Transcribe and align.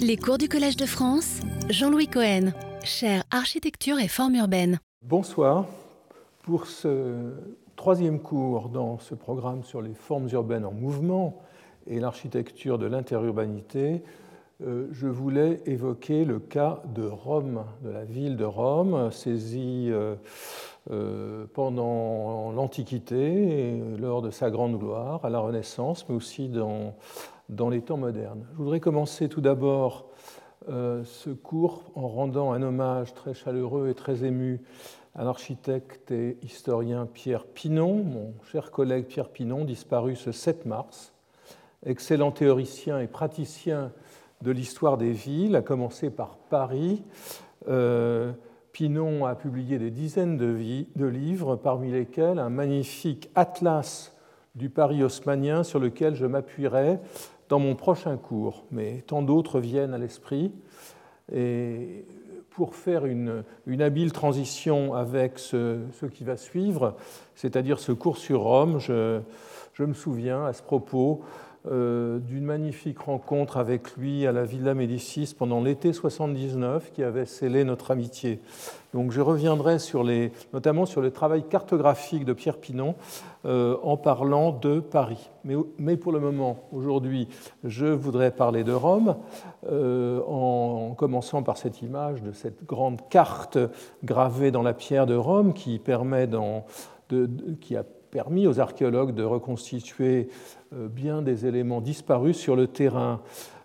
Les 0.00 0.16
cours 0.16 0.38
du 0.38 0.48
Collège 0.48 0.76
de 0.76 0.86
France, 0.86 1.40
Jean-Louis 1.70 2.08
Cohen, 2.08 2.52
chaire 2.84 3.24
architecture 3.30 3.98
et 3.98 4.08
forme 4.08 4.34
urbaine. 4.34 4.80
Bonsoir. 5.02 5.66
Pour 6.42 6.66
ce 6.66 7.32
troisième 7.76 8.20
cours 8.20 8.68
dans 8.68 8.98
ce 8.98 9.14
programme 9.14 9.62
sur 9.64 9.80
les 9.80 9.94
formes 9.94 10.28
urbaines 10.32 10.64
en 10.64 10.72
mouvement 10.72 11.40
et 11.86 12.00
l'architecture 12.00 12.78
de 12.78 12.86
l'interurbanité, 12.86 14.02
euh, 14.64 14.86
je 14.92 15.06
voulais 15.06 15.60
évoquer 15.66 16.24
le 16.24 16.38
cas 16.38 16.82
de 16.94 17.04
Rome, 17.04 17.64
de 17.82 17.90
la 17.90 18.04
ville 18.04 18.36
de 18.36 18.44
Rome, 18.44 19.10
saisie 19.10 19.88
euh, 19.90 20.14
euh, 20.90 21.46
pendant 21.54 22.52
l'Antiquité, 22.52 23.80
lors 23.98 24.22
de 24.22 24.30
sa 24.30 24.50
grande 24.50 24.78
gloire, 24.78 25.24
à 25.24 25.30
la 25.30 25.40
Renaissance, 25.40 26.08
mais 26.08 26.14
aussi 26.14 26.48
dans, 26.48 26.94
dans 27.48 27.68
les 27.68 27.82
temps 27.82 27.96
modernes. 27.96 28.46
Je 28.52 28.56
voudrais 28.56 28.80
commencer 28.80 29.28
tout 29.28 29.40
d'abord 29.40 30.06
ce 30.68 31.30
cours 31.30 31.90
en 31.96 32.06
rendant 32.06 32.52
un 32.52 32.62
hommage 32.62 33.14
très 33.14 33.34
chaleureux 33.34 33.88
et 33.88 33.94
très 33.94 34.24
ému 34.24 34.60
à 35.14 35.24
l'architecte 35.24 36.10
et 36.10 36.38
historien 36.42 37.06
Pierre 37.06 37.44
Pinon, 37.44 38.02
mon 38.02 38.34
cher 38.50 38.70
collègue 38.70 39.06
Pierre 39.06 39.28
Pinon, 39.28 39.64
disparu 39.64 40.16
ce 40.16 40.32
7 40.32 40.64
mars, 40.64 41.12
excellent 41.84 42.30
théoricien 42.30 42.98
et 42.98 43.06
praticien 43.06 43.92
de 44.40 44.50
l'histoire 44.50 44.96
des 44.96 45.12
villes, 45.12 45.54
à 45.54 45.62
commencer 45.62 46.10
par 46.10 46.36
Paris. 46.36 47.02
Euh, 47.68 48.32
Pinon 48.72 49.26
a 49.26 49.34
publié 49.34 49.78
des 49.78 49.90
dizaines 49.90 50.38
de, 50.38 51.06
livres, 51.06 51.56
parmi 51.56 51.90
lesquels 51.90 52.38
un 52.38 52.48
magnifique 52.48 53.30
atlas 53.34 54.16
du 54.54 54.70
Paris 54.70 55.02
haussmanien 55.02 55.62
sur 55.62 55.78
lequel 55.78 56.14
je 56.14 56.26
m'appuierai 56.26 56.98
dans 57.48 57.58
mon 57.58 57.74
prochain 57.74 58.16
cours, 58.16 58.64
mais 58.70 59.02
tant 59.06 59.22
d'autres 59.22 59.60
viennent 59.60 59.94
à 59.94 59.98
l'esprit. 59.98 60.52
Et 61.32 62.04
pour 62.50 62.74
faire 62.74 63.06
une, 63.06 63.44
habile 63.80 64.12
transition 64.12 64.94
avec 64.94 65.38
ce, 65.38 65.78
qui 66.12 66.24
va 66.24 66.36
suivre, 66.36 66.96
c'est-à-dire 67.34 67.78
ce 67.78 67.92
cours 67.92 68.18
sur 68.18 68.40
Rome, 68.40 68.78
je 68.78 69.22
me 69.78 69.94
souviens 69.94 70.44
à 70.44 70.52
ce 70.52 70.62
propos 70.62 71.22
euh, 71.70 72.18
d'une 72.18 72.44
magnifique 72.44 72.98
rencontre 72.98 73.56
avec 73.56 73.96
lui 73.96 74.26
à 74.26 74.32
la 74.32 74.44
Villa 74.44 74.74
Médicis 74.74 75.32
pendant 75.38 75.62
l'été 75.62 75.92
79 75.92 76.90
qui 76.92 77.04
avait 77.04 77.24
scellé 77.24 77.62
notre 77.62 77.92
amitié. 77.92 78.40
Donc 78.92 79.12
je 79.12 79.20
reviendrai 79.20 79.78
sur 79.78 80.02
les, 80.02 80.32
notamment 80.52 80.86
sur 80.86 81.00
le 81.00 81.12
travail 81.12 81.44
cartographique 81.48 82.24
de 82.24 82.32
Pierre 82.32 82.58
Pinon 82.58 82.96
euh, 83.44 83.76
en 83.84 83.96
parlant 83.96 84.50
de 84.50 84.80
Paris. 84.80 85.30
Mais, 85.44 85.54
mais 85.78 85.96
pour 85.96 86.10
le 86.10 86.18
moment, 86.18 86.68
aujourd'hui, 86.72 87.28
je 87.62 87.86
voudrais 87.86 88.32
parler 88.32 88.64
de 88.64 88.72
Rome 88.72 89.16
euh, 89.70 90.20
en, 90.26 90.94
commençant 90.96 91.44
par 91.44 91.58
cette 91.58 91.80
image 91.80 92.22
de 92.22 92.32
cette 92.32 92.64
grande 92.64 93.08
carte 93.08 93.58
gravée 94.02 94.50
dans 94.50 94.62
la 94.62 94.74
pierre 94.74 95.06
de 95.06 95.14
Rome 95.14 95.52
qui 95.54 95.78
permet 95.78 96.26
dans, 96.26 96.64
de, 97.08 97.30
qui 97.60 97.76
a 97.76 97.84
permis 98.12 98.46
aux 98.46 98.60
archéologues 98.60 99.14
de 99.14 99.24
reconstituer 99.24 100.28
euh, 100.74 100.86
bien 100.86 101.22
des 101.22 101.46
éléments 101.46 101.80
disparus 101.80 102.36
sur 102.36 102.54
le 102.54 102.66
terrain. 102.66 103.22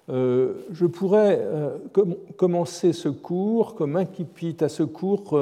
Euh, 0.09 0.53
je 0.71 0.85
pourrais 0.85 1.37
euh, 1.41 1.77
commencer 2.37 2.93
ce 2.93 3.09
cours, 3.09 3.75
comme 3.75 3.97
incipit 3.97 4.55
à 4.61 4.69
ce 4.69 4.83
cours, 4.83 5.37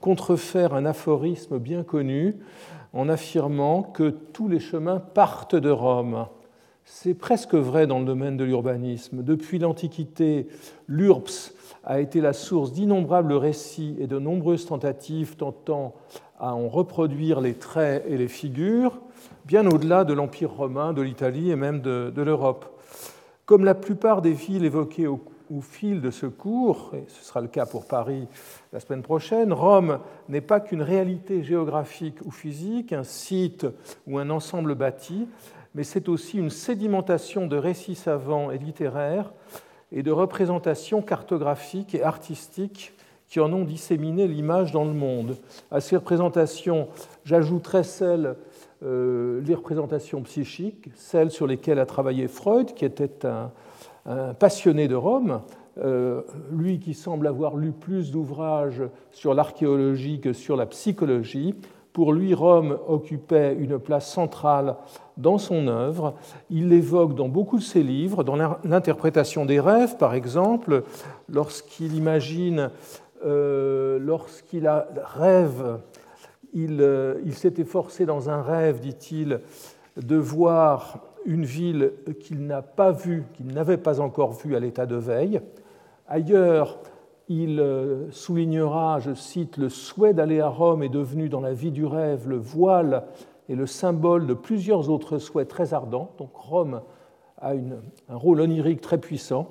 contrefaire 0.00 0.74
un 0.74 0.84
aphorisme 0.84 1.58
bien 1.58 1.84
connu 1.84 2.34
en 2.92 3.08
affirmant 3.08 3.84
que 3.84 4.10
tous 4.10 4.48
les 4.48 4.58
chemins 4.58 4.98
partent 4.98 5.54
de 5.54 5.70
Rome. 5.70 6.26
C'est 6.92 7.14
presque 7.14 7.54
vrai 7.54 7.86
dans 7.86 8.00
le 8.00 8.04
domaine 8.04 8.36
de 8.36 8.42
l'urbanisme. 8.42 9.22
Depuis 9.22 9.60
l'Antiquité, 9.60 10.48
l'URBS 10.88 11.54
a 11.84 12.00
été 12.00 12.20
la 12.20 12.32
source 12.32 12.72
d'innombrables 12.72 13.32
récits 13.32 13.94
et 14.00 14.08
de 14.08 14.18
nombreuses 14.18 14.66
tentatives 14.66 15.36
tentant 15.36 15.94
à 16.40 16.52
en 16.52 16.68
reproduire 16.68 17.40
les 17.40 17.54
traits 17.54 18.04
et 18.08 18.18
les 18.18 18.26
figures, 18.26 18.98
bien 19.46 19.68
au-delà 19.68 20.02
de 20.04 20.12
l'Empire 20.12 20.50
romain, 20.50 20.92
de 20.92 21.00
l'Italie 21.00 21.52
et 21.52 21.56
même 21.56 21.80
de, 21.80 22.22
l'Europe. 22.22 22.66
Comme 23.46 23.64
la 23.64 23.76
plupart 23.76 24.20
des 24.20 24.32
villes 24.32 24.64
évoquées 24.64 25.06
au, 25.06 25.20
fil 25.62 26.00
de 26.00 26.10
ce 26.10 26.26
cours, 26.26 26.90
et 26.94 27.04
ce 27.08 27.24
sera 27.24 27.40
le 27.40 27.48
cas 27.48 27.66
pour 27.66 27.86
Paris 27.86 28.26
la 28.72 28.80
semaine 28.80 29.02
prochaine, 29.02 29.52
Rome 29.52 30.00
n'est 30.28 30.40
pas 30.40 30.60
qu'une 30.60 30.82
réalité 30.82 31.44
géographique 31.44 32.18
ou 32.24 32.30
physique, 32.30 32.92
un 32.92 33.04
site 33.04 33.66
ou 34.06 34.18
un 34.18 34.30
ensemble 34.30 34.74
bâti, 34.74 35.26
mais 35.74 35.84
c'est 35.84 36.08
aussi 36.08 36.38
une 36.38 36.50
sédimentation 36.50 37.46
de 37.46 37.56
récits 37.56 37.94
savants 37.94 38.50
et 38.50 38.58
littéraires 38.58 39.32
et 39.92 40.02
de 40.02 40.10
représentations 40.10 41.02
cartographiques 41.02 41.94
et 41.94 42.02
artistiques 42.02 42.92
qui 43.28 43.38
en 43.38 43.52
ont 43.52 43.64
disséminé 43.64 44.26
l'image 44.26 44.72
dans 44.72 44.84
le 44.84 44.92
monde. 44.92 45.36
À 45.70 45.80
ces 45.80 45.96
représentations, 45.96 46.88
j'ajouterai 47.24 47.84
celles, 47.84 48.34
euh, 48.82 49.40
les 49.46 49.54
représentations 49.54 50.20
psychiques, 50.22 50.88
celles 50.96 51.30
sur 51.30 51.46
lesquelles 51.46 51.78
a 51.78 51.86
travaillé 51.86 52.26
Freud, 52.26 52.74
qui 52.74 52.84
était 52.84 53.24
un, 53.24 53.52
passionné 54.34 54.88
de 54.88 54.96
Rome, 54.96 55.42
euh, 55.78 56.22
lui 56.50 56.80
qui 56.80 56.94
semble 56.94 57.28
avoir 57.28 57.56
lu 57.56 57.70
plus 57.70 58.10
d'ouvrages 58.10 58.82
sur 59.12 59.34
l'archéologie 59.34 60.20
que 60.20 60.32
sur 60.32 60.56
la 60.56 60.66
psychologie. 60.66 61.54
Pour 61.92 62.12
lui, 62.12 62.34
Rome 62.34 62.78
occupait 62.88 63.54
une 63.54 63.78
place 63.78 64.10
centrale 64.10 64.76
dans 65.20 65.38
son 65.38 65.68
œuvre. 65.68 66.14
Il 66.50 66.68
l'évoque 66.68 67.14
dans 67.14 67.28
beaucoup 67.28 67.58
de 67.58 67.62
ses 67.62 67.82
livres, 67.82 68.24
dans 68.24 68.36
l'interprétation 68.64 69.44
des 69.44 69.60
rêves, 69.60 69.96
par 69.96 70.14
exemple, 70.14 70.84
lorsqu'il 71.28 71.94
imagine 71.94 72.70
euh, 73.24 73.98
lorsqu'il 73.98 74.66
rêve, 74.66 75.78
euh, 76.56 77.20
il, 77.24 77.34
s'était 77.34 77.64
forcé 77.64 78.06
dans 78.06 78.30
un 78.30 78.40
rêve, 78.40 78.80
dit-il, 78.80 79.40
de 79.96 80.16
voir 80.16 81.00
une 81.26 81.44
ville 81.44 81.92
qu'il 82.20 82.46
n'a 82.46 82.62
pas 82.62 82.92
vue, 82.92 83.24
qu'il 83.34 83.48
n'avait 83.48 83.76
pas 83.76 84.00
encore 84.00 84.32
vue 84.32 84.56
à 84.56 84.60
l'état 84.60 84.86
de 84.86 84.96
veille. 84.96 85.40
Ailleurs, 86.08 86.78
il 87.28 87.60
euh, 87.60 88.10
soulignera, 88.10 89.00
je 89.00 89.12
cite, 89.12 89.58
le 89.58 89.68
souhait 89.68 90.14
d'aller 90.14 90.40
à 90.40 90.48
Rome 90.48 90.82
est 90.82 90.88
devenu 90.88 91.28
dans 91.28 91.40
la 91.40 91.52
vie 91.52 91.70
du 91.70 91.84
rêve 91.84 92.26
le 92.26 92.38
voile 92.38 93.04
et 93.50 93.56
le 93.56 93.66
symbole 93.66 94.28
de 94.28 94.34
plusieurs 94.34 94.88
autres 94.90 95.18
souhaits 95.18 95.48
très 95.48 95.74
ardents. 95.74 96.12
Donc 96.18 96.30
Rome 96.34 96.82
a 97.38 97.52
un 97.52 98.16
rôle 98.16 98.40
onirique 98.40 98.80
très 98.80 98.98
puissant, 98.98 99.48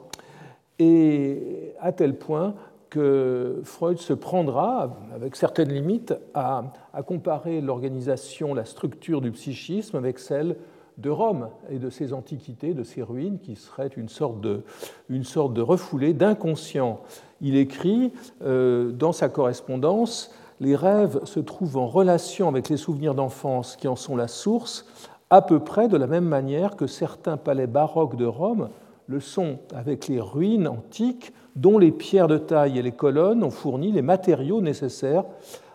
et 0.79 1.73
à 1.81 1.91
tel 1.91 2.17
point 2.17 2.55
que 2.89 3.59
Freud 3.63 3.97
se 3.97 4.13
prendra, 4.13 4.97
avec 5.13 5.35
certaines 5.35 5.71
limites, 5.71 6.15
à, 6.33 6.71
comparer 7.05 7.59
l'organisation, 7.59 8.53
la 8.53 8.63
structure 8.63 9.19
du 9.19 9.31
psychisme 9.31 9.97
avec 9.97 10.17
celle 10.17 10.55
de 10.97 11.09
Rome 11.09 11.49
et 11.69 11.77
de 11.77 11.89
ses 11.89 12.13
antiquités, 12.13 12.73
de 12.73 12.83
ses 12.83 13.03
ruines, 13.03 13.39
qui 13.39 13.55
seraient 13.55 13.91
une 13.95 14.09
sorte 14.09 14.39
de, 14.39 14.63
une 15.09 15.23
refoulé 15.61 16.13
d'inconscient. 16.13 17.01
Il 17.41 17.57
écrit 17.57 18.13
euh, 18.43 18.91
dans 18.91 19.11
sa 19.11 19.27
correspondance 19.27 20.33
Les 20.61 20.75
rêves 20.75 21.23
se 21.23 21.39
trouvent 21.39 21.77
en 21.77 21.87
relation 21.87 22.49
avec 22.49 22.67
les 22.67 22.75
souvenirs 22.75 23.15
d'enfance 23.15 23.77
qui 23.77 23.87
en 23.87 23.95
sont 23.95 24.17
la 24.17 24.27
source, 24.27 24.85
à 25.29 25.41
peu 25.41 25.59
près 25.59 25.87
de 25.87 25.95
la 25.95 26.07
même 26.07 26.25
manière 26.25 26.75
que 26.75 26.87
certains 26.87 27.37
palais 27.37 27.67
baroques 27.67 28.17
de 28.17 28.25
Rome 28.25 28.69
le 29.07 29.19
sont 29.19 29.59
avec 29.73 30.07
les 30.07 30.19
ruines 30.19 30.67
antiques 30.67 31.33
dont 31.55 31.77
les 31.77 31.91
pierres 31.91 32.27
de 32.27 32.37
taille 32.37 32.77
et 32.77 32.81
les 32.81 32.91
colonnes 32.91 33.43
ont 33.43 33.51
fourni 33.51 33.91
les 33.91 34.01
matériaux 34.01 34.61
nécessaires 34.61 35.23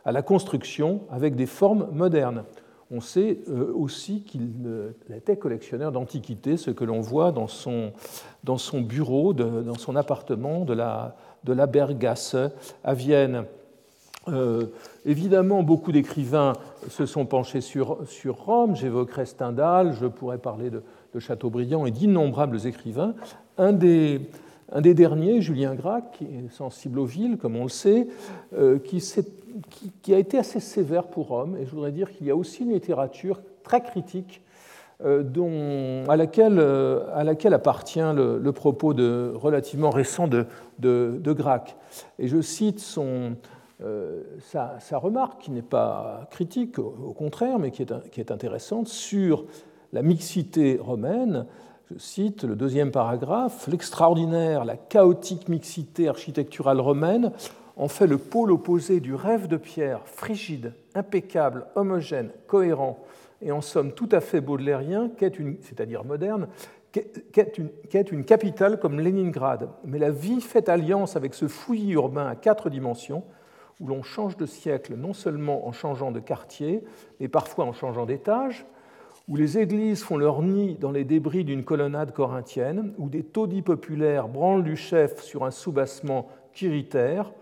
à 0.04 0.12
la 0.12 0.22
construction 0.22 1.00
avec 1.10 1.34
des 1.34 1.46
formes 1.46 1.88
modernes. 1.92 2.44
On 2.90 3.00
sait 3.00 3.38
euh, 3.48 3.72
aussi 3.74 4.22
qu'il 4.22 4.52
était 5.12 5.38
collectionneur 5.38 5.92
d'antiquités, 5.92 6.58
ce 6.58 6.70
que 6.70 6.84
l'on 6.84 7.00
voit 7.00 7.32
dans 7.32 7.48
son, 7.48 7.92
bureau, 8.82 9.32
dans 9.32 9.78
son 9.78 9.96
appartement 9.96 10.64
de 10.64 10.75
la 10.75 11.66
Bergasse 11.66 12.37
à 12.84 12.94
Vienne. 12.94 13.46
Euh, 14.29 14.67
évidemment, 15.05 15.62
beaucoup 15.62 15.93
d'écrivains 15.93 16.55
se 16.88 17.06
sont 17.06 17.26
penchés 17.26 17.61
sur, 17.61 17.99
sur 18.06 18.37
Rome. 18.37 18.76
J'évoquerai 18.76 19.26
Stendhal, 19.26 19.94
je 20.00 20.06
pourrais 20.06 20.38
parler 20.38 20.71
de, 20.71 20.82
de 21.15 21.21
Chateaubriand 21.21 21.87
et 21.87 21.91
d'innombrables 21.91 22.67
écrivains. 22.67 23.15
Un 23.59 23.73
des, 23.73 24.21
un 24.73 24.81
des 24.81 24.94
derniers, 24.94 25.41
Julien 25.41 25.75
Gracq, 25.75 26.05
qui 26.12 26.25
est 26.25 26.53
sensible 26.53 26.99
aux 26.99 27.05
villes, 27.05 27.37
comme 27.37 27.56
on 27.56 27.65
le 27.65 27.69
sait, 27.69 28.09
euh, 28.56 28.79
qui, 28.79 30.15
a 30.15 30.19
été 30.19 30.38
assez 30.38 30.61
sévère 30.61 31.05
pour 31.05 31.29
Rome. 31.29 31.56
Et 31.61 31.67
je 31.67 31.71
voudrais 31.71 31.93
dire 31.93 32.11
qu'il 32.11 32.26
y 32.26 32.31
a 32.31 32.37
aussi 32.37 32.62
une 32.62 32.73
littérature 32.73 33.41
très 33.62 33.82
critique 33.82 34.41
euh, 35.05 35.23
dont, 35.23 36.09
à, 36.09 36.17
laquelle, 36.17 36.59
à, 36.59 37.25
laquelle, 37.25 37.53
appartient 37.53 38.00
le, 38.00 38.53
propos 38.53 38.94
de, 38.94 39.32
relativement 39.35 39.91
récent 39.91 40.29
de, 40.29 40.47
de, 40.79 41.21
de, 41.23 41.32
Gracq. 41.32 41.76
Et 42.19 42.29
je 42.29 42.41
cite 42.41 42.81
son, 42.81 43.37
sa, 44.40 44.78
sa, 44.81 44.98
remarque, 44.98 45.42
qui 45.42 45.50
n'est 45.50 45.62
pas 45.62 46.26
critique, 46.31 46.78
au 46.78 47.14
contraire, 47.16 47.58
mais 47.58 47.70
qui 47.70 47.82
est, 47.82 48.10
qui 48.10 48.20
est 48.20 48.31
intéressante, 48.31 48.88
sur 48.88 49.44
la 49.92 50.02
mixité 50.02 50.78
romaine 50.81 51.46
je 51.90 51.98
cite 51.98 52.44
le 52.44 52.56
deuxième 52.56 52.90
paragraphe, 52.90 53.69
l'extraordinaire, 53.69 54.64
la 54.64 54.76
chaotique 54.76 55.50
mixité 55.50 56.08
architecturale 56.08 56.81
romaine 56.81 57.31
en 57.76 57.88
fait 57.88 58.06
le 58.06 58.19
pôle 58.19 58.52
opposé 58.52 59.00
du 59.00 59.14
rêve 59.14 59.48
de 59.48 59.56
Pierre, 59.56 60.00
frigide, 60.06 60.72
impeccable, 60.94 61.66
homogène, 61.75 62.30
cohérent, 62.46 62.98
et 63.42 63.52
en 63.52 63.60
somme 63.60 63.92
tout 63.92 64.08
à 64.12 64.20
fait 64.20 64.40
baudelairien, 64.40 65.10
c'est-à-dire 65.60 66.04
moderne, 66.04 66.48
qu'est 66.92 67.58
une, 67.58 67.70
une, 68.12 68.25
capitale 68.25 68.78
comme 68.78 69.00
Leningrad. 69.00 69.69
Mais 69.84 69.98
la 69.98 70.10
vie 70.10 70.40
fait 70.40 70.69
alliance 70.69 71.16
avec 71.16 71.34
ce 71.34 71.48
fouillis 71.48 71.92
urbain 71.92 72.26
à 72.26 72.37
quatre 72.37 72.70
dimensions, 72.70 73.25
où 73.81 73.87
l'on 73.87 74.03
change 74.03 74.37
de 74.37 74.47
siècle 74.47 74.94
non 74.97 75.12
seulement 75.12 75.67
en 75.67 75.73
changeant 75.73 76.11
de 76.11 76.21
quartier, 76.21 76.82
mais 77.21 77.29
parfois 77.29 77.65
en 77.65 77.73
changeant 77.73 78.06
d'étage, 78.06 78.67
où 79.29 79.37
les 79.37 79.59
églises 79.59 80.03
font 80.03 80.17
leur 80.17 80.43
nid 80.43 80.76
dans 80.81 80.91
les 80.91 81.05
débris 81.05 81.44
d'une 81.44 81.65
colonnade 81.65 82.12
corinthienne, 82.12 82.93
où 82.99 83.09
des 83.09 83.23
taudis 83.23 83.62
populaires 83.62 84.29
branlent 84.29 84.65
du 84.65 84.76
chef 84.76 85.23
sur 85.23 85.44
un 85.44 85.50
soubassement 85.50 86.29
quiritaire, 86.53 87.32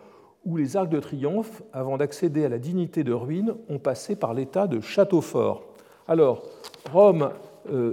où 0.45 0.57
les 0.57 0.77
arcs 0.77 0.91
de 0.91 1.01
triomphe, 1.01 1.63
avant 1.73 1.97
d'accéder 1.97 2.45
à 2.45 2.49
la 2.49 2.59
dignité 2.59 3.05
de 3.05 3.13
ruine, 3.13 3.55
ont 3.69 3.79
passé 3.79 4.17
par 4.17 4.35
l'état 4.35 4.67
de 4.67 4.81
château 4.81 5.21
fort. 5.21 5.65
Alors, 6.09 6.43
Rome, 6.93 7.31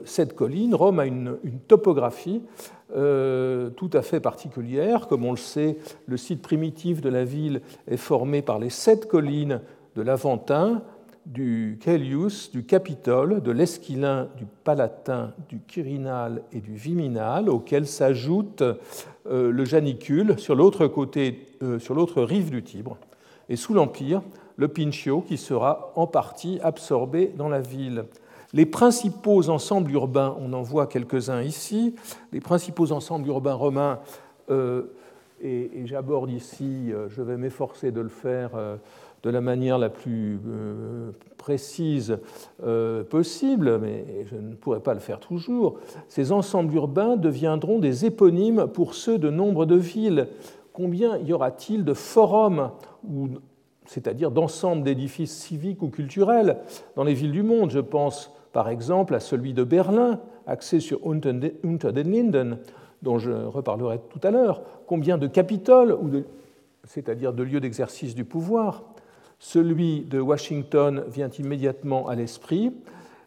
cette 0.05 0.35
colline, 0.35 0.75
Rome 0.75 0.99
a 0.99 1.05
une, 1.05 1.37
topographie 1.67 2.41
euh, 2.95 3.69
tout 3.69 3.89
à 3.93 4.01
fait 4.01 4.19
particulière. 4.19 5.07
Comme 5.07 5.23
on 5.25 5.31
le 5.31 5.37
sait, 5.37 5.77
le 6.07 6.17
site 6.17 6.41
primitif 6.41 7.01
de 7.01 7.09
la 7.09 7.23
ville 7.23 7.61
est 7.87 7.97
formé 7.97 8.41
par 8.41 8.57
les 8.57 8.71
sept 8.71 9.07
collines 9.07 9.61
de 9.95 10.01
l'Aventin, 10.01 10.81
du 11.25 11.77
Caelius, 11.79 12.49
du 12.51 12.63
Capitole, 12.63 13.43
de 13.43 13.51
l'Esquilin, 13.51 14.29
du 14.37 14.45
Palatin, 14.63 15.33
du 15.47 15.59
Quirinal 15.59 16.41
et 16.51 16.61
du 16.61 16.73
Viminal, 16.73 17.49
auxquels 17.49 17.85
s'ajoute 17.85 18.63
euh, 18.63 19.51
le 19.51 19.65
Janicule 19.65 20.39
sur 20.39 20.55
l'autre 20.55 20.87
côté, 20.87 21.45
euh, 21.61 21.77
sur 21.77 21.93
l'autre 21.93 22.23
rive 22.23 22.49
du 22.49 22.63
Tibre, 22.63 22.97
et 23.49 23.55
sous 23.55 23.75
l'Empire, 23.75 24.23
le 24.55 24.67
Pincio 24.67 25.21
qui 25.21 25.37
sera 25.37 25.91
en 25.95 26.07
partie 26.07 26.59
absorbé 26.63 27.31
dans 27.37 27.49
la 27.49 27.61
ville. 27.61 28.05
Les 28.53 28.65
principaux 28.65 29.49
ensembles 29.49 29.91
urbains, 29.91 30.35
on 30.39 30.53
en 30.53 30.61
voit 30.61 30.87
quelques-uns 30.87 31.41
ici, 31.41 31.95
les 32.31 32.39
principaux 32.39 32.91
ensembles 32.91 33.27
urbains 33.27 33.53
romains, 33.53 33.99
euh, 34.49 34.83
et, 35.41 35.69
j'aborde 35.85 36.31
ici, 36.31 36.91
je 37.07 37.21
vais 37.21 37.37
m'efforcer 37.37 37.91
de 37.91 38.01
le 38.01 38.09
faire 38.09 38.51
de 39.23 39.29
la 39.29 39.41
manière 39.41 39.77
la 39.77 39.89
plus 39.89 40.39
euh, 40.47 41.11
précise 41.37 42.17
euh, 42.63 43.03
possible, 43.03 43.79
mais 43.79 44.25
je 44.29 44.35
ne 44.35 44.55
pourrai 44.55 44.79
pas 44.79 44.93
le 44.93 44.99
faire 44.99 45.19
toujours, 45.19 45.79
ces 46.07 46.31
ensembles 46.31 46.73
urbains 46.75 47.17
deviendront 47.17 47.79
des 47.79 48.05
éponymes 48.05 48.67
pour 48.67 48.93
ceux 48.93 49.17
de 49.17 49.29
nombre 49.29 49.65
de 49.65 49.75
villes. 49.75 50.27
Combien 50.73 51.17
y 51.17 51.33
aura-t-il 51.33 51.83
de 51.83 51.93
forums, 51.93 52.71
c'est-à-dire 53.85 54.31
d'ensembles 54.31 54.83
d'édifices 54.83 55.35
civiques 55.35 55.81
ou 55.81 55.89
culturels 55.89 56.57
dans 56.95 57.03
les 57.03 57.13
villes 57.13 57.31
du 57.31 57.43
monde? 57.43 57.71
Je 57.71 57.79
pense 57.79 58.31
par 58.51 58.69
exemple 58.69 59.15
à 59.15 59.19
celui 59.19 59.53
de 59.53 59.63
Berlin, 59.63 60.19
axé 60.47 60.79
sur 60.79 60.99
Unter 61.05 61.91
den 61.91 62.11
Linden, 62.11 62.57
dont 63.01 63.19
je 63.19 63.31
reparlerai 63.31 63.99
tout 64.09 64.19
à 64.23 64.31
l'heure. 64.31 64.61
Combien 64.87 65.17
de 65.17 65.27
capitoles, 65.27 65.97
c'est-à-dire 66.83 67.33
de 67.33 67.43
lieux 67.43 67.59
d'exercice 67.59 68.15
du 68.15 68.25
pouvoir 68.25 68.83
celui 69.39 70.01
de 70.01 70.19
Washington 70.19 71.03
vient 71.07 71.29
immédiatement 71.29 72.09
à 72.09 72.15
l'esprit, 72.15 72.73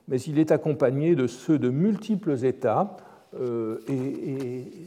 mais 0.08 0.20
il 0.20 0.38
est 0.38 0.52
accompagné 0.52 1.14
de 1.14 1.26
ceux 1.26 1.58
de 1.58 1.70
multiples 1.70 2.44
États, 2.44 2.98
euh, 3.40 3.78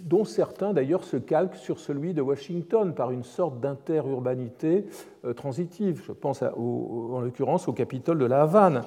dont 0.03 0.23
certains 0.23 0.71
d'ailleurs 0.71 1.03
se 1.03 1.17
calquent 1.17 1.55
sur 1.55 1.79
celui 1.79 2.13
de 2.13 2.21
Washington 2.21 2.93
par 2.93 3.09
une 3.09 3.23
sorte 3.23 3.59
d'interurbanité 3.59 4.85
euh, 5.25 5.33
transitive. 5.33 6.03
Je 6.05 6.11
pense 6.11 6.43
en 6.43 7.19
l'occurrence 7.21 7.67
au 7.67 7.73
Capitole 7.73 8.19
de 8.19 8.25
la 8.25 8.43
Havane. 8.43 8.83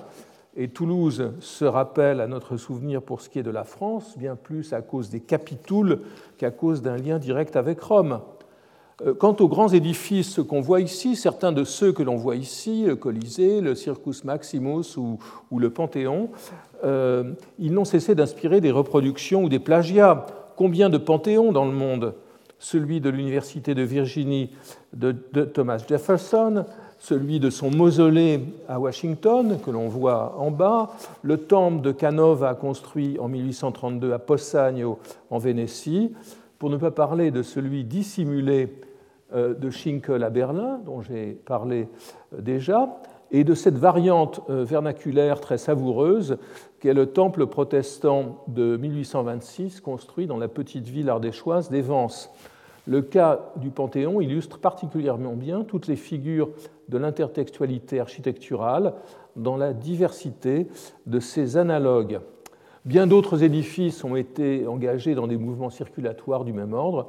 Et 0.60 0.66
Toulouse 0.66 1.34
se 1.38 1.64
rappelle 1.64 2.20
à 2.20 2.26
notre 2.26 2.56
souvenir 2.56 3.00
pour 3.00 3.20
ce 3.20 3.28
qui 3.28 3.38
est 3.38 3.44
de 3.44 3.50
la 3.50 3.62
France, 3.62 4.18
bien 4.18 4.34
plus 4.34 4.72
à 4.72 4.82
cause 4.82 5.08
des 5.08 5.20
capitouls 5.20 6.00
qu'à 6.36 6.50
cause 6.50 6.82
d'un 6.82 6.96
lien 6.96 7.20
direct 7.20 7.54
avec 7.54 7.80
Rome. 7.80 8.20
Euh, 9.06 9.14
quant 9.14 9.36
aux 9.38 9.46
grands 9.46 9.68
édifices 9.68 10.40
qu'on 10.42 10.60
voit 10.60 10.80
ici, 10.80 11.14
certains 11.14 11.52
de 11.52 11.62
ceux 11.62 11.92
que 11.92 12.02
l'on 12.02 12.16
voit 12.16 12.34
ici, 12.34 12.86
le 12.86 12.96
Colisée, 12.96 13.60
le 13.60 13.76
Circus 13.76 14.24
Maximus 14.24 14.96
ou, 14.96 15.20
le 15.60 15.70
Panthéon, 15.70 16.30
euh, 16.82 17.34
ils 17.60 17.72
n'ont 17.72 17.84
cessé 17.84 18.16
d'inspirer 18.16 18.60
des 18.60 18.72
reproductions 18.72 19.44
ou 19.44 19.48
des 19.48 19.60
plagiats. 19.60 20.26
Combien 20.56 20.90
de 20.90 20.98
panthéons 20.98 21.52
dans 21.52 21.66
le 21.66 21.72
monde? 21.72 22.14
Celui 22.58 23.00
de 23.00 23.10
l'Université 23.10 23.76
de 23.76 23.82
Virginie 23.82 24.50
de, 24.92 25.12
Thomas 25.44 25.80
Jefferson, 25.88 26.64
celui 26.98 27.40
de 27.40 27.50
son 27.50 27.70
mausolée 27.70 28.40
à 28.68 28.80
Washington, 28.80 29.58
que 29.64 29.70
l'on 29.70 29.88
voit 29.88 30.36
en 30.38 30.50
bas, 30.50 30.90
le 31.22 31.38
temple 31.38 31.80
de 31.82 31.92
Canova 31.92 32.54
construit 32.54 33.18
en 33.18 33.28
1832 33.28 34.12
à 34.12 34.18
Possagno 34.18 34.98
en 35.30 35.38
Vénétie, 35.38 36.12
pour 36.58 36.70
ne 36.70 36.76
pas 36.76 36.90
parler 36.90 37.30
de 37.30 37.42
celui 37.42 37.84
dissimulé 37.84 38.68
euh, 39.34 39.54
de 39.54 39.70
Schinkel 39.70 40.24
à 40.24 40.30
Berlin, 40.30 40.80
dont 40.84 41.02
j'ai 41.02 41.32
parlé 41.32 41.88
euh, 42.34 42.40
déjà, 42.40 42.88
et 43.30 43.44
de 43.44 43.54
cette 43.54 43.76
variante 43.76 44.40
euh, 44.48 44.64
vernaculaire 44.64 45.40
très 45.40 45.58
savoureuse 45.58 46.38
qu'est 46.80 46.94
le 46.94 47.06
temple 47.06 47.46
protestant 47.46 48.44
de 48.48 48.76
1826 48.76 49.80
construit 49.80 50.26
dans 50.26 50.38
la 50.38 50.48
petite 50.48 50.88
ville 50.88 51.10
ardéchoise 51.10 51.70
d'Evance. 51.70 52.30
Le 52.88 53.02
cas 53.02 53.52
du 53.56 53.68
Panthéon 53.68 54.22
illustre 54.22 54.58
particulièrement 54.58 55.34
bien 55.34 55.62
toutes 55.62 55.88
les 55.88 55.96
figures 55.96 56.48
de 56.88 56.96
l'intertextualité 56.96 58.00
architecturale 58.00 58.94
dans 59.36 59.58
la 59.58 59.74
diversité 59.74 60.68
de 61.04 61.20
ses 61.20 61.58
analogues. 61.58 62.20
Bien 62.86 63.06
d'autres 63.06 63.44
édifices 63.44 64.04
ont 64.04 64.16
été 64.16 64.66
engagés 64.66 65.14
dans 65.14 65.26
des 65.26 65.36
mouvements 65.36 65.68
circulatoires 65.68 66.46
du 66.46 66.54
même 66.54 66.72
ordre, 66.72 67.08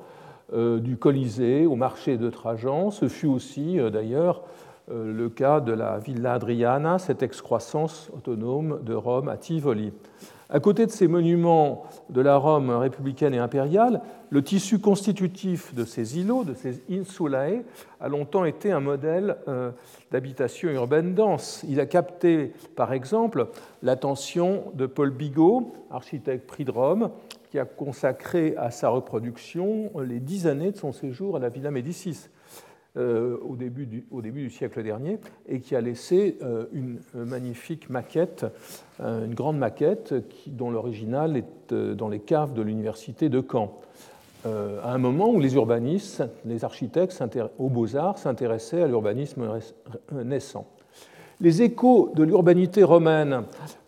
euh, 0.52 0.81
du 0.81 0.98
Colisée 0.98 1.66
au 1.66 1.78
marché 1.78 2.18
de 2.18 2.30
Trajan. 2.30 2.92
Ce 2.92 3.08
fut 3.08 3.28
aussi 3.28 3.80
euh, 3.80 3.90
d'ailleurs 3.90 4.44
euh, 4.92 5.14
le 5.14 5.30
cas 5.30 5.62
de 5.62 5.72
la 5.72 5.98
Villa 5.98 6.34
Adriana, 6.34 7.00
cette 7.00 7.24
excroissance 7.24 8.12
autonome 8.14 8.81
de 8.84 8.96
Rome 8.96 9.30
à 9.30 9.38
Tivoli. 9.38 9.94
À 10.51 10.60
côté 10.60 10.88
de 10.88 10.92
ces 10.92 11.07
monuments 11.07 11.84
de 12.10 12.22
la 12.22 12.38
Rome 12.38 12.72
républicaine 12.72 13.36
et 13.36 13.38
impériale, 13.38 14.01
le 14.31 14.44
tissu 14.44 14.80
constitutif 14.80 15.75
de 15.75 15.86
ces 15.86 16.18
îlots, 16.18 16.44
de 16.44 16.56
ces 16.56 16.81
insulae, 16.90 17.64
a 18.02 18.07
longtemps 18.09 18.45
été 18.45 18.71
un 18.71 18.80
modèle 18.80 19.38
d'habitation 20.12 20.69
urbaine 20.69 21.14
dense. 21.14 21.64
Il 21.69 21.80
a 21.80 21.85
capté, 21.85 22.54
par 22.76 22.94
exemple, 22.94 23.50
l'attention 23.83 24.71
de 24.73 24.88
Paul 24.88 25.12
Bigot, 25.12 25.71
architecte 25.92 26.47
prix 26.47 26.66
de 26.66 26.71
Rome, 26.71 27.12
qui 27.52 27.59
a 27.59 27.66
consacré 27.66 28.56
à 28.57 28.71
sa 28.71 28.90
reproduction 28.90 29.92
les 30.00 30.19
dix 30.19 30.47
années 30.47 30.71
de 30.71 30.78
son 30.78 30.92
séjour 30.92 31.35
à 31.35 31.40
la 31.40 31.50
Villa 31.50 31.69
Médicis 31.71 32.28
euh, 32.28 32.39
au, 32.96 33.56
début 33.56 33.86
du, 33.86 34.06
au, 34.12 34.22
début 34.22 34.44
du, 34.44 34.50
siècle 34.50 34.84
dernier 34.84 35.19
et 35.48 35.60
qui 35.60 35.76
a 35.76 35.81
laissé 35.81 36.38
euh, 36.42 36.66
une 36.74 37.00
magnifique 37.14 37.90
maquette, 37.90 38.46
euh, 39.00 39.26
une 39.26 39.36
grande 39.36 39.58
maquette 39.58 40.14
dont 40.48 40.72
l'original 40.72 41.38
est 41.38 41.74
dans 41.74 42.10
les 42.10 42.19
caves 42.19 42.54
de 42.54 42.62
l'université 42.62 43.30
de 43.30 43.44
Caen. 43.50 43.80
à 44.46 44.92
un 44.92 44.98
moment 44.98 45.30
où 45.30 45.40
les 45.40 45.54
urbanistes, 45.56 46.24
les 46.46 46.66
architectes 46.66 47.24
aux 47.60 47.69
beaux-arts 47.69 48.18
s'intéressaient 48.18 48.81
à 48.81 48.88
l'urbanisme 48.88 49.48
naissant. 50.12 50.66
Les 51.42 51.62
échos 51.62 52.12
de 52.16 52.24
l'urbanité 52.24 52.84
romaine 52.84 53.44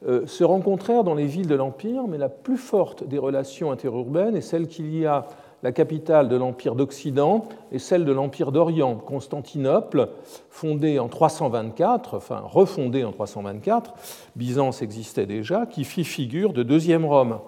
euh, 0.07 0.25
se 0.25 0.45
rencontrèrent 0.45 1.03
dans 1.03 1.15
les 1.15 1.25
villes 1.25 1.47
de 1.47 1.55
l'Empire, 1.55 2.07
mais 2.07 2.17
la 2.17 2.29
plus 2.29 2.55
forte 2.55 3.05
des 3.05 3.17
relations 3.17 3.71
interurbaines 3.71 4.37
est 4.37 4.41
celle 4.41 4.67
qu'il 4.69 4.97
y 4.97 5.05
a 5.05 5.27
la 5.63 5.71
capitale 5.71 6.27
de 6.27 6.35
l'Empire 6.35 6.75
d'Occident 6.75 7.45
et 7.71 7.79
celle 7.79 8.05
de 8.05 8.11
l'Empire 8.11 8.51
d'Orient, 8.51 8.95
Constantinople, 8.95 10.09
fondée 10.49 10.99
en 10.99 11.07
324, 11.07 12.17
enfin 12.17 12.41
refondée 12.45 13.03
en 13.03 13.11
324, 13.11 13.93
Byzance 14.35 14.81
existait 14.81 15.25
déjà, 15.25 15.65
qui 15.65 15.83
fit 15.83 16.03
figure 16.03 16.53
de 16.53 16.63
deuxième 16.63 17.05
Rome. 17.05 17.39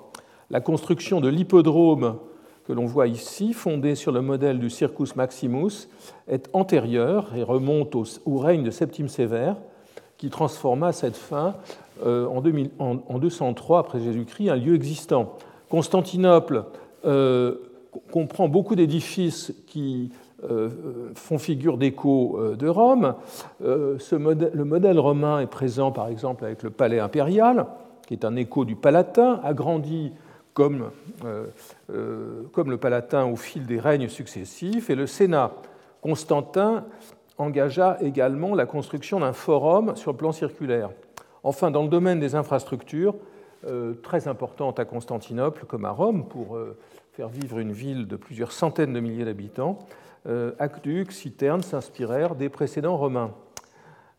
La 0.49 0.61
construction 0.61 1.21
de 1.21 1.29
l'hippodrome 1.29 2.17
que 2.65 2.73
l'on 2.73 2.85
voit 2.85 3.07
ici, 3.07 3.53
fondée 3.53 3.95
sur 3.95 4.11
le 4.11 4.21
modèle 4.21 4.59
du 4.59 4.69
Circus 4.69 5.15
Maximus, 5.15 5.89
est 6.27 6.49
antérieure 6.53 7.35
et 7.35 7.43
remonte 7.43 7.95
au 7.95 8.37
règne 8.37 8.63
de 8.63 8.71
Septime 8.71 9.09
Sévère, 9.09 9.57
qui 10.17 10.29
transforma 10.29 10.93
cette 10.93 11.17
fin, 11.17 11.55
euh, 12.05 12.27
en, 12.27 13.19
203 13.19 13.79
après 13.79 13.99
Jésus-Christ, 13.99 14.49
un 14.49 14.55
lieu 14.55 14.75
existant. 14.75 15.33
Constantinople 15.69 16.65
euh, 17.05 17.55
comprend 18.11 18.47
beaucoup 18.47 18.75
d'édifices 18.75 19.53
qui 19.67 20.11
euh, 20.49 20.69
font 21.15 21.37
figure 21.37 21.77
d'écho 21.77 22.39
de 22.57 22.67
Rome. 22.67 23.15
le 23.61 24.63
modèle 24.63 24.99
romain 24.99 25.39
est 25.39 25.47
présent 25.47 25.91
par 25.91 26.07
exemple 26.07 26.45
avec 26.45 26.63
le 26.63 26.69
palais 26.69 26.99
impérial, 26.99 27.67
qui 28.07 28.13
est 28.13 28.25
un 28.25 28.35
écho 28.35 28.65
du 28.65 28.75
Palatin, 28.75 29.39
agrandi 29.43 30.11
comme, 30.53 30.91
le 31.89 32.77
Palatin 32.77 33.25
au 33.25 33.35
fil 33.35 33.65
des 33.65 33.79
règnes 33.79 34.09
successifs, 34.09 34.89
et 34.89 34.95
le 34.95 35.07
Sénat 35.07 35.51
Constantin 36.01 36.83
engagea 37.37 37.97
également 38.01 38.53
la 38.53 38.65
construction 38.65 39.21
d'un 39.21 39.33
forum 39.33 39.95
sur 39.95 40.11
le 40.11 40.17
plan 40.17 40.31
circulaire. 40.31 40.89
Enfin, 41.43 41.71
dans 41.71 41.83
le 41.83 41.89
domaine 41.89 42.19
des 42.19 42.35
infrastructures, 42.35 43.15
très 44.03 44.27
importantes 44.27 44.79
à 44.79 44.85
Constantinople 44.85 45.65
comme 45.65 45.85
à 45.85 45.91
Rome, 45.91 46.25
pour 46.27 46.57
faire 47.13 47.29
vivre 47.29 47.59
une 47.59 47.71
ville 47.71 48.07
de 48.07 48.15
plusieurs 48.15 48.51
centaines 48.51 48.91
de 48.91 48.99
milliers 48.99 49.25
d'habitants, 49.25 49.77
euh, 50.25 50.53
aqueducs, 50.57 51.11
citernes 51.11 51.61
s'inspirèrent 51.61 52.33
des 52.33 52.49
précédents 52.49 52.97
romains. 52.97 53.35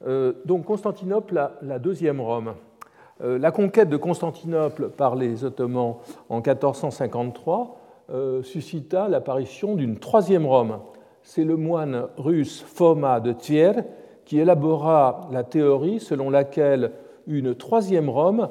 Euh, 0.06 0.34
donc 0.44 0.64
Constantinople, 0.64 1.50
la, 1.60 1.78
deuxième 1.80 2.20
Rome. 2.20 2.54
Euh, 3.20 3.36
la 3.36 3.50
conquête 3.50 3.88
de 3.88 3.96
Constantinople 3.96 4.90
par 4.90 5.16
les 5.16 5.44
Ottomans 5.44 5.96
en 6.28 6.36
1453 6.36 7.80
suscita 8.42 9.08
l'apparition 9.08 9.74
d'une 9.74 9.98
troisième 9.98 10.46
Rome. 10.46 10.78
C'est 11.22 11.42
le 11.42 11.56
moine 11.56 12.06
russe 12.18 12.62
Foma 12.62 13.18
de 13.18 13.32
Thiers 13.32 13.82
qui 14.24 14.38
élabora 14.38 15.22
la 15.32 15.42
théorie 15.42 15.98
selon 15.98 16.28
laquelle 16.28 16.92
une 17.26 17.54
troisième 17.54 18.10
Rome 18.10 18.50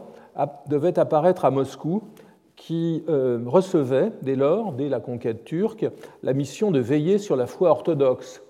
devait 0.67 0.97
apparaître 0.97 1.45
à 1.45 1.51
Moscou 1.51 2.01
qui 2.55 3.03
euh, 3.09 3.39
recevait 3.45 4.11
dès 4.21 4.35
lors, 4.35 4.73
dès 4.73 4.89
la 4.89 4.99
conquête 4.99 5.43
turque, 5.43 5.85
la 6.21 6.33
mission 6.33 6.71
de 6.71 6.79
veiller 6.79 7.17
sur 7.17 7.35
la 7.35 7.47
foi 7.47 7.69
orthodoxe. 7.69 8.41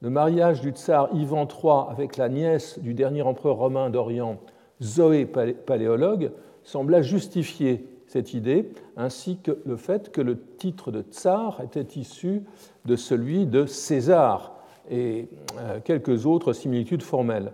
Le 0.00 0.10
mariage 0.10 0.60
du 0.60 0.70
tsar 0.70 1.10
Ivan 1.14 1.46
III 1.46 1.90
avec 1.90 2.16
la 2.16 2.28
nièce 2.28 2.78
du 2.80 2.94
dernier 2.94 3.22
empereur 3.22 3.56
romain 3.56 3.90
d'Orient, 3.90 4.38
Zoé 4.82 5.26
Paléologue, 5.26 6.32
sembla 6.64 7.02
justifier 7.02 7.86
cette 8.06 8.34
idée, 8.34 8.68
ainsi 8.96 9.38
que 9.42 9.58
le 9.64 9.76
fait 9.76 10.10
que 10.10 10.20
le 10.20 10.38
titre 10.58 10.90
de 10.90 11.02
tsar 11.02 11.60
était 11.62 11.98
issu 11.98 12.42
de 12.84 12.96
celui 12.96 13.46
de 13.46 13.64
César 13.64 14.54
et 14.90 15.28
euh, 15.58 15.78
quelques 15.84 16.26
autres 16.26 16.52
similitudes 16.52 17.02
formelles. 17.02 17.52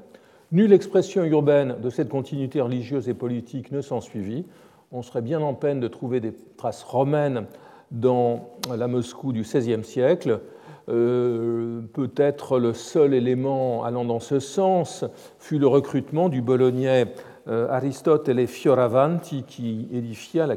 Nulle 0.50 0.72
expression 0.72 1.24
urbaine 1.24 1.76
de 1.82 1.90
cette 1.90 2.08
continuité 2.08 2.60
religieuse 2.60 3.08
et 3.08 3.14
politique 3.14 3.70
ne 3.70 3.82
s'ensuivit 3.82 4.46
on 4.92 5.02
serait 5.02 5.22
bien 5.22 5.40
en 5.40 5.54
peine 5.54 5.80
de 5.80 5.88
trouver 5.88 6.20
des 6.20 6.32
traces 6.56 6.82
romaines 6.82 7.46
dans 7.90 8.50
la 8.74 8.88
Moscou 8.88 9.32
du 9.32 9.42
XVIe 9.42 9.84
siècle. 9.84 10.40
Euh, 10.88 11.82
peut-être 11.92 12.58
le 12.58 12.72
seul 12.72 13.12
élément 13.12 13.84
allant 13.84 14.06
dans 14.06 14.20
ce 14.20 14.40
sens 14.40 15.04
fut 15.38 15.58
le 15.58 15.66
recrutement 15.66 16.30
du 16.30 16.40
bolognais 16.40 17.12
euh, 17.48 17.68
Aristote 17.68 18.34
Fioravanti 18.46 19.42
qui 19.42 19.88
édifia 19.92 20.46
la, 20.46 20.56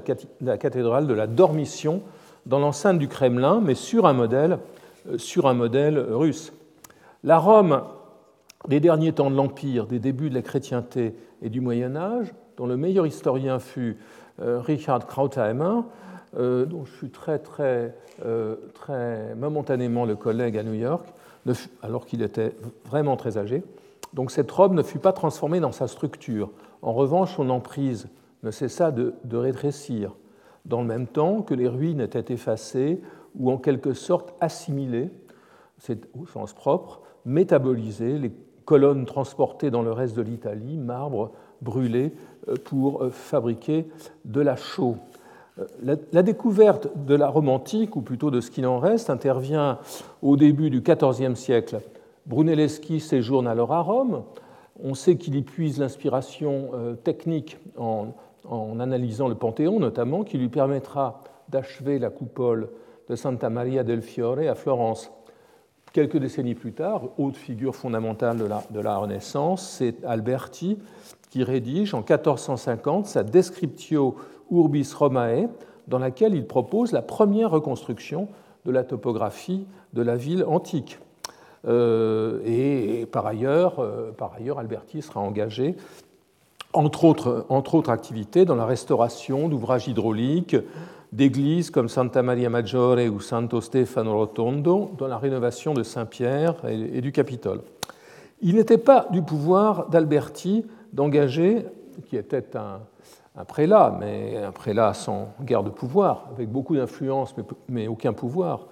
cathédrale 0.57 1.07
de 1.07 1.13
la 1.13 1.27
Dormition 1.27 2.01
dans 2.45 2.59
l'enceinte 2.59 2.97
du 2.97 3.09
Kremlin, 3.09 3.61
mais 3.61 3.75
sur 3.75 4.05
un 4.07 4.13
modèle, 4.13 4.59
euh, 5.09 5.17
sur 5.17 5.47
un 5.47 5.53
modèle 5.53 5.99
russe. 5.99 6.53
La 7.23 7.37
Rome 7.37 7.81
des 8.67 8.79
derniers 8.79 9.11
temps 9.11 9.31
de 9.31 9.35
l'Empire, 9.35 9.85
des 9.85 9.99
débuts 9.99 10.29
de 10.29 10.35
la 10.35 10.41
chrétienté 10.41 11.15
et 11.41 11.49
du 11.49 11.59
Moyen 11.59 11.95
Âge, 11.95 12.33
dont 12.57 12.67
le 12.67 12.77
meilleur 12.77 13.05
historien 13.05 13.59
fut 13.59 13.97
Richard 14.41 15.05
Krautheimer, 15.07 15.81
euh, 16.37 16.65
dont 16.65 16.85
je 16.85 16.91
suis 16.95 17.09
très, 17.09 17.39
très, 17.39 17.93
euh, 18.25 18.55
très 18.73 19.35
momentanément 19.35 20.05
le 20.05 20.15
collègue 20.15 20.57
à 20.57 20.63
New 20.63 20.73
York, 20.73 21.05
alors 21.81 22.05
qu'il 22.05 22.21
était 22.21 22.55
vraiment 22.85 23.17
très 23.17 23.37
âgé. 23.37 23.63
Donc 24.13 24.31
cette 24.31 24.49
robe 24.49 24.73
ne 24.73 24.81
fut 24.81 24.99
pas 24.99 25.11
transformée 25.11 25.59
dans 25.59 25.73
sa 25.73 25.87
structure. 25.87 26.49
En 26.81 26.93
revanche, 26.93 27.35
son 27.35 27.49
emprise 27.49 28.07
ne 28.43 28.51
cessa 28.51 28.91
de, 28.91 29.13
de 29.25 29.37
rétrécir, 29.37 30.15
dans 30.65 30.81
le 30.81 30.87
même 30.87 31.07
temps 31.07 31.41
que 31.41 31.53
les 31.53 31.67
ruines 31.67 31.99
étaient 31.99 32.33
effacées 32.33 33.01
ou 33.37 33.51
en 33.51 33.57
quelque 33.57 33.93
sorte 33.93 34.33
assimilées, 34.39 35.09
c'est 35.79 36.07
au 36.17 36.27
sens 36.27 36.53
propre, 36.53 37.01
métabolisées, 37.25 38.17
les 38.17 38.31
colonnes 38.63 39.05
transportées 39.05 39.69
dans 39.69 39.81
le 39.81 39.91
reste 39.91 40.15
de 40.15 40.21
l'Italie, 40.21 40.77
marbre 40.77 41.31
brûlé 41.61 42.11
euh, 42.47 42.55
pour 42.63 43.03
euh, 43.03 43.09
fabriquer 43.09 43.85
de 44.25 44.41
la 44.41 44.55
chaux. 44.55 44.97
Euh, 45.59 45.95
la, 46.11 46.23
découverte 46.23 46.87
de 47.05 47.15
la 47.15 47.27
Rome 47.27 47.49
antique, 47.49 47.95
ou 47.95 48.01
plutôt 48.01 48.31
de 48.31 48.41
ce 48.41 48.49
qu'il 48.49 48.65
en 48.65 48.79
reste, 48.79 49.09
intervient 49.09 49.77
au 50.21 50.37
début 50.37 50.69
du 50.69 50.81
XIVe 50.81 51.35
siècle. 51.35 51.81
Brunelleschi 52.25 52.99
séjourne 52.99 53.47
alors 53.47 53.73
à 53.73 53.81
Rome. 53.81 54.23
On 54.83 54.95
sait 54.95 55.17
qu'il 55.17 55.35
y 55.35 55.41
puise 55.43 55.77
l'inspiration 55.79 56.71
technique 57.03 57.57
en, 57.77 58.13
analysant 58.79 59.27
le 59.27 59.35
Panthéon, 59.35 59.79
notamment, 59.79 60.23
qui 60.23 60.37
lui 60.37 60.49
permettra 60.49 61.23
d'achever 61.49 61.99
la 61.99 62.09
coupole 62.09 62.69
de 63.07 63.15
Santa 63.15 63.49
Maria 63.49 63.83
del 63.83 64.01
Fiore 64.01 64.39
à 64.49 64.55
Florence. 64.55 65.11
Quelques 65.93 66.17
décennies 66.17 66.55
plus 66.55 66.73
tard, 66.73 67.09
haute 67.17 67.37
figure 67.37 67.75
fondamentale 67.75 68.37
de 68.37 68.79
la 68.79 68.97
Renaissance, 68.97 69.67
c'est 69.77 70.03
Alberti 70.05 70.77
qui 71.31 71.43
rédige 71.43 71.95
en 71.95 71.99
1450 71.99 73.07
sa 73.07 73.23
Descriptio 73.23 74.15
Urbis 74.51 74.91
Romae, 74.95 75.47
dans 75.87 75.97
laquelle 75.97 76.35
il 76.35 76.45
propose 76.45 76.91
la 76.91 77.01
première 77.01 77.49
reconstruction 77.49 78.27
de 78.65 78.71
la 78.71 78.83
topographie 78.83 79.65
de 79.93 80.03
la 80.03 80.17
ville 80.17 80.43
antique. 80.43 80.99
Euh, 81.67 82.41
et, 82.45 83.05
par, 83.05 83.25
ailleurs, 83.25 83.79
euh, 83.79 84.11
par 84.11 84.33
ailleurs, 84.33 84.59
Alberti 84.59 85.01
sera 85.01 85.21
engagé, 85.21 85.75
entre 86.73 87.05
autres, 87.05 87.45
entre 87.49 87.75
autres 87.75 87.89
activités, 87.89 88.45
dans 88.45 88.55
la 88.55 88.65
restauration 88.65 89.47
d'ouvrages 89.47 89.87
hydrauliques, 89.87 90.57
d'églises 91.13 91.71
comme 91.71 91.89
Santa 91.89 92.23
Maria 92.23 92.49
Maggiore 92.49 93.09
ou 93.13 93.19
Santo 93.19 93.61
Stefano 93.61 94.17
Rotondo, 94.17 94.91
dans 94.97 95.07
la 95.07 95.17
rénovation 95.17 95.73
de 95.73 95.83
Saint-Pierre 95.83 96.55
et, 96.67 96.97
et 96.97 97.01
du 97.01 97.11
Capitole. 97.11 97.61
Il 98.41 98.55
n'était 98.55 98.77
pas 98.77 99.07
du 99.11 99.21
pouvoir 99.21 99.89
d'Alberti 99.89 100.65
d'engager, 100.93 101.65
qui 102.05 102.17
était 102.17 102.55
un, 102.55 102.81
prélat, 103.45 103.97
mais 103.99 104.37
un 104.37 104.51
prélat 104.51 104.93
sans 104.93 105.33
guerre 105.41 105.63
de 105.63 105.69
pouvoir, 105.69 106.29
avec 106.33 106.49
beaucoup 106.49 106.75
d'influence 106.75 107.35
mais, 107.69 107.87
aucun 107.87 108.13
pouvoir, 108.13 108.67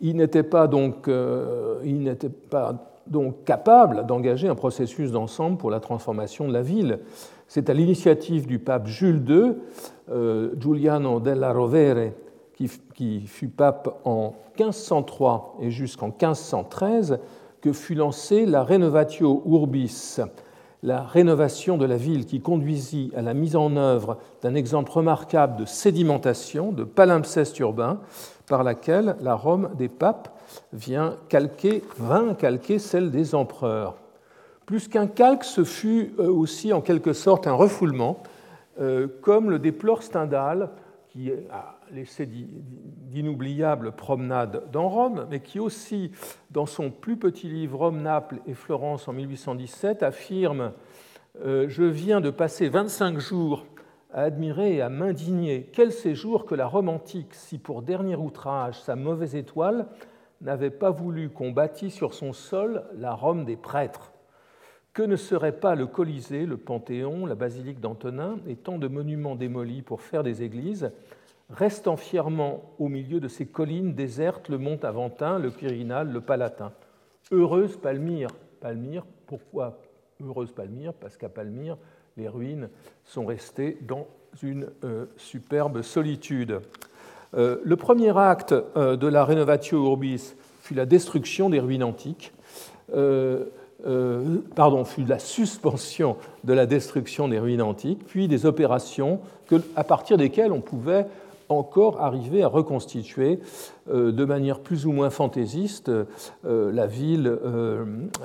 il 0.00 0.16
n'était 0.16 0.42
pas 0.42 0.66
donc, 0.66 1.08
euh, 1.08 1.80
il 1.84 2.02
n'était 2.02 2.28
pas 2.28 2.92
donc 3.06 3.44
capable 3.44 4.06
d'engager 4.06 4.48
un 4.48 4.54
processus 4.54 5.10
d'ensemble 5.10 5.56
pour 5.56 5.70
la 5.70 5.80
transformation 5.80 6.46
de 6.46 6.52
la 6.52 6.62
ville. 6.62 7.00
C'est 7.48 7.68
à 7.68 7.74
l'initiative 7.74 8.46
du 8.46 8.58
pape 8.58 8.86
Jules 8.86 9.24
II, 9.28 9.54
euh, 10.10 10.54
Giuliano 10.58 11.20
della 11.20 11.52
Rovere, 11.52 12.12
qui, 12.54 12.70
qui, 12.94 13.26
fut 13.26 13.48
pape 13.48 14.00
en 14.04 14.34
1503 14.58 15.56
et 15.60 15.70
jusqu'en 15.70 16.08
1513, 16.08 17.18
que 17.60 17.72
fut 17.72 17.94
lancée 17.94 18.46
la 18.46 18.64
Renovatio 18.64 19.42
Urbis, 19.46 20.20
la 20.82 21.02
rénovation 21.02 21.76
de 21.76 21.86
la 21.86 21.96
ville 21.96 22.26
qui 22.26 22.40
conduisit 22.40 23.12
à 23.16 23.22
la 23.22 23.34
mise 23.34 23.54
en 23.54 23.76
œuvre 23.76 24.18
d'un 24.42 24.54
exemple 24.54 24.90
remarquable 24.90 25.56
de 25.56 25.64
sédimentation, 25.64 26.72
de 26.72 26.84
palimpseste 26.84 27.58
urbain, 27.60 28.00
par 28.46 28.64
laquelle 28.64 29.16
la 29.20 29.34
Rome 29.34 29.70
des 29.78 29.88
papes 29.88 30.36
vient 30.72 31.16
calquer, 31.28 31.82
vint 31.98 32.34
calquer 32.34 32.78
celle 32.78 33.10
des 33.10 33.34
empereurs. 33.34 33.96
Plus 34.66 34.88
qu'un 34.88 35.06
calque, 35.06 35.44
ce 35.44 35.64
fut 35.64 36.14
euh, 36.18 36.28
aussi 36.28 36.72
en 36.72 36.80
quelque 36.80 37.12
sorte 37.12 37.46
un 37.46 37.54
refoulement, 37.54 38.22
euh, 38.80 39.06
comme 39.20 39.50
le 39.50 39.58
déplore 39.58 40.02
Stendhal, 40.02 40.70
qui 41.10 41.30
a 41.50 41.76
laissé 41.92 42.26
d'inoubliables 42.26 43.92
promenades 43.92 44.70
dans 44.72 44.88
Rome, 44.88 45.26
mais 45.30 45.40
qui 45.40 45.60
aussi, 45.60 46.10
dans 46.50 46.66
son 46.66 46.90
plus 46.90 47.16
petit 47.16 47.48
livre 47.48 47.78
Rome, 47.78 48.02
Naples 48.02 48.40
et 48.46 48.54
Florence 48.54 49.08
en 49.08 49.12
1817, 49.12 50.02
affirme 50.02 50.72
euh, 51.44 51.66
Je 51.68 51.84
viens 51.84 52.20
de 52.20 52.30
passer 52.30 52.68
25 52.68 53.18
jours 53.18 53.66
à 54.12 54.22
admirer 54.22 54.76
et 54.76 54.82
à 54.82 54.88
m'indigner. 54.88 55.68
Quel 55.72 55.92
séjour 55.92 56.46
que 56.46 56.54
la 56.54 56.66
Rome 56.66 56.88
antique, 56.88 57.34
si 57.34 57.58
pour 57.58 57.82
dernier 57.82 58.16
outrage 58.16 58.80
sa 58.80 58.96
mauvaise 58.96 59.36
étoile 59.36 59.86
n'avait 60.40 60.70
pas 60.70 60.90
voulu 60.90 61.30
qu'on 61.30 61.52
bâtît 61.52 61.90
sur 61.90 62.14
son 62.14 62.32
sol 62.32 62.84
la 62.96 63.14
Rome 63.14 63.44
des 63.44 63.56
prêtres. 63.56 64.12
Que 64.92 65.02
ne 65.02 65.16
serait 65.16 65.58
pas 65.58 65.74
le 65.74 65.86
Colisée, 65.86 66.44
le 66.44 66.58
Panthéon, 66.58 67.24
la 67.24 67.34
basilique 67.34 67.80
d'Antonin 67.80 68.38
et 68.46 68.56
tant 68.56 68.78
de 68.78 68.88
monuments 68.88 69.36
démolis 69.36 69.82
pour 69.82 70.02
faire 70.02 70.22
des 70.22 70.42
églises 70.42 70.90
restant 71.52 71.96
fièrement 71.96 72.74
au 72.78 72.88
milieu 72.88 73.20
de 73.20 73.28
ces 73.28 73.46
collines 73.46 73.94
désertes 73.94 74.48
le 74.48 74.58
mont 74.58 74.78
Aventin, 74.82 75.38
le 75.38 75.50
Quirinal, 75.50 76.10
le 76.10 76.20
Palatin. 76.20 76.72
Heureuse 77.30 77.76
Palmyre. 77.76 78.30
Palmyre, 78.60 79.04
pourquoi 79.26 79.78
heureuse 80.22 80.52
Palmyre? 80.52 80.92
Parce 80.94 81.16
qu'à 81.16 81.28
Palmyre, 81.28 81.76
les 82.16 82.28
ruines 82.28 82.68
sont 83.04 83.26
restées 83.26 83.78
dans 83.82 84.06
une 84.42 84.68
euh, 84.84 85.06
superbe 85.16 85.82
solitude. 85.82 86.60
Euh, 87.34 87.58
le 87.64 87.76
premier 87.76 88.16
acte 88.16 88.52
euh, 88.52 88.96
de 88.96 89.06
la 89.06 89.24
Renovatio 89.24 89.84
Urbis 89.84 90.34
fut 90.60 90.74
la 90.74 90.86
destruction 90.86 91.50
des 91.50 91.60
ruines 91.60 91.84
antiques. 91.84 92.32
pardon, 94.54 94.84
fut 94.84 95.04
la 95.04 95.18
suspension 95.18 96.16
de 96.44 96.52
la 96.52 96.66
destruction 96.66 97.28
des 97.28 97.38
ruines 97.38 97.62
antiques, 97.62 98.04
puis 98.06 98.28
des 98.28 98.46
opérations 98.46 99.20
à 99.76 99.84
partir 99.84 100.16
desquelles 100.16 100.52
on 100.52 100.60
pouvait 100.60 101.06
encore 101.52 102.00
arriver 102.00 102.42
à 102.42 102.48
reconstituer 102.48 103.40
de 103.92 104.24
manière 104.24 104.60
plus 104.60 104.86
ou 104.86 104.92
moins 104.92 105.10
fantaisiste 105.10 105.90
la, 106.44 106.86
ville, 106.86 107.38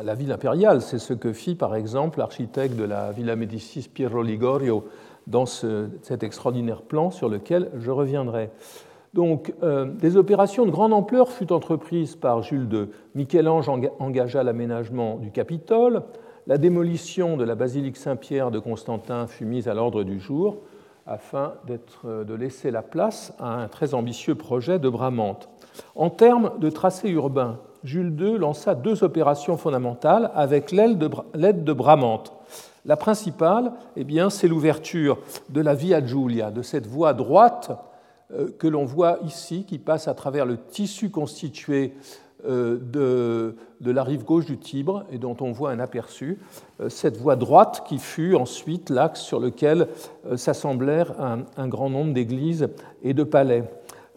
la 0.03 0.15
ville 0.15 0.31
impériale. 0.31 0.81
C'est 0.81 0.99
ce 0.99 1.13
que 1.13 1.33
fit 1.33 1.55
par 1.55 1.75
exemple 1.75 2.19
l'architecte 2.19 2.75
de 2.75 2.83
la 2.83 3.11
Villa 3.11 3.35
Médicis 3.35 3.89
Piero 3.93 4.21
Ligorio 4.21 4.85
dans 5.27 5.45
cet 5.45 6.23
extraordinaire 6.23 6.81
plan 6.81 7.11
sur 7.11 7.29
lequel 7.29 7.69
je 7.79 7.91
reviendrai. 7.91 8.49
Donc, 9.13 9.53
des 9.99 10.15
opérations 10.15 10.65
de 10.65 10.71
grande 10.71 10.93
ampleur 10.93 11.31
furent 11.31 11.51
entreprises 11.51 12.15
par 12.15 12.43
Jules 12.43 12.67
II. 12.71 12.87
Michel-Ange 13.15 13.69
engagea 13.99 14.43
l'aménagement 14.43 15.17
du 15.17 15.31
Capitole, 15.31 16.03
la 16.45 16.57
démolition 16.57 17.35
de 17.35 17.43
la 17.43 17.55
basilique 17.55 17.97
Saint-Pierre 17.97 18.51
de 18.51 18.59
Constantin 18.59 19.27
fut 19.27 19.45
mise 19.45 19.67
à 19.67 19.73
l'ordre 19.73 20.03
du 20.03 20.19
jour 20.19 20.57
afin 21.07 21.53
de 21.65 22.33
laisser 22.33 22.69
la 22.71 22.81
place 22.81 23.33
à 23.39 23.61
un 23.61 23.67
très 23.67 23.93
ambitieux 23.93 24.35
projet 24.35 24.77
de 24.79 24.89
Bramante. 24.89 25.49
En 25.95 26.09
termes 26.09 26.51
de 26.59 26.69
tracé 26.69 27.09
urbain, 27.09 27.59
Jules 27.83 28.15
II 28.19 28.37
lança 28.37 28.75
deux 28.75 29.03
opérations 29.03 29.57
fondamentales 29.57 30.31
avec 30.35 30.71
l'aide 30.71 30.97
de, 30.97 31.73
Bramante. 31.73 32.33
La 32.85 32.97
principale, 32.97 33.71
eh 33.95 34.03
bien, 34.03 34.29
c'est 34.29 34.47
l'ouverture 34.47 35.19
de 35.49 35.61
la 35.61 35.73
Via 35.73 36.05
Giulia, 36.05 36.51
de 36.51 36.61
cette 36.61 36.87
voie 36.87 37.13
droite 37.13 37.71
euh, 38.33 38.49
que 38.57 38.67
l'on 38.67 38.85
voit 38.85 39.19
ici, 39.25 39.65
qui 39.65 39.77
passe 39.77 40.07
à 40.07 40.13
travers 40.13 40.45
le 40.45 40.57
tissu 40.57 41.09
constitué 41.09 41.93
euh, 42.47 43.51
de, 43.81 43.91
la 43.91 44.03
rive 44.03 44.23
gauche 44.23 44.45
du 44.45 44.57
Tibre 44.57 45.05
et 45.11 45.17
dont 45.17 45.35
on 45.41 45.51
voit 45.51 45.71
un 45.71 45.79
aperçu, 45.79 46.39
euh, 46.79 46.89
cette 46.89 47.17
voie 47.17 47.35
droite 47.35 47.83
qui 47.87 47.99
fut 47.99 48.35
ensuite 48.35 48.89
l'axe 48.89 49.21
sur 49.21 49.39
lequel 49.39 49.87
euh, 50.25 50.37
s'assemblèrent 50.37 51.13
un, 51.19 51.67
grand 51.67 51.89
nombre 51.89 52.13
d'églises 52.13 52.69
et 53.03 53.13
de 53.13 53.23
palais. 53.23 53.63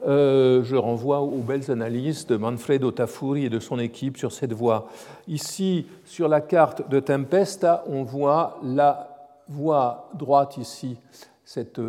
je 0.06 0.76
renvoie 0.76 1.20
aux 1.20 1.42
belles 1.42 1.70
analyses 1.70 2.26
de 2.26 2.36
Manfredo 2.36 2.90
Tafuri 2.90 3.46
et 3.46 3.50
de 3.50 3.60
son 3.60 3.78
équipe 3.78 4.16
sur 4.16 4.32
cette 4.32 4.52
voie. 4.52 4.88
Ici, 5.28 5.86
sur 6.04 6.28
la 6.28 6.40
carte 6.40 6.88
de 6.88 7.00
Tempesta, 7.00 7.84
on 7.88 8.04
voit 8.04 8.58
la 8.62 9.34
voie 9.48 10.10
droite 10.14 10.56
ici, 10.56 10.96
cette, 11.44 11.80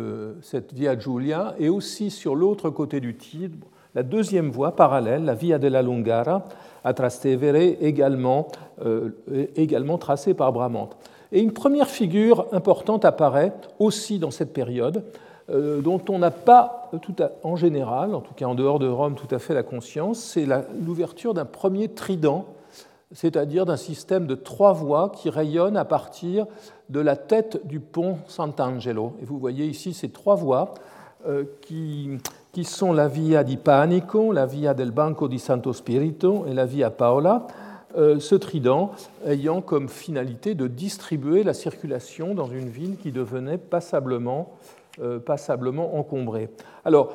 cette 0.42 0.72
Via 0.74 0.98
Giulia, 0.98 1.54
et 1.58 1.68
aussi 1.68 2.10
sur 2.10 2.34
l'autre 2.34 2.68
côté 2.70 3.00
du 3.00 3.16
Tibre, 3.16 3.66
la 3.94 4.02
deuxième 4.02 4.50
voie 4.50 4.74
parallèle, 4.74 5.24
la 5.24 5.34
Via 5.34 5.58
della 5.58 5.82
Lungara, 5.82 6.44
à 6.84 6.94
Trastevere, 6.94 7.76
également, 7.80 8.48
euh, 8.84 9.10
également 9.56 9.98
tracée 9.98 10.34
par 10.34 10.52
Bramante. 10.52 10.96
Et 11.30 11.40
une 11.40 11.52
première 11.52 11.88
figure 11.88 12.46
importante 12.52 13.04
apparaît 13.04 13.52
aussi 13.78 14.18
dans 14.18 14.30
cette 14.30 14.52
période, 14.52 15.04
euh, 15.50 15.80
dont 15.80 16.00
on 16.08 16.18
n'a 16.18 16.30
pas, 16.30 16.90
en 17.42 17.56
général, 17.56 18.14
en 18.14 18.20
tout 18.20 18.34
cas 18.34 18.46
en 18.46 18.54
dehors 18.54 18.78
de 18.78 18.88
Rome, 18.88 19.14
tout 19.14 19.32
à 19.34 19.38
fait 19.38 19.54
la 19.54 19.62
conscience, 19.62 20.18
c'est 20.18 20.46
l'ouverture 20.84 21.34
d'un 21.34 21.44
premier 21.44 21.88
trident, 21.88 22.46
c'est-à-dire 23.12 23.66
d'un 23.66 23.76
système 23.76 24.26
de 24.26 24.34
trois 24.34 24.72
voies 24.72 25.10
qui 25.10 25.30
rayonnent 25.30 25.76
à 25.76 25.84
partir 25.84 26.46
de 26.88 27.00
la 27.00 27.16
tête 27.16 27.66
du 27.66 27.80
pont 27.80 28.18
Sant'Angelo. 28.26 29.14
Et 29.20 29.24
vous 29.24 29.38
voyez 29.38 29.66
ici 29.66 29.92
ces 29.92 30.08
trois 30.08 30.34
voies 30.34 30.74
euh, 31.26 31.44
qui 31.62 32.18
qui 32.52 32.64
sont 32.64 32.92
la 32.92 33.08
Via 33.08 33.42
di 33.42 33.56
Panico, 33.56 34.30
la 34.30 34.44
Via 34.44 34.74
del 34.74 34.92
Banco 34.92 35.26
di 35.26 35.38
Santo 35.38 35.72
Spirito 35.72 36.44
et 36.46 36.52
la 36.52 36.66
Via 36.66 36.90
Paola, 36.90 37.46
euh, 37.96 38.18
ce 38.18 38.34
trident 38.34 38.92
ayant 39.26 39.62
comme 39.62 39.88
finalité 39.88 40.54
de 40.54 40.66
distribuer 40.66 41.44
la 41.44 41.54
circulation 41.54 42.34
dans 42.34 42.46
une 42.46 42.68
ville 42.68 42.96
qui 42.96 43.10
devenait 43.10 43.56
passablement, 43.56 44.52
euh, 45.00 45.18
passablement 45.18 45.96
encombrée. 45.98 46.50
Alors, 46.84 47.14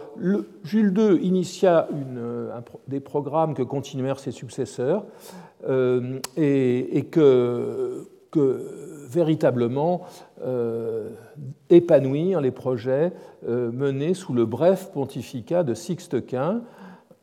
Jules 0.63 0.93
II 0.97 1.19
initia 1.21 1.87
une, 1.91 2.49
des 2.87 2.99
programmes 2.99 3.53
que 3.53 3.63
continuèrent 3.63 4.19
ses 4.19 4.31
successeurs 4.31 5.05
euh, 5.69 6.19
et, 6.35 7.05
que, 7.11 8.07
véritablement 9.09 10.01
euh, 10.43 10.76
épanouir 11.69 12.41
les 12.41 12.51
projets 12.51 13.11
euh, 13.47 13.71
menés 13.71 14.13
sous 14.13 14.33
le 14.33 14.45
bref 14.45 14.91
pontificat 14.93 15.63
de 15.63 15.73
Sixte 15.73 16.25
Quint 16.25 16.61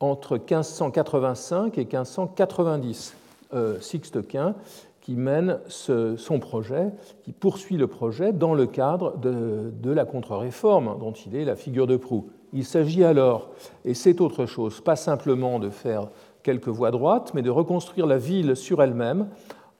entre 0.00 0.36
1585 0.36 1.78
et 1.78 1.84
1590. 1.84 3.16
Euh, 3.54 3.80
Sixte 3.80 4.26
Quint 4.26 4.54
qui 5.00 5.16
mène 5.16 5.58
son 5.68 6.38
projet, 6.40 6.88
qui 7.24 7.32
poursuit 7.32 7.76
le 7.76 7.86
projet 7.86 8.32
dans 8.32 8.54
le 8.54 8.66
cadre 8.66 9.18
de, 9.18 9.70
de 9.82 9.90
la 9.90 10.06
contre-réforme 10.06 10.96
dont 10.98 11.12
il 11.12 11.36
est 11.36 11.44
la 11.44 11.56
figure 11.56 11.86
de 11.86 11.98
proue. 11.98 12.30
Il 12.54 12.64
s'agit 12.64 13.04
alors, 13.04 13.50
et 13.84 13.92
c'est 13.92 14.22
autre 14.22 14.46
chose, 14.46 14.80
pas 14.80 14.96
simplement 14.96 15.58
de 15.58 15.68
faire 15.68 16.08
quelques 16.42 16.68
voies 16.68 16.90
droites, 16.90 17.32
mais 17.34 17.42
de 17.42 17.50
reconstruire 17.50 18.06
la 18.06 18.16
ville 18.16 18.56
sur 18.56 18.82
elle-même 18.82 19.28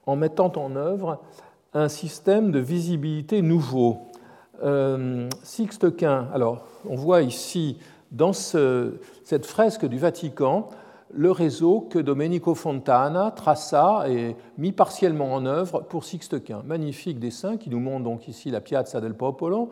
en 0.05 0.15
mettant 0.15 0.51
en 0.57 0.75
œuvre 0.75 1.19
un 1.73 1.89
système 1.89 2.51
de 2.51 2.59
visibilité 2.59 3.41
nouveau. 3.41 4.07
Euh, 4.63 5.29
Sixte 5.43 5.95
Quint, 5.95 6.27
alors 6.33 6.65
on 6.87 6.95
voit 6.95 7.21
ici 7.21 7.77
dans 8.11 8.33
cette 8.33 9.45
fresque 9.45 9.85
du 9.85 9.97
Vatican 9.97 10.69
le 11.13 11.31
réseau 11.31 11.81
que 11.81 11.99
Domenico 11.99 12.55
Fontana 12.55 13.31
traça 13.31 14.05
et 14.09 14.35
mit 14.57 14.71
partiellement 14.71 15.33
en 15.33 15.45
œuvre 15.45 15.81
pour 15.81 16.03
Sixte 16.03 16.43
Quint. 16.43 16.63
Magnifique 16.65 17.19
dessin 17.19 17.57
qui 17.57 17.69
nous 17.69 17.79
montre 17.79 18.03
donc 18.03 18.27
ici 18.27 18.49
la 18.49 18.61
Piazza 18.61 19.01
del 19.01 19.13
Popolo, 19.13 19.69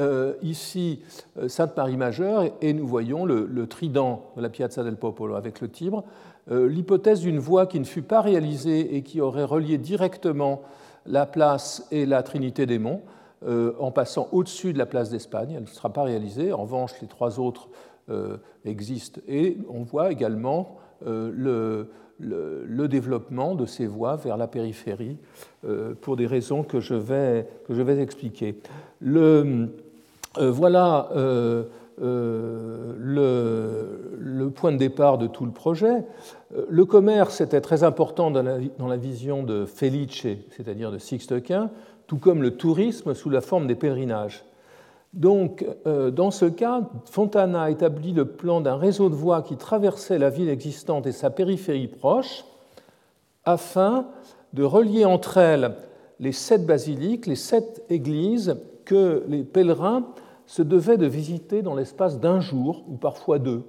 euh, 0.00 0.34
ici 0.42 1.00
euh, 1.38 1.48
Sainte-Marie-Majeure, 1.48 2.44
et 2.60 2.72
nous 2.72 2.86
voyons 2.86 3.24
le, 3.24 3.66
trident 3.66 4.30
de 4.36 4.42
la 4.42 4.48
Piazza 4.48 4.84
del 4.84 4.96
Popolo 4.96 5.34
avec 5.34 5.60
le 5.60 5.68
Tibre. 5.68 6.04
L'hypothèse 6.48 7.22
d'une 7.22 7.40
voie 7.40 7.66
qui 7.66 7.80
ne 7.80 7.84
fut 7.84 8.02
pas 8.02 8.20
réalisée 8.20 8.94
et 8.94 9.02
qui 9.02 9.20
aurait 9.20 9.42
relié 9.42 9.78
directement 9.78 10.62
la 11.04 11.26
place 11.26 11.86
et 11.90 12.06
la 12.06 12.22
Trinité 12.22 12.66
des 12.66 12.78
Monts, 12.78 13.02
euh, 13.02 13.15
en 13.44 13.90
passant 13.90 14.28
au-dessus 14.32 14.72
de 14.72 14.78
la 14.78 14.86
place 14.86 15.10
d'Espagne. 15.10 15.52
Elle 15.56 15.62
ne 15.62 15.68
sera 15.68 15.92
pas 15.92 16.02
réalisée. 16.02 16.52
En 16.52 16.62
revanche, 16.62 16.92
les 17.00 17.08
trois 17.08 17.38
autres 17.38 17.68
euh, 18.08 18.36
existent. 18.64 19.20
Et 19.26 19.58
on 19.68 19.82
voit 19.82 20.12
également 20.12 20.78
euh, 21.06 21.84
le, 22.20 22.88
développement 22.88 23.56
de 23.56 23.66
ces 23.66 23.86
voies 23.86 24.14
vers 24.14 24.36
la 24.36 24.46
périphérie 24.46 25.18
pour 26.00 26.16
des 26.16 26.26
raisons 26.26 26.62
que 26.62 26.78
je 26.78 26.94
vais, 26.94 27.48
que 27.66 27.74
je 27.74 27.82
vais 27.82 28.00
expliquer. 28.00 28.60
Le, 29.00 29.68
voilà 30.38 31.10
euh, 32.02 32.94
le, 34.18 34.50
point 34.50 34.70
de 34.70 34.76
départ 34.76 35.18
de 35.18 35.26
tout 35.26 35.46
le 35.46 35.50
projet. 35.50 36.04
Euh, 36.54 36.66
le 36.68 36.84
commerce 36.84 37.40
était 37.40 37.60
très 37.60 37.84
important 37.84 38.30
dans 38.30 38.42
la, 38.42 38.96
vision 38.96 39.42
de 39.42 39.64
Felice, 39.64 40.26
c'est-à-dire 40.50 40.92
de 40.92 40.98
Sixte 40.98 41.42
Quint, 41.42 41.70
tout 42.06 42.18
comme 42.18 42.42
le 42.42 42.56
tourisme 42.56 43.14
sous 43.14 43.30
la 43.30 43.40
forme 43.40 43.66
des 43.66 43.74
pèlerinages. 43.74 44.44
Donc, 45.12 45.64
euh, 45.86 46.10
dans 46.10 46.30
ce 46.30 46.44
cas, 46.44 46.82
Fontana 47.06 47.62
a 47.62 47.70
établi 47.70 48.12
le 48.12 48.26
plan 48.26 48.60
d'un 48.60 48.76
réseau 48.76 49.08
de 49.08 49.14
voies 49.14 49.42
qui 49.42 49.56
traversait 49.56 50.18
la 50.18 50.30
ville 50.30 50.50
existante 50.50 51.06
et 51.06 51.12
sa 51.12 51.30
périphérie 51.30 51.88
proche, 51.88 52.44
afin 53.44 54.06
de 54.52 54.62
relier 54.62 55.04
entre 55.04 55.38
elles 55.38 55.74
les 56.20 56.32
sept 56.32 56.66
basiliques, 56.66 57.26
les 57.26 57.36
sept 57.36 57.82
églises 57.88 58.56
que 58.84 59.24
les 59.28 59.44
pèlerins 59.44 60.06
se 60.46 60.62
devait 60.62 60.96
de 60.96 61.06
visiter 61.06 61.62
dans 61.62 61.74
l'espace 61.74 62.20
d'un 62.20 62.40
jour, 62.40 62.84
ou 62.88 62.96
parfois 62.96 63.38
deux, 63.38 63.62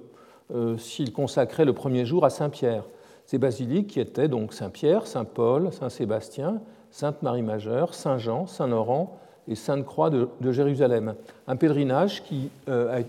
euh, 0.54 0.78
s'il 0.78 1.12
consacrait 1.12 1.64
le 1.64 1.72
premier 1.72 2.04
jour 2.04 2.24
à 2.24 2.30
Saint-Pierre. 2.30 2.84
Ces 3.26 3.38
basiliques 3.38 3.88
qui 3.88 4.00
étaient 4.00 4.28
donc 4.28 4.54
Saint-Pierre, 4.54 5.06
Saint-Paul, 5.06 5.72
Saint-Sébastien, 5.72 6.60
Sainte-Marie-Majeure, 6.98 7.94
Saint-Jean, 7.94 8.48
Saint-Laurent 8.48 9.20
et 9.46 9.54
Sainte-Croix 9.54 10.10
de, 10.10 10.28
Jérusalem. 10.50 11.14
Un 11.46 11.54
pèlerinage 11.54 12.24
qui 12.24 12.50
euh, 12.68 13.04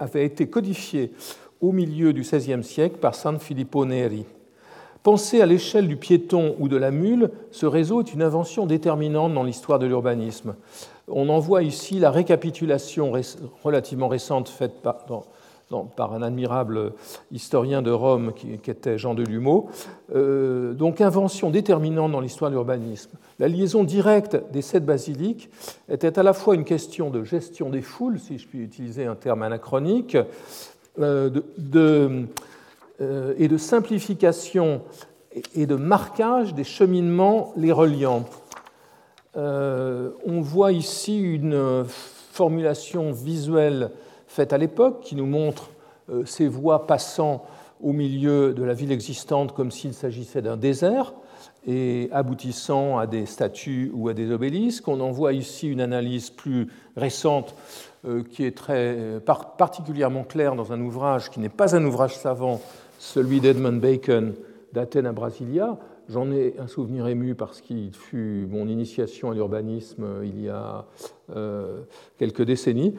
avait 0.00 0.24
été 0.24 0.48
codifié 0.48 1.12
au 1.60 1.70
milieu 1.70 2.12
du 2.12 2.22
XVIe 2.22 2.64
siècle 2.64 2.96
par 2.96 3.14
San 3.14 3.38
Filippo 3.38 3.84
Neri. 3.84 4.26
Pensé 5.04 5.40
à 5.40 5.46
l'échelle 5.46 5.86
du 5.86 5.96
piéton 5.96 6.56
ou 6.58 6.66
de 6.66 6.76
la 6.76 6.90
mule, 6.90 7.30
ce 7.52 7.66
réseau 7.66 8.00
est 8.00 8.12
une 8.12 8.22
invention 8.22 8.66
déterminante 8.66 9.32
dans 9.32 9.44
l'histoire 9.44 9.78
de 9.78 9.86
l'urbanisme. 9.86 10.56
On 11.06 11.28
en 11.28 11.38
voit 11.38 11.62
ici 11.62 12.00
la 12.00 12.10
récapitulation 12.10 13.12
relativement 13.62 14.08
récente 14.08 14.48
faite 14.48 14.82
par, 14.82 15.04
un 15.72 16.22
admirable 16.22 16.92
historien 17.30 17.82
de 17.82 17.90
Rome 17.90 18.32
qui, 18.34 18.52
était 18.52 18.98
Jean 18.98 19.14
de 19.14 19.22
Lumeau. 19.22 19.68
Euh, 20.14 20.72
donc, 20.74 21.00
invention 21.00 21.50
déterminante 21.50 22.12
dans 22.12 22.20
l'histoire 22.20 22.50
de 22.50 22.56
l'urbanisme. 22.56 23.10
La 23.38 23.48
liaison 23.48 23.84
directe 23.84 24.36
des 24.52 24.62
sept 24.62 24.84
basiliques 24.84 25.48
était 25.88 26.18
à 26.18 26.22
la 26.22 26.32
fois 26.32 26.54
une 26.54 26.64
question 26.64 27.10
de 27.10 27.22
gestion 27.22 27.70
des 27.70 27.82
foules, 27.82 28.18
si 28.18 28.38
je 28.38 28.48
puis 28.48 28.60
utiliser 28.60 29.06
un 29.06 29.14
terme 29.14 29.42
anachronique, 29.42 30.16
euh, 30.98 31.30
euh, 31.76 33.34
et 33.38 33.48
de 33.48 33.56
simplification 33.56 34.82
et 35.54 35.66
de 35.66 35.76
marquage 35.76 36.54
des 36.54 36.64
cheminements 36.64 37.52
les 37.56 37.72
reliant. 37.72 38.24
On 39.36 40.40
voit 40.40 40.72
ici 40.72 41.20
une 41.20 41.84
formulation 41.86 43.12
visuelle 43.12 43.92
faite 44.30 44.52
à 44.52 44.58
l'époque 44.58 45.00
qui 45.00 45.16
nous 45.16 45.26
montre 45.26 45.70
ces 46.24 46.48
voies 46.48 46.86
passant 46.86 47.44
au 47.82 47.92
milieu 47.92 48.52
de 48.52 48.62
la 48.62 48.74
ville 48.74 48.92
existante 48.92 49.52
comme 49.52 49.70
s'il 49.70 49.94
s'agissait 49.94 50.42
d'un 50.42 50.56
désert 50.56 51.12
et 51.66 52.08
aboutissant 52.12 52.98
à 52.98 53.06
des 53.06 53.26
statues 53.26 53.90
ou 53.94 54.08
à 54.08 54.14
des 54.14 54.30
obélisques. 54.30 54.88
On 54.88 55.00
en 55.00 55.10
voit 55.10 55.32
ici 55.32 55.68
une 55.68 55.80
analyse 55.80 56.30
plus 56.30 56.68
récente 56.96 57.54
euh, 58.06 58.22
qui 58.22 58.44
est 58.44 58.56
très, 58.56 59.20
particulièrement 59.58 60.24
claire 60.24 60.54
dans 60.54 60.72
un 60.72 60.80
ouvrage 60.80 61.30
qui 61.30 61.40
n'est 61.40 61.48
pas 61.48 61.76
un 61.76 61.84
ouvrage 61.84 62.16
savant, 62.16 62.60
celui 62.98 63.40
d'Edmund 63.40 63.80
Bacon 63.80 64.34
d'Athènes 64.72 65.06
à 65.06 65.12
Brasilia, 65.12 65.76
J'en 66.10 66.32
ai 66.32 66.56
un 66.58 66.66
souvenir 66.66 67.06
ému 67.06 67.36
parce 67.36 67.60
qu'il 67.60 67.94
fut 67.94 68.48
mon 68.50 68.66
initiation 68.66 69.30
à 69.30 69.34
l'urbanisme 69.34 70.02
euh, 70.02 70.26
il 70.26 70.42
y 70.42 70.48
a 70.48 70.84
euh, 71.36 71.82
quelques 72.18 72.42
décennies. 72.42 72.96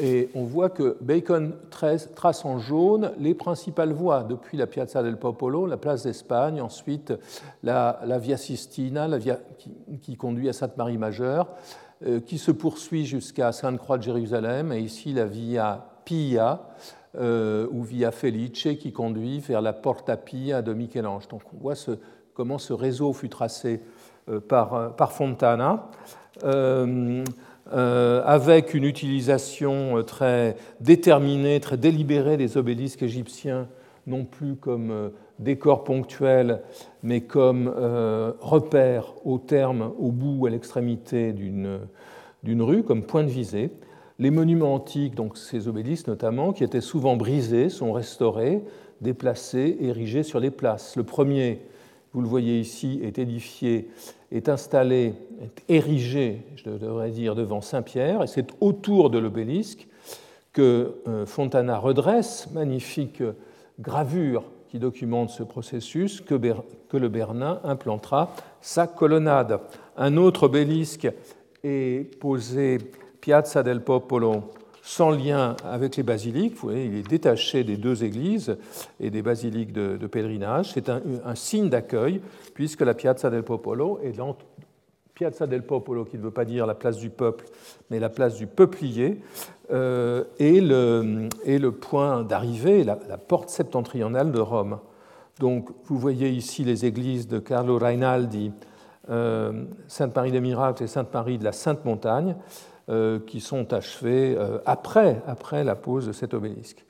Et 0.00 0.30
on 0.34 0.44
voit 0.44 0.70
que 0.70 0.96
Bacon 1.02 1.52
trace 1.68 2.44
en 2.46 2.58
jaune 2.58 3.12
les 3.18 3.34
principales 3.34 3.92
voies 3.92 4.22
depuis 4.22 4.56
la 4.56 4.66
Piazza 4.66 5.02
del 5.02 5.18
Popolo, 5.18 5.66
la 5.66 5.76
place 5.76 6.04
d'Espagne, 6.04 6.62
ensuite 6.62 7.12
la, 7.62 8.00
Via 8.18 8.38
Sistina, 8.38 9.08
la 9.08 9.18
via, 9.18 9.40
qui, 10.00 10.16
conduit 10.16 10.48
à 10.48 10.54
Sainte-Marie-Majeure, 10.54 11.48
euh, 12.06 12.20
qui 12.20 12.38
se 12.38 12.50
poursuit 12.50 13.04
jusqu'à 13.04 13.52
Sainte-Croix 13.52 13.98
de 13.98 14.04
Jérusalem, 14.04 14.72
et 14.72 14.80
ici 14.80 15.12
la 15.12 15.26
Via 15.26 15.84
Pia. 16.06 16.62
ou 17.16 17.82
Via 17.84 18.10
Felice 18.10 18.68
qui 18.80 18.90
conduit 18.90 19.38
vers 19.38 19.62
la 19.62 19.72
Porta 19.72 20.16
Pia 20.16 20.62
de 20.62 20.72
Michel-Ange. 20.74 21.28
Donc 21.28 21.42
on 21.54 21.58
voit 21.58 21.76
ce, 21.76 21.92
comment 22.34 22.58
ce 22.58 22.72
réseau 22.72 23.12
fut 23.12 23.28
tracé 23.28 23.80
euh, 24.28 24.40
par, 24.40 24.94
par 24.96 25.12
Fontana, 25.12 25.90
euh, 26.42 27.24
euh, 27.72 28.22
avec 28.24 28.74
une 28.74 28.84
utilisation 28.84 30.02
très 30.02 30.56
déterminée, 30.80 31.60
très 31.60 31.76
délibérée 31.76 32.36
des 32.36 32.56
obélisques 32.56 33.02
égyptiens, 33.02 33.68
non 34.06 34.24
plus 34.24 34.56
comme 34.56 35.12
décor 35.38 35.84
ponctuel, 35.84 36.60
mais 37.02 37.22
comme 37.22 37.72
repère 38.40 39.14
au 39.24 39.38
terme, 39.38 39.92
au 39.98 40.12
bout, 40.12 40.44
à 40.46 40.50
l'extrémité 40.50 41.32
d'une 41.32 42.62
rue, 42.62 42.82
comme 42.82 43.02
point 43.02 43.22
de 43.22 43.30
visée. 43.30 43.70
Les 44.18 44.30
monuments 44.30 44.74
antiques, 44.74 45.14
donc 45.14 45.38
ces 45.38 45.68
obélisques 45.68 46.08
notamment, 46.08 46.52
qui 46.52 46.64
étaient 46.64 46.82
souvent 46.82 47.16
brisés, 47.16 47.70
sont 47.70 47.92
restaurés, 47.92 48.62
déplacés, 49.00 49.78
érigés 49.80 50.22
sur 50.22 50.38
les 50.38 50.50
places. 50.50 50.96
Le 50.96 51.02
premier 51.02 51.62
vous 52.14 52.20
le 52.20 52.28
voyez 52.28 52.60
ici, 52.60 53.00
est 53.02 53.18
édifié, 53.18 53.90
est 54.30 54.48
installé, 54.48 55.14
est 55.42 55.62
érigé, 55.68 56.42
je 56.54 56.70
devrais 56.70 57.10
dire, 57.10 57.34
devant 57.34 57.60
Saint-Pierre, 57.60 58.22
et 58.22 58.28
c'est 58.28 58.46
autour 58.60 59.10
de 59.10 59.18
l'obélisque 59.18 59.88
que 60.52 60.94
euh, 61.08 61.26
Fontana 61.26 61.76
redresse, 61.78 62.48
magnifique 62.52 63.22
gravure 63.80 64.44
qui 64.68 64.78
documente 64.78 65.30
ce 65.30 65.42
processus, 65.42 66.20
que, 66.20 66.34
que 66.88 66.96
le 66.96 67.08
Bernin 67.08 67.60
implantera 67.64 68.32
sa 68.60 68.86
colonnade. 68.86 69.58
Un 69.96 70.16
autre 70.16 70.44
obélisque 70.44 71.08
est 71.64 72.18
posé 72.20 72.78
Piazza 73.20 73.64
del 73.64 73.82
Popolo 73.82 74.52
sans 74.86 75.10
lien 75.10 75.56
avec 75.64 75.96
les 75.96 76.02
basiliques. 76.02 76.56
Vous 76.56 76.68
voyez, 76.68 76.84
il 76.84 76.96
est 76.96 77.08
détaché 77.08 77.64
des 77.64 77.78
deux 77.78 78.04
églises 78.04 78.58
et 79.00 79.10
des 79.10 79.22
basiliques 79.22 79.72
de, 79.72 80.06
pèlerinage. 80.06 80.72
C'est 80.74 80.90
un, 80.90 81.00
signe 81.34 81.70
d'accueil, 81.70 82.20
puisque 82.52 82.82
la 82.82 82.92
Piazza 82.92 83.30
del 83.30 83.42
Popolo 83.42 83.98
Piazza 85.14 85.46
del 85.46 85.62
Popolo, 85.62 86.04
qui 86.04 86.18
ne 86.18 86.22
veut 86.22 86.30
pas 86.30 86.44
dire 86.44 86.66
la 86.66 86.74
place 86.74 86.98
du 86.98 87.08
peuple, 87.08 87.46
mais 87.88 87.98
la 87.98 88.10
place 88.10 88.34
du 88.34 88.46
peuplier, 88.46 89.22
euh, 89.72 90.24
est, 90.38 90.60
le, 90.60 91.70
point 91.70 92.22
d'arrivée, 92.22 92.84
la, 92.84 92.96
porte 93.16 93.48
septentrionale 93.48 94.32
de 94.32 94.40
Rome. 94.40 94.80
Donc, 95.38 95.70
vous 95.84 95.98
voyez 95.98 96.28
ici 96.28 96.62
les 96.62 96.84
églises 96.84 97.26
de 97.26 97.38
Carlo 97.38 97.78
Rainaldi, 97.78 98.52
euh, 99.08 99.64
Sainte-Marie 99.88 100.32
des 100.32 100.40
Miracles 100.40 100.82
et 100.82 100.88
Sainte-Marie 100.88 101.38
de 101.38 101.44
la 101.44 101.52
Sainte 101.52 101.84
Montagne. 101.84 102.34
Euh, 102.34 102.73
qui 103.26 103.40
sont 103.40 103.72
achevés 103.72 104.36
euh, 104.36 104.58
après, 104.66 105.22
après 105.26 105.64
la 105.64 105.74
pose 105.74 106.06
de 106.06 106.12
cet 106.12 106.34
obélisque. 106.34 106.84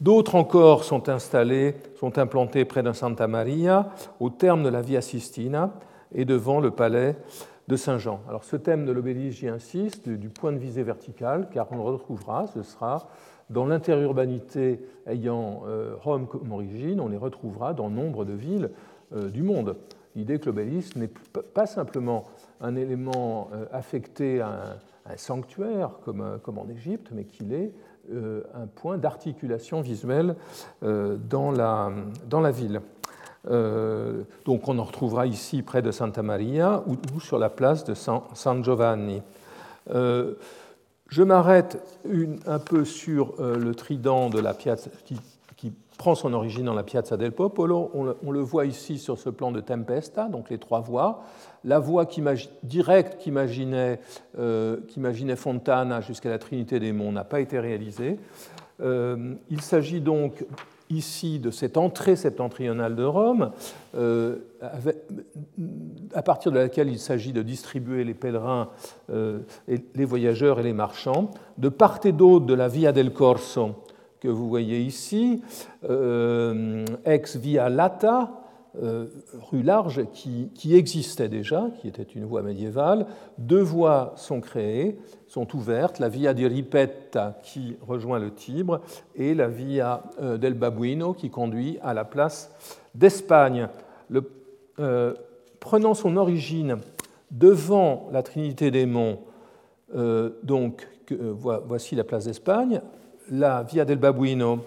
D'autres 0.00 0.36
encore 0.36 0.84
sont 0.84 1.08
installés, 1.08 1.74
sont 1.98 2.18
implantés 2.18 2.64
près 2.64 2.84
d'un 2.84 2.94
Santa 2.94 3.26
Maria, 3.26 3.90
au 4.20 4.30
terme 4.30 4.62
de 4.62 4.68
la 4.68 4.80
Via 4.80 5.00
Sistina 5.00 5.72
et 6.14 6.24
devant 6.24 6.60
le 6.60 6.70
palais 6.70 7.16
de 7.66 7.74
Saint-Jean. 7.74 8.20
Alors 8.28 8.44
ce 8.44 8.54
thème 8.54 8.86
de 8.86 8.92
l'obélisque, 8.92 9.40
j'y 9.40 9.48
insiste, 9.48 10.08
du 10.08 10.28
point 10.28 10.52
de 10.52 10.58
visée 10.58 10.84
vertical, 10.84 11.48
car 11.52 11.66
on 11.72 11.76
le 11.76 11.82
retrouvera, 11.82 12.46
ce 12.46 12.62
sera 12.62 13.08
dans 13.50 13.66
l'interurbanité 13.66 14.80
ayant 15.08 15.62
euh, 15.66 15.96
Rome 16.00 16.28
comme 16.28 16.52
origine, 16.52 17.00
on 17.00 17.08
les 17.08 17.16
retrouvera 17.16 17.74
dans 17.74 17.90
nombre 17.90 18.24
de 18.24 18.34
villes 18.34 18.70
du 19.12 19.42
monde. 19.42 19.76
L'idée 20.14 20.38
que 20.38 20.46
l'obélisque 20.46 20.94
n'est 20.94 21.10
pas 21.54 21.66
simplement 21.66 22.26
un 22.60 22.76
élément 22.76 23.50
affecté 23.72 24.40
à 24.40 24.48
un, 24.48 24.76
un 25.10 25.16
sanctuaire 25.16 25.90
comme, 26.04 26.20
euh, 26.20 26.38
comme 26.38 26.58
en 26.58 26.68
Égypte, 26.68 27.08
mais 27.12 27.24
qu'il 27.24 27.52
est 27.52 27.72
euh, 28.12 28.42
un 28.54 28.66
point 28.66 28.98
d'articulation 28.98 29.80
visuelle 29.80 30.36
euh, 30.82 31.16
dans, 31.16 31.50
la, 31.50 31.90
dans 32.28 32.40
la 32.40 32.50
ville. 32.50 32.80
donc 34.44 34.68
on 34.68 34.78
en 34.78 34.84
retrouvera 34.84 35.26
ici 35.26 35.62
près 35.62 35.80
de 35.80 35.90
Santa 35.90 36.22
Maria 36.22 36.82
ou, 36.86 37.20
sur 37.20 37.38
la 37.38 37.48
place 37.48 37.84
de 37.84 37.94
San, 37.94 38.62
Giovanni. 38.62 39.22
je 39.88 41.22
m'arrête 41.22 41.82
un 42.46 42.58
peu 42.58 42.84
sur 42.84 43.34
le 43.40 43.74
trident 43.74 44.28
de 44.28 44.38
la 44.38 44.52
piazza 44.52 44.90
qui, 45.06 45.16
qui, 45.56 45.72
prend 45.96 46.14
son 46.14 46.32
origine 46.32 46.64
dans 46.64 46.74
la 46.74 46.82
Piazza 46.82 47.18
del 47.18 47.32
Popolo. 47.32 47.90
On 47.92 48.04
le, 48.04 48.16
on 48.24 48.30
le 48.30 48.40
voit 48.40 48.64
ici 48.64 48.98
sur 48.98 49.18
ce 49.18 49.28
plan 49.28 49.52
de 49.52 49.60
Tempesta, 49.60 50.28
donc 50.28 50.48
les 50.48 50.56
trois 50.56 50.80
voies 50.80 51.22
la 51.64 51.78
voie 51.78 52.06
directe 52.62 53.26
euh, 54.38 54.76
qu'imaginait 54.88 55.36
Fontana 55.36 56.00
jusqu'à 56.00 56.30
la 56.30 56.38
Trinité 56.38 56.80
des 56.80 56.92
Monts 56.92 57.12
n'a 57.12 57.24
pas 57.24 57.40
été 57.40 57.58
réalisée. 57.58 58.18
Euh, 58.80 59.34
il 59.50 59.60
s'agit 59.60 60.00
donc 60.00 60.44
ici 60.88 61.38
de 61.38 61.50
cette 61.50 61.76
entrée 61.76 62.16
septentrionale 62.16 62.96
de 62.96 63.04
Rome, 63.04 63.52
euh, 63.94 64.38
à 66.14 66.22
partir 66.22 66.50
de 66.50 66.58
laquelle 66.58 66.88
il 66.88 66.98
s'agit 66.98 67.32
de 67.32 67.42
distribuer 67.42 68.02
les 68.02 68.14
pèlerins, 68.14 68.70
les 69.08 70.04
voyageurs 70.04 70.58
et 70.58 70.64
les 70.64 70.72
marchands. 70.72 71.30
De 71.58 71.68
part 71.68 72.00
et 72.04 72.12
d'autre 72.12 72.46
de 72.46 72.54
la 72.54 72.66
Via 72.66 72.90
del 72.90 73.12
Corso 73.12 73.76
que 74.18 74.28
vous 74.28 74.48
voyez 74.48 74.80
ici, 74.80 75.42
ex 77.04 77.36
Via 77.36 77.68
Lata, 77.68 78.39
euh, 78.80 79.06
rue 79.50 79.64
large 79.64 80.06
qui, 80.12 80.76
existait 80.76 81.28
déjà, 81.28 81.70
qui 81.80 81.88
était 81.88 82.04
une 82.04 82.24
voie 82.24 82.42
médiévale. 82.42 83.06
Deux 83.36 83.60
voies 83.60 84.12
sont 84.14 84.40
créées, 84.40 84.96
sont 85.26 85.56
ouvertes, 85.56 85.98
la 85.98 86.08
Via 86.08 86.34
di 86.34 86.46
Ripetta 86.46 87.40
qui 87.42 87.76
rejoint 87.80 88.20
le 88.20 88.32
Tibre 88.32 88.80
et 89.16 89.34
la 89.34 89.48
Via 89.48 90.04
euh, 90.22 90.38
del 90.38 90.54
Babuino 90.54 91.14
qui 91.14 91.30
conduit 91.30 91.78
à 91.82 91.94
la 91.94 92.04
place 92.04 92.52
d'Espagne. 92.94 93.68
Euh, 94.78 95.14
prenant 95.58 95.94
son 95.94 96.16
origine 96.16 96.76
devant 97.32 98.08
la 98.12 98.22
Trinité 98.22 98.70
des 98.70 98.86
Monts, 98.86 99.18
donc 100.42 100.88
voici 101.10 101.96
la 101.96 102.04
place 102.04 102.24
d'Espagne, 102.24 102.80
la 103.30 103.64
Via 103.64 103.84
del 103.84 103.98
Babuino 103.98 104.60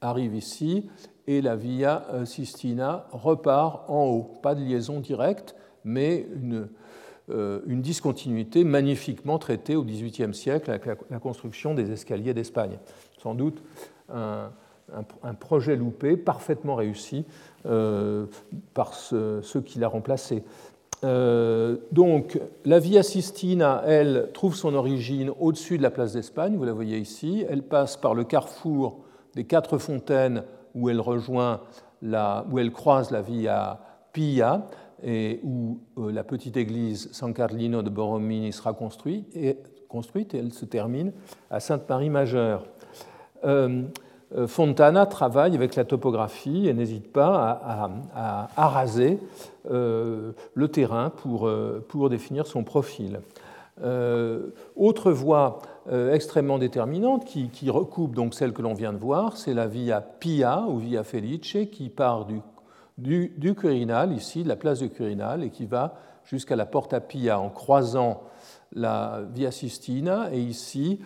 arrive 0.00 0.34
ici 0.34 0.90
et 1.26 1.40
la 1.40 1.56
Via 1.56 2.06
euh, 2.12 2.24
Sistina 2.24 3.06
repart 3.12 3.88
en 3.88 4.04
haut. 4.04 4.30
Pas 4.42 4.54
de 4.54 4.60
liaison 4.60 5.00
directe, 5.00 5.54
mais 5.84 6.26
une, 6.34 6.68
euh, 7.30 7.60
discontinuité 7.66 8.64
magnifiquement 8.64 9.38
traitée 9.38 9.76
au 9.76 9.82
XVIIIe 9.82 10.34
siècle 10.34 10.70
avec 10.70 10.86
la, 11.10 11.18
construction 11.18 11.74
des 11.74 11.90
escaliers 11.90 12.34
d'Espagne. 12.34 12.78
Sans 13.18 13.34
doute 13.34 13.62
un, 14.12 14.50
projet 15.40 15.74
loupé, 15.74 16.16
parfaitement 16.16 16.76
réussi 16.76 17.24
euh, 17.66 18.26
par 18.72 18.94
ceux 18.94 19.60
qui 19.64 19.80
l'a 19.80 19.88
remplacé. 19.88 20.44
donc, 21.02 22.40
la 22.64 22.78
Via 22.78 23.02
Sistina, 23.02 23.82
elle, 23.84 24.30
trouve 24.32 24.54
son 24.54 24.74
origine 24.74 25.32
au-dessus 25.40 25.76
de 25.78 25.82
la 25.82 25.90
place 25.90 26.12
d'Espagne, 26.12 26.56
vous 26.56 26.64
la 26.64 26.72
voyez 26.72 26.98
ici. 26.98 27.44
Elle 27.50 27.64
passe 27.64 27.96
par 27.96 28.14
le 28.14 28.22
carrefour 28.22 29.00
des 29.34 29.44
quatre 29.44 29.78
fontaines 29.78 30.44
où 30.76 30.88
elle 30.90 31.00
rejoint 31.00 31.62
la, 32.02 32.46
où 32.50 32.58
elle 32.60 32.70
croise 32.70 33.10
la 33.10 33.22
via 33.22 33.80
Pia 34.12 34.66
et 35.02 35.40
où 35.42 35.80
euh, 35.98 36.12
la 36.12 36.22
petite 36.22 36.56
église 36.56 37.10
San 37.12 37.34
Carlino 37.34 37.82
de 37.82 37.90
Borromini 37.90 38.52
sera 38.52 38.72
construite 38.72 39.34
et, 39.34 39.58
construite 39.88 40.34
elle 40.34 40.52
se 40.52 40.64
termine 40.64 41.12
à 41.50 41.60
Sainte-Marie-Majeure. 41.60 42.64
Euh, 43.44 43.82
euh, 44.36 44.46
Fontana 44.46 45.06
travaille 45.06 45.54
avec 45.54 45.76
la 45.76 45.84
topographie 45.84 46.68
et 46.68 46.74
n'hésite 46.74 47.12
pas 47.12 47.60
à, 48.14 48.48
à, 48.56 48.68
raser 48.68 49.18
le 49.68 50.68
terrain 50.68 51.10
pour, 51.10 51.50
pour, 51.88 52.10
définir 52.10 52.46
son 52.46 52.64
profil. 52.64 53.20
Autre 53.82 55.12
voie 55.12 55.58
extrêmement 56.12 56.58
déterminante 56.58 57.24
qui, 57.24 57.70
recoupe 57.70 58.14
donc 58.14 58.34
celle 58.34 58.52
que 58.52 58.62
l'on 58.62 58.74
vient 58.74 58.92
de 58.92 58.98
voir, 58.98 59.36
c'est 59.36 59.54
la 59.54 59.66
Via 59.66 60.00
Pia 60.00 60.64
ou 60.68 60.78
Via 60.78 61.04
Felice 61.04 61.58
qui 61.70 61.90
part 61.90 62.26
du, 62.26 62.40
du, 62.98 63.54
Quirinal, 63.54 64.12
ici, 64.12 64.42
de 64.42 64.48
la 64.48 64.56
place 64.56 64.80
du 64.80 64.90
Quirinal, 64.90 65.44
et 65.44 65.50
qui 65.50 65.66
va 65.66 65.94
jusqu'à 66.24 66.56
la 66.56 66.66
Porta 66.66 67.00
Pia 67.00 67.38
en 67.38 67.50
croisant 67.50 68.22
la 68.72 69.22
Via 69.32 69.50
Sistina, 69.50 70.28
et 70.32 70.40
ici, 70.40 71.00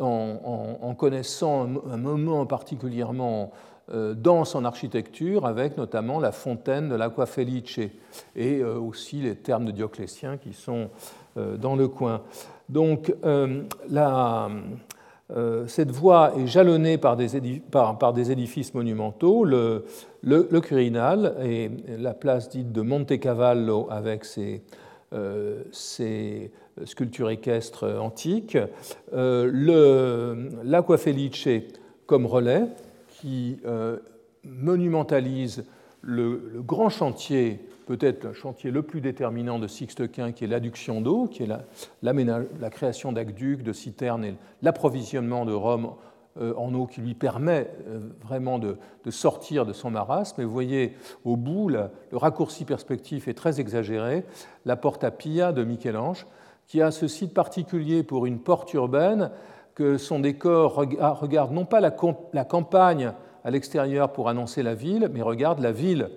en, 0.00 0.94
connaissant 0.96 1.64
un, 1.64 1.96
moment 1.96 2.46
particulièrement 2.46 3.52
euh, 3.92 4.14
dense 4.14 4.54
en 4.54 4.64
architecture, 4.64 5.44
avec 5.44 5.76
notamment 5.76 6.20
la 6.20 6.32
fontaine 6.32 6.88
de 6.88 6.94
l'Aqua 6.94 7.26
Felice, 7.26 7.80
et 8.36 8.60
euh, 8.60 8.78
aussi 8.78 9.20
les 9.20 9.36
termes 9.36 9.66
de 9.66 9.72
Dioclétien 9.72 10.36
qui 10.36 10.52
sont 10.52 10.82
euh, 10.84 10.86
dans 11.36 11.76
le 11.76 11.88
coin. 11.88 12.22
Donc, 12.68 13.14
cette 15.66 15.90
voie 15.90 16.32
est 16.38 16.46
jalonnée 16.46 16.98
par 16.98 17.16
des, 17.16 17.36
édifices, 18.30 18.74
monumentaux. 18.74 19.44
Le, 19.44 19.86
le, 20.22 20.60
Quirinal 20.60 21.36
et 21.44 21.70
la 21.98 22.14
place 22.14 22.48
dite 22.48 22.72
de 22.72 22.82
Montecavallo 22.82 23.88
avec 23.90 24.24
ses, 24.24 24.62
ses 25.70 26.50
sculpture 26.84 27.30
équestre 27.30 27.98
antique, 28.00 28.58
euh, 29.12 30.50
l'Aqua 30.64 30.96
Felice 30.96 31.48
comme 32.06 32.26
relais 32.26 32.64
qui 33.08 33.58
euh, 33.66 33.98
monumentalise 34.44 35.64
le, 36.00 36.40
grand 36.56 36.88
chantier, 36.88 37.60
peut-être 37.96 38.24
le 38.24 38.32
chantier 38.32 38.70
le 38.70 38.82
plus 38.82 39.02
déterminant 39.02 39.58
de 39.58 39.66
Sixte 39.66 40.10
Quint, 40.10 40.32
qui 40.32 40.44
est 40.44 40.46
l'adduction 40.46 41.02
d'eau, 41.02 41.26
qui 41.26 41.42
est 41.42 41.48
la, 42.02 42.70
création 42.70 43.12
d'aqueducs, 43.12 43.62
de 43.62 43.74
citernes 43.74 44.24
et 44.24 44.34
l'approvisionnement 44.62 45.44
de 45.44 45.52
Rome 45.52 45.92
euh, 46.40 46.54
en 46.56 46.72
eau 46.72 46.86
qui 46.86 47.02
lui 47.02 47.12
permet 47.12 47.68
euh, 47.86 48.00
vraiment 48.22 48.58
de, 48.58 48.78
sortir 49.10 49.66
de 49.66 49.74
son 49.74 49.90
marasme. 49.90 50.36
Mais 50.38 50.44
vous 50.44 50.52
voyez 50.52 50.94
au 51.26 51.36
bout, 51.36 51.68
le 51.68 51.90
raccourci 52.12 52.64
perspectif 52.64 53.28
est 53.28 53.34
très 53.34 53.60
exagéré. 53.60 54.24
La 54.64 54.76
Porta 54.76 55.10
Pia 55.10 55.52
de 55.52 55.62
Michel-Ange, 55.62 56.26
qui 56.68 56.80
a 56.80 56.92
ce 56.92 57.06
site 57.08 57.34
particulier 57.34 58.04
pour 58.04 58.24
une 58.24 58.38
porte 58.38 58.72
urbaine, 58.72 59.30
que 59.74 59.98
son 59.98 60.18
décor 60.18 60.76
regarde 60.76 61.52
non 61.52 61.66
pas 61.66 61.80
la, 61.80 61.90
campagne 61.90 63.12
à 63.44 63.50
l'extérieur 63.50 64.14
pour 64.14 64.30
annoncer 64.30 64.62
la 64.62 64.74
ville, 64.74 65.10
mais 65.12 65.20
regarde 65.20 65.58
la 65.58 65.72
ville 65.72 66.08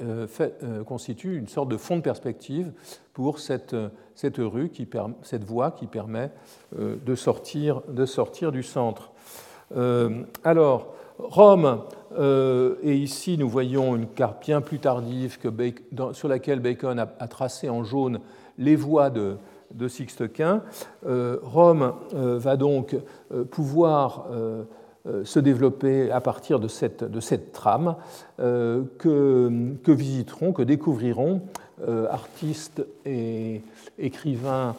euh, 0.00 0.26
euh, 0.40 0.84
constitue 0.84 1.36
une 1.36 1.48
sorte 1.48 1.68
de 1.68 1.76
fond 1.76 1.96
de 1.96 2.02
perspective 2.02 2.72
pour 3.12 3.38
cette, 3.38 3.74
cette 4.14 4.38
rue, 4.38 4.70
cette 5.22 5.44
voie 5.44 5.72
qui 5.72 5.86
permet 5.86 6.30
euh, 6.78 6.96
de, 7.04 7.14
sortir, 7.14 7.82
du 8.52 8.62
centre. 8.62 9.10
alors, 10.44 10.94
Rome, 11.18 11.82
et 12.82 12.94
ici 12.94 13.38
nous 13.38 13.48
voyons 13.48 13.96
une 13.96 14.06
carte 14.06 14.44
bien 14.44 14.60
plus 14.60 14.78
tardive 14.78 15.38
que 15.38 15.48
sur 16.12 16.28
laquelle 16.28 16.60
Bacon 16.60 16.98
a, 16.98 17.06
tracé 17.28 17.68
en 17.68 17.84
jaune 17.84 18.20
les 18.58 18.76
voies 18.76 19.10
de, 19.10 19.36
Sixte 19.88 20.32
Quint. 20.32 20.62
Euh, 21.06 21.38
Rome 21.42 21.94
euh, 22.14 22.38
va 22.38 22.56
donc 22.56 22.94
euh, 23.32 23.44
pouvoir 23.44 24.26
se 25.24 25.40
développer 25.40 26.10
à 26.10 26.20
partir 26.20 26.60
de 26.60 26.68
cette, 26.68 27.02
de 27.02 27.20
cette 27.20 27.52
trame 27.52 27.96
que, 28.38 29.74
que, 29.82 29.92
visiteront, 29.92 30.52
que 30.52 30.62
découvriront 30.62 31.42
artistes 32.10 32.84
et 33.04 33.62
écrivains 33.98 34.76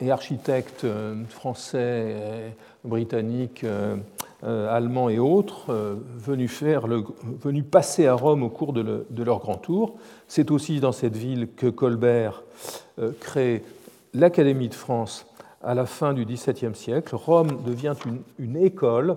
et 0.00 0.10
architectes 0.10 0.86
français, 1.28 2.54
britanniques, 2.84 3.64
allemands 4.42 5.08
et 5.08 5.18
autres 5.18 5.96
venus, 6.18 6.50
faire 6.50 6.86
le, 6.86 7.04
venus 7.42 7.64
passer 7.70 8.06
à 8.06 8.14
Rome 8.14 8.42
au 8.42 8.50
cours 8.50 8.74
de 8.74 9.22
leur 9.22 9.38
grand 9.38 9.56
tour. 9.56 9.94
C'est 10.28 10.50
aussi 10.50 10.80
dans 10.80 10.92
cette 10.92 11.16
ville 11.16 11.48
que 11.56 11.68
Colbert 11.68 12.42
crée 13.20 13.62
l'Académie 14.14 14.68
de 14.68 14.74
France 14.74 15.26
à 15.62 15.74
la 15.74 15.86
fin 15.86 16.12
du 16.12 16.24
XVIIe 16.24 16.74
siècle. 16.74 17.14
Rome 17.14 17.62
devient 17.64 17.94
une, 18.38 18.56
école, 18.56 19.16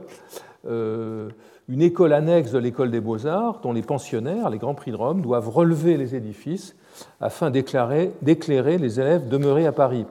euh, 0.68 1.30
une 1.68 1.82
école 1.82 2.14
annexe 2.14 2.52
de 2.52 2.60
l'école 2.60 2.92
des 2.92 3.02
beaux-arts, 3.02 3.60
dont 3.62 3.74
les 3.74 3.82
pensionnaires, 3.82 4.50
les 4.50 4.58
grands 4.58 4.76
prix 4.76 4.92
de 4.92 4.98
Rome, 4.98 5.22
doivent 5.22 5.50
relever 5.50 5.98
les 5.98 6.16
édifices 6.16 6.76
afin 7.20 7.50
d'éclairer 7.50 8.78
les 8.78 9.00
élèves 9.00 9.28
demeurés 9.28 9.66
à 9.66 9.72
Paris. 9.72 10.06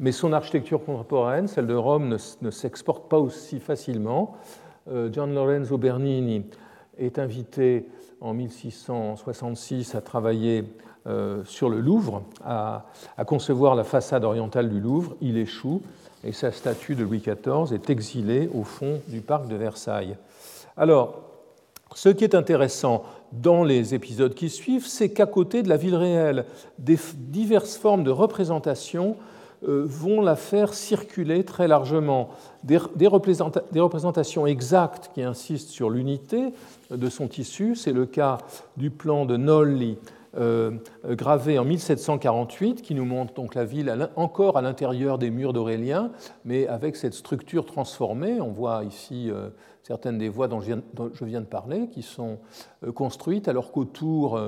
Mais 0.00 0.12
son 0.12 0.32
architecture 0.32 0.84
contemporaine, 0.84 1.46
celle 1.46 1.66
de 1.66 1.74
Rome, 1.74 2.16
ne, 2.40 2.50
s'exporte 2.50 3.08
pas 3.08 3.18
aussi 3.18 3.60
facilement. 3.60 4.36
Euh, 4.90 5.12
Gian 5.12 5.28
Lorenzo 5.28 5.78
Bernini 5.78 6.44
est 6.98 7.18
invité 7.18 7.86
en 8.20 8.34
1666 8.34 9.94
à 9.94 10.00
travailler 10.00 10.64
sur 11.44 11.68
le 11.68 11.80
Louvre, 11.80 12.22
à, 12.44 12.84
concevoir 13.26 13.74
la 13.74 13.84
façade 13.84 14.24
orientale 14.24 14.68
du 14.68 14.80
Louvre. 14.80 15.14
Il 15.20 15.36
échoue 15.36 15.82
et 16.24 16.32
sa 16.32 16.52
statue 16.52 16.94
de 16.94 17.02
Louis 17.02 17.20
XIV 17.20 17.72
est 17.74 17.90
exilée 17.90 18.48
au 18.54 18.62
fond 18.62 19.00
du 19.08 19.20
parc 19.20 19.48
de 19.48 19.56
Versailles. 19.56 20.16
Alors, 20.76 21.20
ce 21.94 22.08
qui 22.08 22.24
est 22.24 22.34
intéressant 22.34 23.04
dans 23.32 23.64
les 23.64 23.94
épisodes 23.94 24.34
qui 24.34 24.48
suivent, 24.48 24.86
c'est 24.86 25.10
qu'à 25.10 25.26
côté 25.26 25.62
de 25.62 25.68
la 25.68 25.76
ville 25.76 25.94
réelle, 25.94 26.44
des 26.78 26.98
diverses 27.16 27.76
formes 27.76 28.04
de 28.04 28.10
représentation 28.10 29.16
euh, 29.64 29.84
vont 29.86 30.20
la 30.20 30.36
faire 30.36 30.74
circuler 30.74 31.44
très 31.44 31.68
largement. 31.68 32.30
Des, 32.64 33.06
représentations 33.06 34.46
exactes 34.46 35.10
qui 35.14 35.22
insistent 35.22 35.70
sur 35.70 35.90
l'unité 35.90 36.52
de 36.90 37.08
son 37.08 37.28
tissu, 37.28 37.76
c'est 37.76 37.92
le 37.92 38.06
cas 38.06 38.38
du 38.76 38.90
plan 38.90 39.24
de 39.24 39.36
Nolli 39.36 39.98
euh, 39.98 40.21
gravé 40.34 41.58
en 41.58 41.64
1748 41.64 42.82
qui 42.82 42.94
nous 42.94 43.04
montre 43.04 43.34
donc 43.34 43.54
la 43.54 43.64
ville 43.64 44.08
encore 44.16 44.56
à 44.56 44.62
l'intérieur 44.62 45.18
des 45.18 45.30
murs 45.30 45.52
d'Aurélien, 45.52 46.10
mais 46.44 46.66
avec 46.66 46.96
cette 46.96 47.14
structure 47.14 47.66
transformée. 47.66 48.40
On 48.40 48.50
voit 48.50 48.84
ici 48.84 49.30
euh, 49.30 49.50
certaines 49.82 50.18
des 50.18 50.28
voies 50.28 50.48
dont 50.48 50.60
je 50.60 51.24
viens, 51.24 51.40
de 51.40 51.46
parler 51.46 51.88
qui 51.88 52.02
sont 52.02 52.38
euh, 52.84 52.92
construites 52.92 53.48
alors 53.48 53.72
qu'autour 53.72 54.40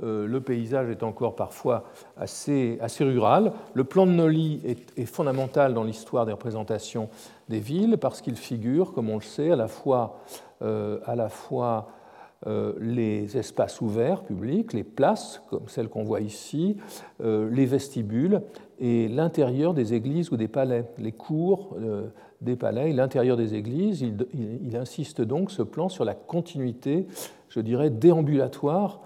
le 0.00 0.38
paysage 0.38 0.90
est 0.90 1.02
encore 1.02 1.34
parfois 1.34 1.82
assez, 2.16 2.78
assez 2.80 3.02
rural. 3.02 3.52
Le 3.74 3.82
plan 3.82 4.06
de 4.06 4.12
Nolly 4.12 4.62
est, 4.96 5.06
fondamental 5.06 5.74
dans 5.74 5.82
l'histoire 5.82 6.24
des 6.24 6.30
représentations 6.30 7.08
des 7.48 7.58
villes 7.58 7.98
parce 7.98 8.20
qu'il 8.20 8.36
figure, 8.36 8.92
comme 8.92 9.10
on 9.10 9.16
le 9.16 9.22
sait, 9.22 9.50
à 9.50 9.56
la 9.56 9.66
fois, 9.66 10.20
à 10.60 11.16
la 11.16 11.28
fois 11.28 11.88
euh, 11.88 11.97
les 12.46 13.36
espaces 13.36 13.80
ouverts 13.80 14.22
publics, 14.22 14.72
les 14.72 14.84
places, 14.84 15.42
comme 15.50 15.68
celles 15.68 15.88
qu'on 15.88 16.04
voit 16.04 16.20
ici, 16.20 16.76
euh, 17.20 17.50
les 17.50 17.66
vestibules 17.66 18.42
et 18.78 19.08
l'intérieur 19.08 19.74
des 19.74 19.92
églises 19.92 20.30
ou 20.30 20.36
des 20.36 20.46
palais, 20.46 20.84
les 20.98 21.10
cours 21.10 21.74
euh, 21.80 22.06
des 22.40 22.54
palais 22.54 22.92
l'intérieur 22.92 23.36
des 23.36 23.56
églises. 23.56 24.02
Il, 24.02 24.76
insiste 24.76 25.20
donc, 25.20 25.50
ce 25.50 25.62
plan, 25.62 25.88
sur 25.88 26.04
la 26.04 26.14
continuité, 26.14 27.08
je 27.48 27.58
dirais, 27.60 27.90
déambulatoire 27.90 29.00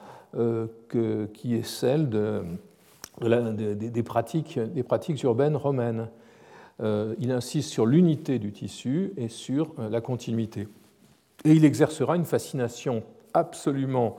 qui 0.89 1.55
est 1.55 1.63
celle 1.63 2.09
des, 2.09 4.03
pratiques, 4.03 4.59
des 4.59 4.83
pratiques 4.83 5.23
urbaines 5.23 5.57
romaines. 5.57 6.09
il 6.83 7.31
insiste 7.31 7.71
sur 7.71 7.85
l'unité 7.87 8.39
du 8.39 8.53
tissu 8.53 9.13
et 9.17 9.29
sur 9.29 9.75
la 9.79 10.01
continuité. 10.01 10.69
Et 11.45 11.53
il 11.53 11.65
exercera 11.65 12.17
une 12.17 12.25
fascination 12.25 13.03
absolument 13.35 14.19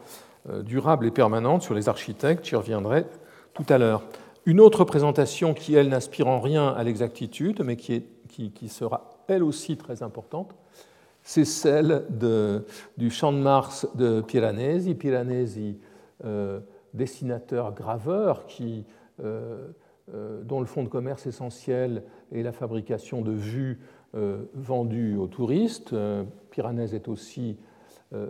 euh, 0.50 0.62
durable 0.62 1.06
et 1.08 1.12
permanente 1.12 1.62
sur 1.62 1.74
les 1.74 1.88
architectes, 1.88 2.46
j'y 2.46 2.58
reviendrai 2.58 3.06
tout 3.54 3.66
à 3.70 3.78
l'heure. 3.78 4.04
Une 4.46 4.60
autre 4.60 4.84
présentation 4.84 5.54
qui, 5.54 5.74
elle, 5.74 5.88
n'aspire 5.88 6.28
en 6.28 6.42
rien 6.42 6.68
à 6.68 6.84
l'exactitude, 6.84 7.62
mais 7.64 7.78
qui, 7.78 8.04
sera 8.68 9.24
elle 9.30 9.42
aussi 9.42 9.78
très 9.78 10.04
importante, 10.04 10.54
c'est 11.22 11.46
celle 11.46 12.04
du 12.98 13.10
champ 13.10 13.32
de 13.32 13.38
Mars 13.38 13.88
de 13.96 14.20
Piranesi. 14.20 14.96
Piranesi, 14.96 15.78
euh, 16.26 16.60
dessinateur, 16.94 17.74
graveur, 17.74 18.46
qui, 18.46 18.84
euh, 19.24 19.70
dont 20.44 20.60
le 20.60 20.66
fonds 20.66 20.84
de 20.84 20.90
commerce 20.90 21.26
essentiel 21.26 22.04
est 22.34 22.42
la 22.42 22.52
fabrication 22.52 23.22
de 23.22 23.32
vues 23.32 23.80
vendues 24.54 25.16
aux 25.16 25.28
touristes. 25.28 25.96
Piranesi 26.52 26.96
est 26.96 27.08
aussi 27.08 27.58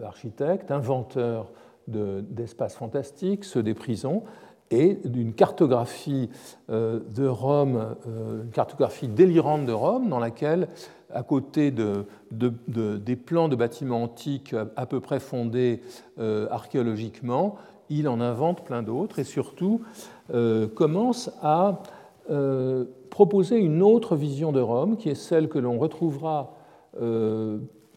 architecte, 0.03 0.71
inventeur 0.71 1.51
d'espaces 1.87 2.75
fantastiques, 2.75 3.43
ceux 3.43 3.63
des 3.63 3.73
prisons, 3.73 4.23
et 4.71 4.97
d'une 5.05 5.33
cartographie 5.33 6.29
euh, 6.69 6.99
de 7.13 7.27
Rome, 7.27 7.95
euh, 8.07 8.43
une 8.43 8.51
cartographie 8.51 9.07
délirante 9.07 9.65
de 9.65 9.71
Rome, 9.71 10.09
dans 10.09 10.19
laquelle, 10.19 10.67
à 11.13 11.21
côté 11.21 11.69
de, 11.69 12.05
des 12.31 13.15
plans 13.15 13.49
de 13.49 13.55
bâtiments 13.55 14.03
antiques 14.03 14.55
à 14.75 14.85
peu 14.87 14.99
près 14.99 15.19
fondés 15.19 15.81
archéologiquement, 16.49 17.55
il 17.89 18.07
en 18.07 18.19
invente 18.19 18.63
plein 18.63 18.81
d'autres 18.81 19.19
et 19.19 19.23
surtout 19.23 19.81
commence 20.73 21.29
à 21.43 21.83
proposait 23.11 23.59
une 23.59 23.83
autre 23.83 24.15
vision 24.15 24.51
de 24.51 24.59
Rome, 24.59 24.97
qui 24.97 25.09
est 25.09 25.13
celle 25.13 25.49
que 25.49 25.59
l'on 25.59 25.77
retrouvera 25.77 26.55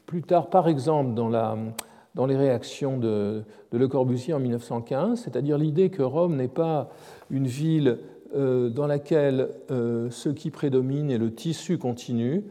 plus 0.07 0.23
tard, 0.23 0.49
par 0.49 0.69
exemple, 0.69 1.15
dans, 1.15 2.27
les 2.27 2.37
réactions 2.37 2.97
de, 2.97 3.43
Le 3.73 3.89
Corbusier 3.89 4.33
en 4.33 4.41
1915, 4.41 5.21
c'est-à-dire 5.21 5.59
l'idée 5.59 5.91
que 5.91 6.03
Rome 6.03 6.37
n'est 6.37 6.49
pas 6.49 6.89
une 7.31 7.47
ville 7.47 7.99
euh, 8.35 8.71
dans 8.71 8.87
laquelle 8.87 9.51
euh, 9.71 10.09
ce 10.11 10.29
qui 10.29 10.51
prédomine 10.51 11.11
est 11.11 11.19
le 11.19 11.33
tissu 11.33 11.77
continu. 11.77 12.45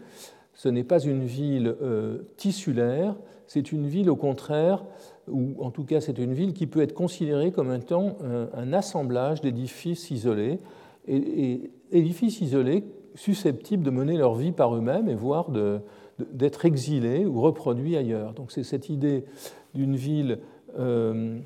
Ce 0.54 0.70
n'est 0.70 0.84
pas 0.84 1.00
une 1.00 1.24
ville 1.24 1.76
euh, 1.82 2.20
tissulaire, 2.38 3.16
c'est 3.48 3.72
une 3.72 3.88
ville 3.88 4.10
au 4.10 4.16
contraire, 4.16 4.84
ou 5.30 5.56
en 5.60 5.72
tout 5.72 5.84
cas 5.84 6.02
c'est 6.02 6.18
une 6.18 6.34
ville 6.34 6.54
qui 6.54 6.68
peut 6.68 6.82
être 6.82 6.94
considérée 6.94 7.52
comme 7.52 7.74
étant 7.74 8.18
un, 8.54 8.74
assemblage 8.74 9.42
d'édifices 9.42 10.12
isolés, 10.12 10.60
et, 11.08 11.16
et, 11.16 11.72
édifices 11.92 12.42
isolés 12.42 12.84
susceptibles 13.16 13.84
de 13.84 13.90
mener 13.90 14.18
leur 14.18 14.36
vie 14.36 14.52
par 14.52 14.76
eux-mêmes 14.76 15.10
et 15.10 15.16
voire 15.16 15.50
de, 15.50 15.80
d'être 16.20 16.66
exilé 16.66 17.26
ou 17.26 17.42
reproduit 17.42 17.98
ailleurs. 17.98 18.34
Donc 18.34 18.52
c'est 18.52 18.64
cette 18.64 18.90
idée 18.90 19.26
d'une 19.74 19.96
ville 19.96 20.40
euh, 20.80 21.38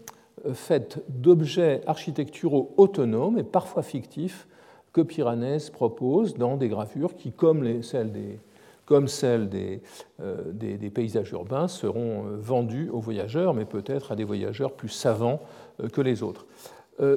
faite 0.53 1.03
d'objets 1.09 1.81
architecturaux 1.85 2.73
autonomes 2.77 3.37
et 3.37 3.43
parfois 3.43 3.83
fictifs 3.83 4.47
que 4.93 5.01
Piranèse 5.01 5.69
propose 5.69 6.35
dans 6.35 6.55
des 6.55 6.69
gravures 6.69 7.15
qui, 7.15 7.31
comme, 7.31 7.63
les, 7.63 7.81
celles 7.81 8.11
euh, 10.21 10.51
des, 10.51 10.89
paysages 10.89 11.31
urbains, 11.31 11.67
seront 11.67 12.25
euh, 12.25 12.37
vendues 12.37 12.89
aux 12.89 12.99
voyageurs, 12.99 13.53
mais 13.53 13.65
peut-être 13.65 14.13
à 14.13 14.15
des 14.15 14.23
voyageurs 14.23 14.73
plus 14.73 14.89
savants 14.89 15.41
que 15.93 16.01
les 16.01 16.23
autres. 16.23 16.45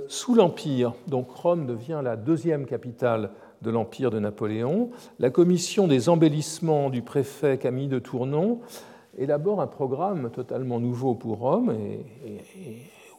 Sous 0.07 0.37
l'Empire, 0.37 0.93
donc 1.09 1.29
Rome 1.31 1.67
devient 1.67 2.03
la 2.05 2.15
deuxième 2.15 2.67
capitale 2.67 3.31
de 3.63 3.71
l'Empire 3.71 4.11
de 4.11 4.19
Napoléon, 4.19 4.91
la 5.19 5.31
commission 5.31 5.87
des 5.87 6.09
embellissements 6.09 6.91
du 6.91 7.03
préfet 7.03 7.59
Camille 7.59 7.89
de 7.89 7.99
Tournon 7.99 8.61
élabore 9.17 9.61
un 9.61 9.67
programme 9.67 10.31
totalement 10.31 10.81
nouveau 10.81 11.15
pour 11.15 11.39
Rome 11.39 11.71
et, 11.71 12.05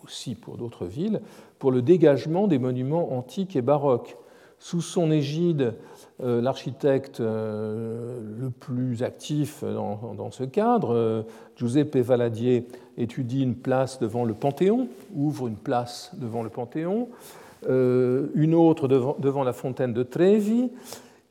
aussi 0.03 0.36
pour 0.36 0.58
d'autres 0.58 0.86
villes 0.86 1.21
pour 1.60 1.71
le 1.71 1.82
dégagement 1.82 2.47
des 2.47 2.60
monuments 2.60 3.13
antiques 3.13 3.56
et 3.56 3.62
baroques. 3.62 4.17
Sous 4.60 4.82
son 4.82 5.12
égide, 5.12 5.75
euh, 6.21 6.41
l'architecte 6.41 7.19
euh, 7.19 8.19
le 8.39 8.49
plus 8.49 9.03
actif 9.03 9.63
dans, 9.63 10.32
ce 10.32 10.43
cadre, 10.43 10.93
euh, 10.93 11.23
Giuseppe 11.58 11.97
Valadier, 11.97 12.67
étudie 12.97 13.43
une 13.43 13.56
place 13.56 13.99
devant 13.99 14.23
le 14.23 14.34
Panthéon, 14.34 14.88
ouvre 15.15 15.47
une 15.47 15.58
place 15.58 16.12
devant 16.17 16.43
le 16.43 16.49
Panthéon. 16.49 17.10
Euh, 17.67 18.28
une 18.36 18.56
autre 18.56 18.88
devant, 18.88 19.43
la 19.43 19.54
fontaine 19.54 19.93
de 19.93 20.04
Trevi, 20.04 20.71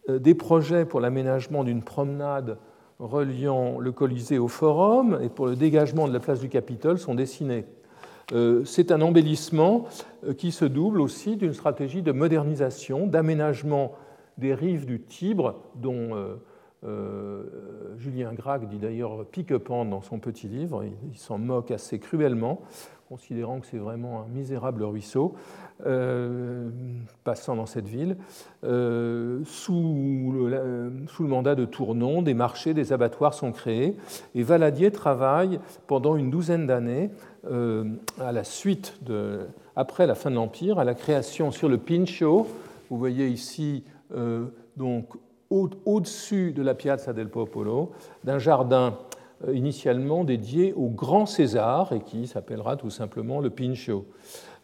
euh, 0.09 0.19
des 0.19 0.35
projets 0.35 0.85
pour 0.85 1.01
l'aménagement 1.01 1.65
d'une 1.65 1.83
promenade 1.83 2.59
reliant 2.99 3.79
le 3.79 3.93
Colisée 3.93 4.39
au 4.39 4.49
Forum 4.49 5.19
et 5.23 5.29
pour 5.29 5.47
le 5.47 5.57
dégagement 5.57 6.07
de 6.07 6.13
la 6.13 6.21
place 6.21 6.41
du 6.41 6.49
Capitole 6.49 6.99
sont 6.99 7.15
dessinés. 7.15 7.65
Euh, 8.33 8.65
c'est 8.65 8.93
un 8.93 9.01
embellissement 9.01 9.87
qui 10.39 10.53
se 10.53 10.65
double 10.65 11.01
aussi 11.01 11.37
d'une 11.37 11.53
stratégie 11.53 12.03
de 12.03 12.13
modernisation, 12.13 13.07
d'aménagement 13.07 13.93
des 14.39 14.55
rives 14.55 14.87
du 14.87 15.01
Tibre, 15.03 15.57
dont 15.75 16.17
Julien 17.99 18.33
Gracq 18.33 18.69
dit 18.69 18.79
d'ailleurs 18.79 19.27
pique-pente 19.27 19.91
dans 19.91 20.01
son 20.01 20.19
petit 20.19 20.49
livre, 20.49 20.85
il 21.11 21.19
s'en 21.19 21.39
moque 21.39 21.71
assez 21.71 21.99
cruellement, 21.99 22.63
considérant 23.13 23.61
que 23.61 23.67
c'est 23.67 23.77
vraiment 23.77 24.23
un 24.23 24.29
misérable 24.33 24.83
ruisseau. 24.85 25.35
Euh, 25.85 26.71
passant 27.25 27.57
dans 27.57 27.67
cette 27.67 27.89
ville. 27.89 28.17
Euh, 28.63 29.41
sous, 29.45 30.33
le, 30.49 31.27
mandat 31.27 31.55
de 31.57 31.65
Tournon, 31.65 32.23
des 32.23 32.35
marchés, 32.35 32.73
des 32.73 32.93
abattoirs 32.93 33.35
sont 33.35 33.51
créés 33.51 33.97
et 34.37 34.43
Valadier 34.45 34.93
travaille 34.93 35.59
pendant 35.89 36.15
une 36.15 36.31
douzaine 36.31 36.69
d'années 36.69 37.11
euh, 37.51 37.85
à 38.21 38.31
la 38.31 38.45
suite 38.45 38.95
de, 39.03 39.41
après 39.75 40.07
la 40.07 40.15
fin 40.15 40.31
de 40.31 40.37
l'Empire, 40.37 40.79
à 40.79 40.85
la 40.85 40.95
création 40.95 41.51
sur 41.51 41.69
le 41.69 41.79
Pincho. 41.79 42.47
Vous 42.89 42.99
voyez 42.99 43.27
ici 43.29 43.85
donc 44.77 45.09
au-dessus 45.51 46.53
de 46.53 46.63
la 46.63 46.75
Piazza 46.75 47.13
del 47.13 47.29
Popolo, 47.29 47.93
d'un 48.25 48.39
jardin 48.39 48.99
initialement 49.53 50.25
dédié 50.25 50.73
au 50.75 50.89
grand 50.89 51.27
César 51.27 51.93
et 51.93 52.01
qui 52.01 52.27
s'appellera 52.27 52.77
tout 52.77 52.91
simplement 52.91 53.41
le 53.41 53.51
Pincho. 53.51 54.07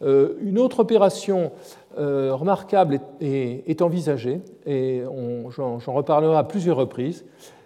Euh, 0.01 0.35
une 0.41 0.59
autre 0.59 0.79
opération 0.79 1.51
euh, 1.97 2.33
remarquable 2.33 2.99
est, 3.19 3.81
envisagée, 3.81 4.41
et 4.65 5.03
j'en 5.49 5.93
reparlerai 5.93 6.37
à 6.37 6.43
plusieurs 6.43 6.77
reprises, 6.77 7.25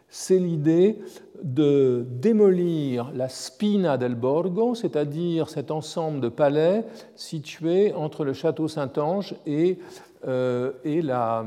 c'est 0.10 0.40
l'idée 0.40 1.00
de 1.44 2.06
démolir 2.10 3.12
la 3.14 3.30
Spina 3.30 3.98
del 3.98 4.16
Borgo, 4.16 4.76
c'est-à-dire 4.76 5.50
cet 5.50 5.72
ensemble 5.72 6.22
de 6.22 6.30
palais 6.30 6.86
situés 7.16 7.94
entre 7.94 8.24
le 8.24 8.34
château 8.34 8.68
Saint-Ange 8.68 9.36
et, 9.46 9.80
euh, 10.28 10.72
et, 10.84 11.02
la, 11.02 11.46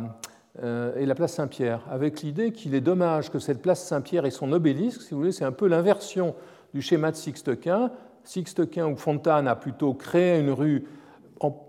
et, 0.62 1.06
la, 1.06 1.14
place 1.14 1.34
Saint-Pierre, 1.34 1.80
avec 1.90 2.22
l'idée 2.22 2.52
qu'il 2.52 2.74
est 2.74 2.80
dommage 2.80 3.30
que 3.30 3.38
cette 3.38 3.60
place 3.60 3.84
Saint-Pierre 3.84 4.24
et 4.24 4.30
son 4.30 4.52
obélisque, 4.52 5.02
si 5.02 5.10
vous 5.12 5.20
voulez, 5.20 5.32
c'est 5.32 5.44
un 5.44 5.52
peu 5.52 5.66
l'inversion 5.66 6.34
du 6.72 6.80
schéma 6.80 7.10
de 7.10 7.16
Sixte 7.16 7.60
Quint, 7.60 7.90
Sixte 8.24 8.68
Quint 8.70 8.88
ou 8.88 8.96
Fontane 8.96 9.48
a 9.48 9.54
plutôt 9.54 9.94
créé 9.94 10.40
une 10.40 10.50
rue 10.50 10.84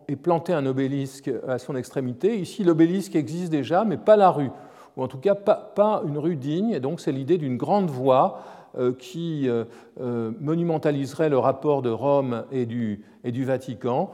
et 0.07 0.15
planté 0.15 0.53
un 0.53 0.65
obélisque 0.65 1.29
à 1.47 1.59
son 1.59 1.75
extrémité. 1.75 2.39
Ici, 2.39 2.63
l'obélisque 2.63 3.15
existe 3.15 3.51
déjà, 3.51 3.83
mais 3.83 3.97
pas 3.97 4.15
la 4.15 4.29
rue, 4.29 4.49
ou 4.95 5.03
en 5.03 5.07
tout 5.07 5.17
cas 5.17 5.35
pas, 5.35 6.03
une 6.07 6.17
rue 6.17 6.35
digne. 6.35 6.71
Et 6.71 6.79
donc, 6.79 6.99
c'est 6.99 7.11
l'idée 7.11 7.37
d'une 7.37 7.57
grande 7.57 7.89
voie 7.89 8.41
euh, 8.77 8.93
qui 8.93 9.47
euh, 9.47 9.65
euh, 10.01 10.31
monumentaliserait 10.39 11.29
le 11.29 11.37
rapport 11.37 11.81
de 11.81 11.89
Rome 11.89 12.45
et 12.51 12.65
du, 12.65 13.03
Vatican, 13.23 14.11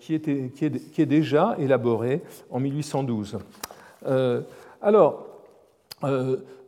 qui, 0.00 0.14
est, 0.14 0.52
qui, 0.52 1.02
est, 1.02 1.06
déjà 1.06 1.54
élaboré 1.58 2.22
en 2.50 2.60
1812. 2.60 3.38
Alors, 4.82 5.26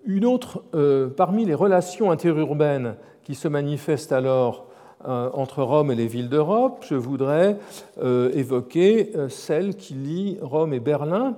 une 0.05 0.25
autre, 0.25 0.63
parmi 1.17 1.45
les 1.45 1.55
relations 1.55 2.11
interurbaines 2.11 2.95
qui 3.25 3.35
se 3.35 3.49
manifestent 3.49 4.13
alors 4.13 4.69
euh, 5.07 5.31
entre 5.33 5.63
Rome 5.63 5.93
et 5.93 5.95
les 5.95 6.09
villes 6.09 6.29
d'Europe, 6.29 6.85
je 6.89 6.97
voudrais 6.97 7.57
euh, 8.03 8.33
évoquer 8.35 9.13
euh, 9.15 9.29
celle 9.29 9.77
qui 9.77 9.95
lie 9.95 10.39
Rome 10.43 10.75
et 10.75 10.81
Berlin, 10.81 11.37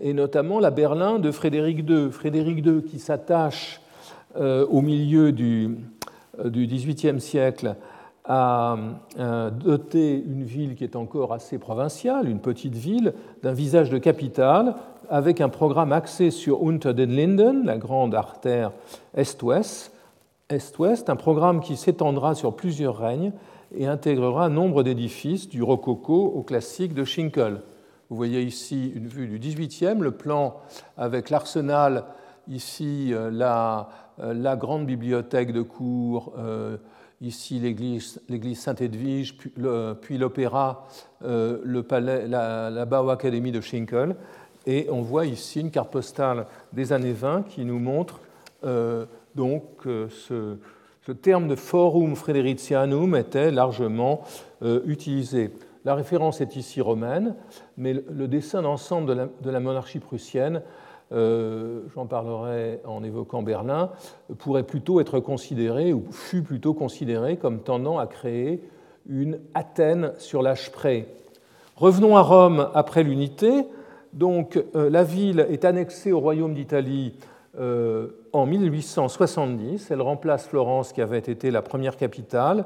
et 0.00 0.12
notamment 0.12 0.60
la 0.60 0.70
Berlin 0.70 1.18
de 1.18 1.32
Frédéric 1.32 1.78
II. 1.90 2.12
Frédéric 2.12 2.64
II 2.64 2.82
qui 2.84 2.98
s'attache 3.00 3.80
au 4.36 4.80
milieu 4.80 5.32
du 5.32 5.76
XVIIIe 6.44 7.20
siècle 7.20 7.74
à 8.32 8.76
doter 9.50 10.22
une 10.24 10.44
ville 10.44 10.76
qui 10.76 10.84
est 10.84 10.94
encore 10.94 11.32
assez 11.32 11.58
provinciale, 11.58 12.28
une 12.28 12.38
petite 12.38 12.76
ville, 12.76 13.12
d'un 13.42 13.52
visage 13.52 13.90
de 13.90 13.98
capitale, 13.98 14.76
avec 15.08 15.40
un 15.40 15.48
programme 15.48 15.92
axé 15.92 16.30
sur 16.30 16.60
Unter 16.62 16.94
den 16.94 17.10
Linden, 17.10 17.64
la 17.64 17.76
grande 17.76 18.14
artère 18.14 18.70
est-ouest, 19.14 19.92
Est-Ouest, 20.48 21.10
un 21.10 21.16
programme 21.16 21.60
qui 21.60 21.76
s'étendra 21.76 22.34
sur 22.34 22.54
plusieurs 22.54 22.96
règnes 22.96 23.32
et 23.74 23.86
intégrera 23.86 24.46
un 24.46 24.50
nombre 24.50 24.82
d'édifices 24.82 25.48
du 25.48 25.62
rococo 25.62 26.26
au 26.26 26.42
classique 26.42 26.94
de 26.94 27.04
Schinkel. 27.04 27.60
Vous 28.08 28.16
voyez 28.16 28.42
ici 28.42 28.92
une 28.94 29.06
vue 29.06 29.28
du 29.28 29.38
18e, 29.38 30.00
le 30.00 30.10
plan 30.10 30.56
avec 30.96 31.30
l'arsenal, 31.30 32.04
ici 32.48 33.14
euh, 33.14 33.30
la, 33.30 33.88
euh, 34.20 34.34
la, 34.34 34.56
grande 34.56 34.86
bibliothèque 34.86 35.52
de 35.52 35.62
cours, 35.62 36.32
euh, 36.38 36.76
ici 37.20 37.58
l'église 37.58 38.58
Sainte-Edwige, 38.58 39.36
puis 40.00 40.18
l'opéra, 40.18 40.88
le 41.22 41.80
palais, 41.80 42.26
la, 42.26 42.70
la 42.70 42.84
de 42.86 43.60
Schinkel. 43.60 44.16
Et 44.66 44.88
on 44.90 45.02
voit 45.02 45.26
ici 45.26 45.60
une 45.60 45.70
carte 45.70 45.90
postale 45.90 46.46
des 46.72 46.92
années 46.92 47.12
20 47.12 47.42
qui 47.42 47.64
nous 47.64 47.78
montre 47.78 48.20
donc 49.34 49.64
euh, 49.86 50.08
ce, 50.08 51.12
terme 51.12 51.48
de 51.48 51.56
forum 51.56 52.14
fredericianum 52.14 53.16
était 53.16 53.50
largement 53.50 54.22
euh, 54.62 54.80
utilisé. 54.86 55.50
La 55.84 55.94
référence 55.94 56.40
est 56.40 56.56
ici 56.56 56.80
romaine, 56.80 57.34
mais 57.76 57.94
le 57.94 58.28
dessin 58.28 58.62
d'ensemble 58.62 59.28
de, 59.42 59.50
la 59.50 59.60
monarchie 59.60 59.98
prussienne, 59.98 60.62
euh, 61.12 61.82
j'en 61.94 62.06
parlerai 62.06 62.80
en 62.84 63.02
évoquant 63.02 63.42
Berlin, 63.42 63.90
pourrait 64.38 64.62
plutôt 64.62 65.00
être 65.00 65.20
considéré, 65.20 65.92
ou 65.92 66.04
fut 66.10 66.42
plutôt 66.42 66.74
considéré 66.74 67.36
comme 67.36 67.60
tendant 67.60 67.98
à 67.98 68.06
créer 68.06 68.62
une 69.08 69.40
Athènes 69.54 70.12
sur 70.18 70.42
l'âge 70.42 70.70
près. 70.72 71.08
Revenons 71.76 72.16
à 72.16 72.22
Rome 72.22 72.68
après 72.74 73.02
l'unité. 73.02 73.66
Donc 74.12 74.62
la 74.74 75.04
ville 75.04 75.46
est 75.48 75.64
annexée 75.64 76.10
au 76.10 76.18
royaume 76.18 76.52
d'Italie 76.52 77.14
euh, 77.58 78.10
en 78.32 78.46
1870. 78.46 79.90
Elle 79.90 80.02
remplace 80.02 80.46
Florence, 80.46 80.92
qui 80.92 81.02
avait 81.02 81.18
été 81.18 81.50
la 81.50 81.62
première 81.62 81.96
capitale, 81.96 82.64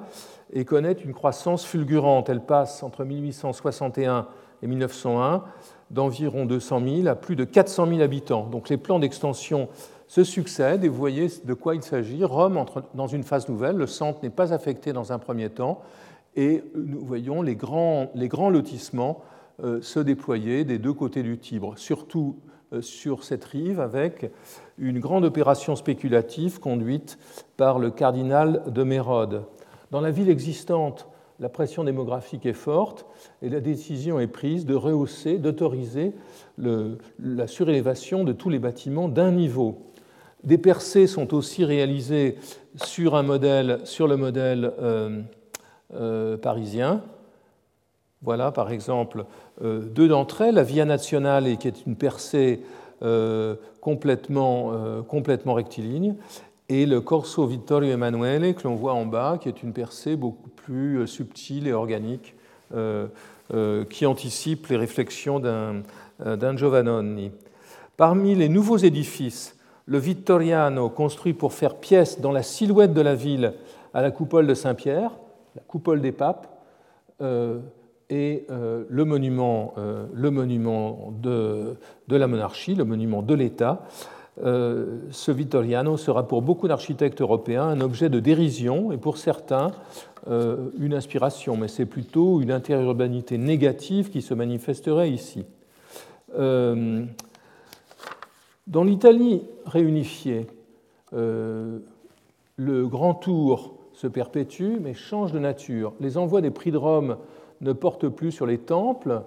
et 0.53 0.67
connaît 0.67 0.93
une 0.93 1.15
croissance 1.15 1.65
fulgurante. 1.65 2.29
Elle 2.29 2.43
passe 2.43 2.83
entre 2.83 3.05
1861 3.05 4.27
et 4.63 4.67
1901 4.67 5.43
d'environ 5.95 6.45
200 6.45 6.83
000 6.87 7.07
à 7.07 7.15
plus 7.15 7.37
de 7.37 7.45
400 7.45 7.87
000 7.87 8.01
habitants. 8.01 8.49
Donc 8.51 8.69
les 8.69 8.77
plans 8.77 8.99
d'extension 8.99 9.69
se 10.09 10.25
succèdent 10.25 10.85
et 10.85 10.89
vous 10.89 10.97
voyez 10.97 11.29
de 11.45 11.55
quoi 11.55 11.75
il 11.75 11.83
s'agit. 11.83 12.25
Rome 12.25 12.57
entre 12.57 12.83
dans 12.95 13.07
une 13.07 13.23
phase 13.23 13.49
nouvelle, 13.49 13.77
le 13.77 13.87
centre 13.87 14.19
n'est 14.23 14.31
pas 14.31 14.53
affecté 14.53 14.93
dans 14.93 15.13
un 15.13 15.19
premier 15.19 15.51
temps 15.51 15.81
et 16.37 16.65
nous 16.75 17.05
voyons 17.05 17.43
les 17.43 17.55
grands, 17.55 18.11
lotissements 18.51 19.23
euh, 19.63 19.81
se 19.81 20.01
déployer 20.01 20.65
des 20.65 20.79
deux 20.79 20.93
côtés 20.93 21.23
du 21.23 21.39
Tibre, 21.39 21.75
surtout 21.77 22.37
euh, 22.73 22.83
sur 22.83 23.23
cette 23.23 23.45
rive 23.45 23.79
avec 23.79 24.33
une 24.79 24.99
grande 24.99 25.25
opération 25.25 25.77
spéculative 25.77 26.59
conduite 26.59 27.19
par 27.57 27.79
le 27.79 27.93
cardinal 27.93 28.65
de 28.67 28.83
Mérode. 28.83 29.45
Dans 29.93 30.01
la 30.01 30.11
ville 30.11 30.29
existante, 30.29 31.07
la 31.41 31.49
pression 31.49 31.85
démographique 31.85 32.47
est 32.47 32.53
forte 32.53 33.07
et 33.43 33.49
la 33.49 33.61
décision 33.61 34.21
est 34.21 34.29
prise 34.29 34.67
de 34.67 34.75
rehausser, 34.75 35.39
d'autoriser 35.39 36.13
la 36.59 37.47
surélévation 37.47 38.25
de 38.25 38.33
tous 38.33 38.51
les 38.51 38.59
bâtiments 38.59 39.09
d'un 39.09 39.33
niveau. 39.33 39.91
Des 40.45 40.59
percées 40.59 41.07
sont 41.07 41.35
aussi 41.35 41.65
réalisées 41.65 42.37
sur, 42.77 43.17
un 43.17 43.23
modèle, 43.23 43.81
sur 43.85 44.07
le 44.07 44.17
modèle 44.17 44.73
euh, 44.81 45.23
euh, 45.95 46.37
parisien. 46.37 47.03
Voilà 48.23 48.53
par 48.53 48.71
exemple 48.71 49.25
euh, 49.63 49.81
deux 49.81 50.09
d'entre 50.09 50.43
elles, 50.43 50.55
la 50.55 50.63
Via 50.63 50.85
Nazionale 50.85 51.57
qui 51.59 51.69
est 51.69 51.87
une 51.87 51.97
percée 51.97 52.63
complètement 53.83 54.71
rectiligne, 55.47 56.15
et 56.69 56.87
le 56.87 57.01
Corso 57.01 57.47
Vittorio 57.47 57.93
Emanuele 57.93 58.55
que 58.55 58.67
l'on 58.67 58.75
voit 58.75 58.95
en 58.95 59.07
bas, 59.07 59.39
qui 59.41 59.49
est 59.49 59.63
une 59.63 59.73
percée 59.73 60.17
beaucoup 60.17 60.49
plus 60.49 61.01
euh, 61.01 61.07
subtile 61.07 61.69
et 61.69 61.73
organique, 61.73 62.35
euh, 62.75 63.07
euh, 63.53 63.85
qui 63.85 64.07
anticipe 64.07 64.69
les 64.69 64.77
réflexions 64.77 65.39
d'un 65.39 66.57
Giovannoni. 66.57 67.31
Parmi 67.97 68.35
les 68.35 68.49
nouveaux 68.49 68.79
édifices, 68.79 69.57
le 69.87 69.99
Vittoriano, 69.99 70.89
construit 70.89 71.35
pour 71.35 71.53
faire 71.53 71.77
pièce 71.77 72.21
dans 72.21 72.33
la 72.33 72.43
silhouette 72.43 72.95
de 72.95 73.03
la 73.03 73.15
ville 73.15 73.53
à 73.93 74.01
la 74.01 74.11
coupole 74.11 74.47
de 74.47 74.55
Saint-Pierre, 74.55 75.11
la 75.55 75.63
coupole 75.63 76.01
des 76.01 76.11
papes, 76.11 76.49
et 78.11 78.47
le 78.49 79.05
monument, 79.05 79.75
le 80.13 80.31
monument 80.31 81.13
de, 81.23 81.77
de, 82.09 82.17
la 82.17 82.27
monarchie, 82.27 82.75
le 82.75 82.85
monument 82.85 83.23
de 83.23 83.35
l'État, 83.35 83.83
euh, 84.43 84.99
ce 85.11 85.31
Vittoriano 85.31 85.97
sera 85.97 86.27
pour 86.27 86.43
beaucoup 86.43 86.67
d'architectes 86.67 87.21
européens 87.21 87.69
un 87.69 87.81
objet 87.81 88.09
de 88.09 88.19
dérision 88.19 88.91
et 88.91 88.97
pour 88.97 89.17
certains 89.17 89.71
euh, 90.29 90.71
une 90.81 90.93
inspiration, 90.93 91.57
mais 91.57 91.69
c'est 91.69 91.87
plutôt 91.87 92.41
une 92.41 92.51
interurbanité 92.51 93.39
négative 93.39 94.11
qui 94.11 94.23
se 94.23 94.35
manifesterait 94.35 95.11
ici. 95.11 95.45
Euh, 96.37 97.05
dans 98.67 98.83
l'Italie 98.83 99.43
réunifiée, 99.67 100.47
le 101.13 101.83
grand 102.89 103.15
tour 103.15 103.77
se 103.93 104.09
perpétue 104.09 104.79
mais 104.81 104.95
change 104.95 105.31
de 105.31 105.39
nature. 105.39 105.93
Les 106.01 106.19
envois 106.19 106.41
des 106.41 106.51
prix 106.51 106.73
de 106.73 106.77
Rome 106.77 107.19
ne 107.61 107.73
portent 107.73 108.09
plus 108.09 108.33
sur 108.33 108.47
les 108.47 108.59
temples 108.59 109.23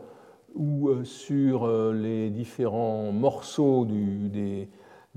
ou 0.54 0.90
sur 1.06 1.72
les 1.94 2.30
différents 2.30 3.14
morceaux 3.14 3.86
des, 3.86 4.68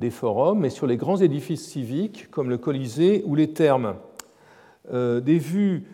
des 0.00 0.10
forums, 0.10 0.58
mais 0.58 0.70
sur 0.70 0.86
les 0.86 0.96
grands 0.96 1.18
édifices 1.18 1.68
civiques 1.68 2.30
comme 2.30 2.48
le 2.48 2.58
Colisée 2.58 3.22
ou 3.26 3.34
les 3.34 3.52
thermes. 3.52 3.94
Euh, 4.92 5.20
des 5.20 5.38
vues 5.38 5.84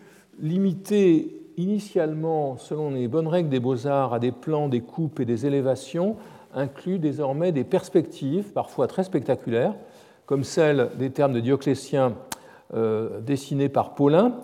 limitées 0.40 1.42
initialement, 1.56 2.56
selon 2.56 2.90
les 2.90 3.08
bonnes 3.08 3.26
règles 3.26 3.48
des 3.48 3.60
beaux-arts, 3.60 4.14
à 4.14 4.18
des 4.18 4.30
plans, 4.30 4.68
des 4.68 4.80
coupes 4.80 5.18
et 5.20 5.24
des 5.24 5.44
élévations, 5.44 6.16
incluent 6.54 7.00
désormais 7.00 7.50
des 7.50 7.64
perspectives, 7.64 8.52
parfois 8.52 8.86
très 8.86 9.02
spectaculaires, 9.02 9.74
comme 10.24 10.44
celle 10.44 10.90
des 10.98 11.10
thermes 11.10 11.32
de 11.32 11.40
Dioclétien 11.40 12.14
euh, 12.74 13.20
dessinés 13.20 13.68
par 13.68 13.94
Paulin. 13.94 14.36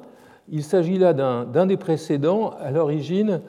Il 0.49 0.65
s'agit 0.65 0.99
là 0.99 1.13
d'un 1.13 1.67
des 1.67 1.77
précédents 1.77 2.55
à 2.61 2.73
l'origine 2.73 3.41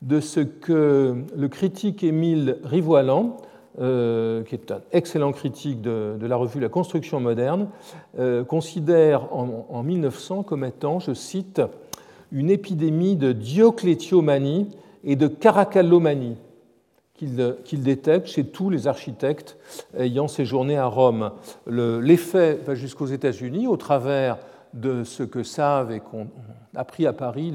de 0.00 0.20
ce 0.20 0.40
que 0.40 1.24
le 1.36 1.48
critique 1.48 2.02
Émile 2.02 2.58
Rivoilan 2.64 3.36
euh, 3.80 4.42
qui 4.44 4.54
est 4.54 4.70
un 4.72 4.80
excellent 4.92 5.32
critique 5.32 5.80
de, 5.80 6.16
la 6.20 6.36
revue 6.36 6.60
La 6.60 6.68
Construction 6.68 7.20
moderne, 7.20 7.68
euh, 8.18 8.44
considère 8.44 9.32
en, 9.32 9.82
1900 9.82 10.42
comme 10.42 10.64
étant, 10.64 10.98
je 11.00 11.14
cite, 11.14 11.62
une 12.32 12.50
épidémie 12.50 13.16
de 13.16 13.32
dioclétiomanie 13.32 14.68
et 15.04 15.16
de 15.16 15.28
caracallomanie 15.28 16.36
qu'il 17.14 17.82
détecte 17.82 18.28
chez 18.28 18.44
tous 18.44 18.70
les 18.70 18.86
architectes 18.86 19.56
ayant 19.96 20.28
séjourné 20.28 20.76
à 20.76 20.86
Rome. 20.86 21.32
L'effet 21.66 22.58
va 22.64 22.76
jusqu'aux 22.76 23.06
États-Unis 23.06 23.66
au 23.66 23.76
travers 23.76 24.38
de 24.74 25.02
ce 25.04 25.22
que 25.22 25.42
savent 25.42 25.90
et 25.90 26.00
qu'ont 26.00 26.28
appris 26.74 27.06
à 27.06 27.12
Paris 27.12 27.50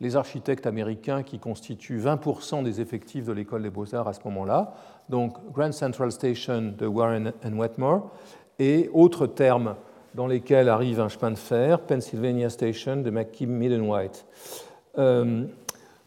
les, 0.00 0.16
architectes 0.16 0.66
américains 0.66 1.22
qui 1.22 1.38
constituent 1.38 1.98
20% 1.98 2.62
des 2.62 2.80
effectifs 2.80 3.24
de 3.24 3.32
l'école 3.32 3.62
des 3.62 3.70
beaux-arts 3.70 4.08
à 4.08 4.12
ce 4.12 4.20
moment-là, 4.24 4.74
donc 5.08 5.34
Grand 5.52 5.72
Central 5.72 6.12
Station 6.12 6.74
de 6.76 6.86
Warren 6.86 7.32
and 7.44 7.56
Wetmore, 7.56 8.10
et 8.58 8.90
autres 8.92 9.26
termes 9.26 9.76
dans 10.14 10.26
lesquels 10.26 10.68
arrive 10.68 10.98
un 10.98 11.08
chemin 11.08 11.30
de 11.30 11.38
fer, 11.38 11.80
Pennsylvania 11.80 12.48
Station 12.48 12.96
de 12.96 13.10
McKim 13.10 13.46
Millenwhite. 13.46 14.24
Euh, 14.98 15.44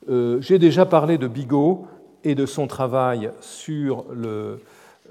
euh, 0.09 0.41
J'ai 0.41 0.57
déjà 0.57 0.85
parlé 0.85 1.17
de 1.17 1.27
Bigot 1.27 1.87
et 2.23 2.33
de 2.33 2.45
son 2.45 2.65
travail 2.65 3.31
sur 3.39 4.05
le, 4.11 4.59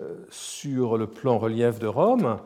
euh, 0.00 1.06
plan 1.06 1.38
relief 1.38 1.78
de 1.78 1.86
Rome, 1.86 2.38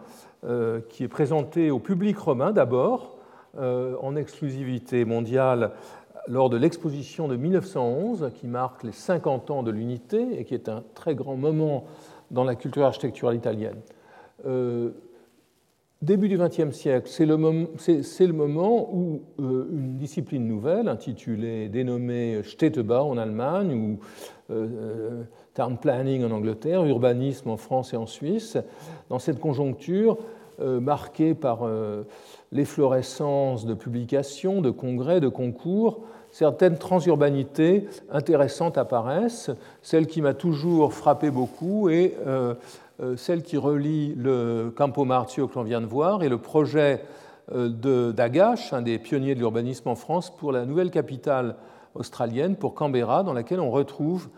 qui 0.89 1.05
est 1.05 1.09
présenté 1.09 1.71
au 1.71 1.79
public 1.79 2.19
romain 2.19 2.51
d'abord, 2.51 3.17
en 3.57 4.17
exclusivité 4.17 5.05
mondiale 5.05 5.71
lors 6.29 6.51
de 6.51 6.57
l'exposition 6.57 7.29
de 7.29 7.37
1911, 7.37 8.31
qui 8.35 8.47
marque 8.47 8.85
les 8.85 8.93
50 8.93 9.51
ans 9.51 9.63
de 9.63 9.71
l'unité 9.71 10.39
et 10.39 10.45
qui 10.45 10.55
est 10.55 10.69
un 10.69 10.83
très 10.95 11.15
grand 11.15 11.37
moment 11.37 11.85
dans 12.31 12.45
la 12.45 12.55
culture 12.55 12.85
architecturale 12.85 13.37
italienne. 13.37 13.81
Euh, 14.47 14.91
début 16.01 16.29
du 16.29 16.39
XXe 16.39 16.71
siècle, 16.73 17.09
c'est 17.09 17.27
le, 17.27 17.37
moment 17.37 18.89
où 18.93 19.23
euh, 19.41 19.69
une 19.73 19.97
discipline 19.97 20.47
nouvelle, 20.47 20.89
intitulée, 20.89 21.69
dénommée 21.69 22.43
Städtebau 22.43 22.95
en 22.95 23.19
Allemagne, 23.19 23.75
ou 23.75 23.99
euh, 24.51 25.23
Town 25.55 25.79
Planning 25.79 26.25
en 26.25 26.31
Angleterre, 26.31 26.85
urbanisme 26.85 27.51
en 27.51 27.57
France 27.57 27.93
et 27.93 27.97
en 27.97 28.07
Suisse, 28.07 28.57
dans 29.09 29.19
cette 29.19 29.39
conjoncture 29.39 30.19
marquée 30.63 31.35
par 31.35 31.67
l'efflorescence 32.53 33.67
de 33.67 33.75
publications, 33.75 34.61
de 34.61 34.71
congrès, 34.71 35.21
de 35.21 35.29
concours, 35.29 36.03
certaines 36.33 36.79
transurbanités 36.79 37.89
intéressantes 38.11 38.79
apparaissent. 38.79 39.51
Celle 39.83 40.07
qui 40.07 40.21
m'a 40.21 40.35
toujours 40.35 40.93
frappé 40.93 41.31
beaucoup 41.31 41.89
est 41.89 42.17
euh, 42.27 42.55
euh, 43.01 43.17
celle 43.17 43.43
qui 43.43 43.57
relie 43.57 44.15
le 44.17 44.73
Campo 44.75 45.05
Marzio 45.05 45.47
que 45.47 45.55
l'on 45.55 45.63
vient 45.63 45.81
de 45.81 45.87
voir 45.87 46.23
et 46.23 46.29
le 46.29 46.39
projet 46.39 47.05
euh, 47.55 48.13
d'Agache, 48.13 48.73
un 48.73 48.83
des 48.83 48.99
pionniers 48.99 49.35
de 49.35 49.41
l'urbanisme 49.41 49.89
en 49.89 49.95
France, 49.95 50.35
pour 50.35 50.53
la 50.53 50.65
nouvelle 50.65 50.91
capitale 50.91 51.57
australienne, 51.95 52.57
pour 52.57 52.75
Canberra, 52.75 53.23
dans 53.23 53.35
laquelle 53.35 53.61
on 53.61 53.71
retrouve 53.71 54.29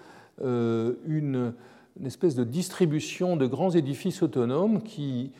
une 0.42 1.52
espèce 2.04 2.34
de 2.34 2.42
distribution 2.42 3.36
de 3.36 3.46
grands 3.46 3.70
édifices 3.70 4.20
autonomes 4.24 4.82
qui 4.82 5.30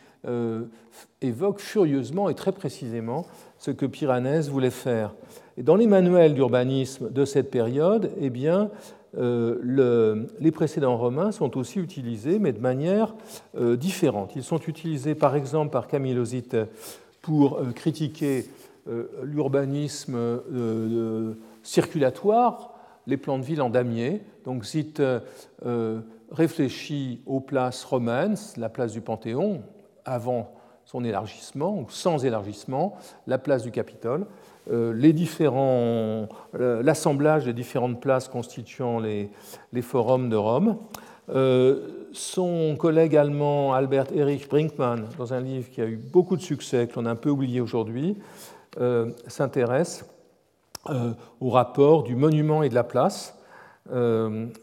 évoque 1.21 1.61
furieusement 1.61 2.29
et 2.29 2.35
très 2.35 2.53
précisément 2.53 3.27
ce 3.59 3.71
que 3.71 3.87
Piranèse 3.87 4.51
voulait 4.51 4.71
faire. 4.71 5.15
Et 5.57 5.63
dans 5.63 5.77
les 5.77 5.87
manuels 5.87 6.35
d'urbanisme 6.35 7.11
de 7.11 7.25
cette 7.25 7.51
période, 7.51 8.11
eh 8.21 8.31
bien, 8.31 8.71
euh, 9.17 10.27
les 10.41 10.51
précédents 10.51 10.97
romains 10.97 11.33
sont 11.33 11.57
aussi 11.57 11.79
utilisés, 11.79 12.39
mais 12.39 12.53
de 12.53 12.61
manière 12.61 13.15
euh, 13.57 13.77
différente. 13.77 14.33
Ils 14.37 14.43
sont 14.43 14.59
utilisés 14.59 15.15
par 15.15 15.37
exemple 15.37 15.71
par 15.71 15.87
Camille 15.87 16.15
Lozite 16.15 16.57
pour 17.23 17.59
euh, 17.59 17.73
critiquer 17.73 18.47
l'urbanisme 19.23 20.19
circulatoire, 21.63 22.75
les 23.07 23.17
plans 23.17 23.39
de 23.39 23.43
ville 23.43 23.63
en 23.63 23.71
damier. 23.71 24.21
Donc 24.45 24.63
Zite 24.63 25.03
réfléchit 26.31 27.23
aux 27.25 27.41
places 27.41 27.83
romaines, 27.83 28.37
la 28.59 28.69
place 28.69 28.93
du 28.93 29.01
Panthéon, 29.01 29.63
avant 30.05 30.53
son 30.85 31.05
élargissement, 31.05 31.79
ou 31.79 31.87
sans 31.89 32.25
élargissement, 32.25 32.97
la 33.27 33.39
place 33.39 33.63
du 33.63 33.71
Capitole, 33.71 34.27
euh, 34.71 34.95
euh, 36.55 36.83
l'assemblage 36.83 37.45
des 37.45 37.53
différentes 37.53 38.01
places 38.01 38.29
constituant 38.29 38.99
les, 38.99 39.31
forums 39.83 40.29
de 40.29 40.37
Rome. 40.37 40.79
Euh, 41.31 42.07
son 42.13 42.77
collègue 42.79 43.17
allemand 43.17 43.75
Albert 43.75 44.07
Erich 44.15 44.49
Brinkmann, 44.49 45.07
dans 45.19 45.35
un 45.35 45.41
livre 45.41 45.71
qui 45.71 45.81
a 45.81 45.87
eu 45.87 45.97
beaucoup 45.97 46.37
de 46.37 46.43
succès, 46.43 46.87
que 46.87 46.99
l'on 46.99 47.07
a 47.07 47.11
un 47.11 47.17
peu 47.17 47.31
oublié 47.31 47.61
aujourd'hui, 47.61 48.17
s'intéresse 49.29 50.05
au 51.41 51.51
rapport 51.51 52.03
du 52.03 52.17
monument 52.17 52.63
et 52.63 52.69
de 52.69 52.75
la 52.75 52.85
place. 52.85 53.39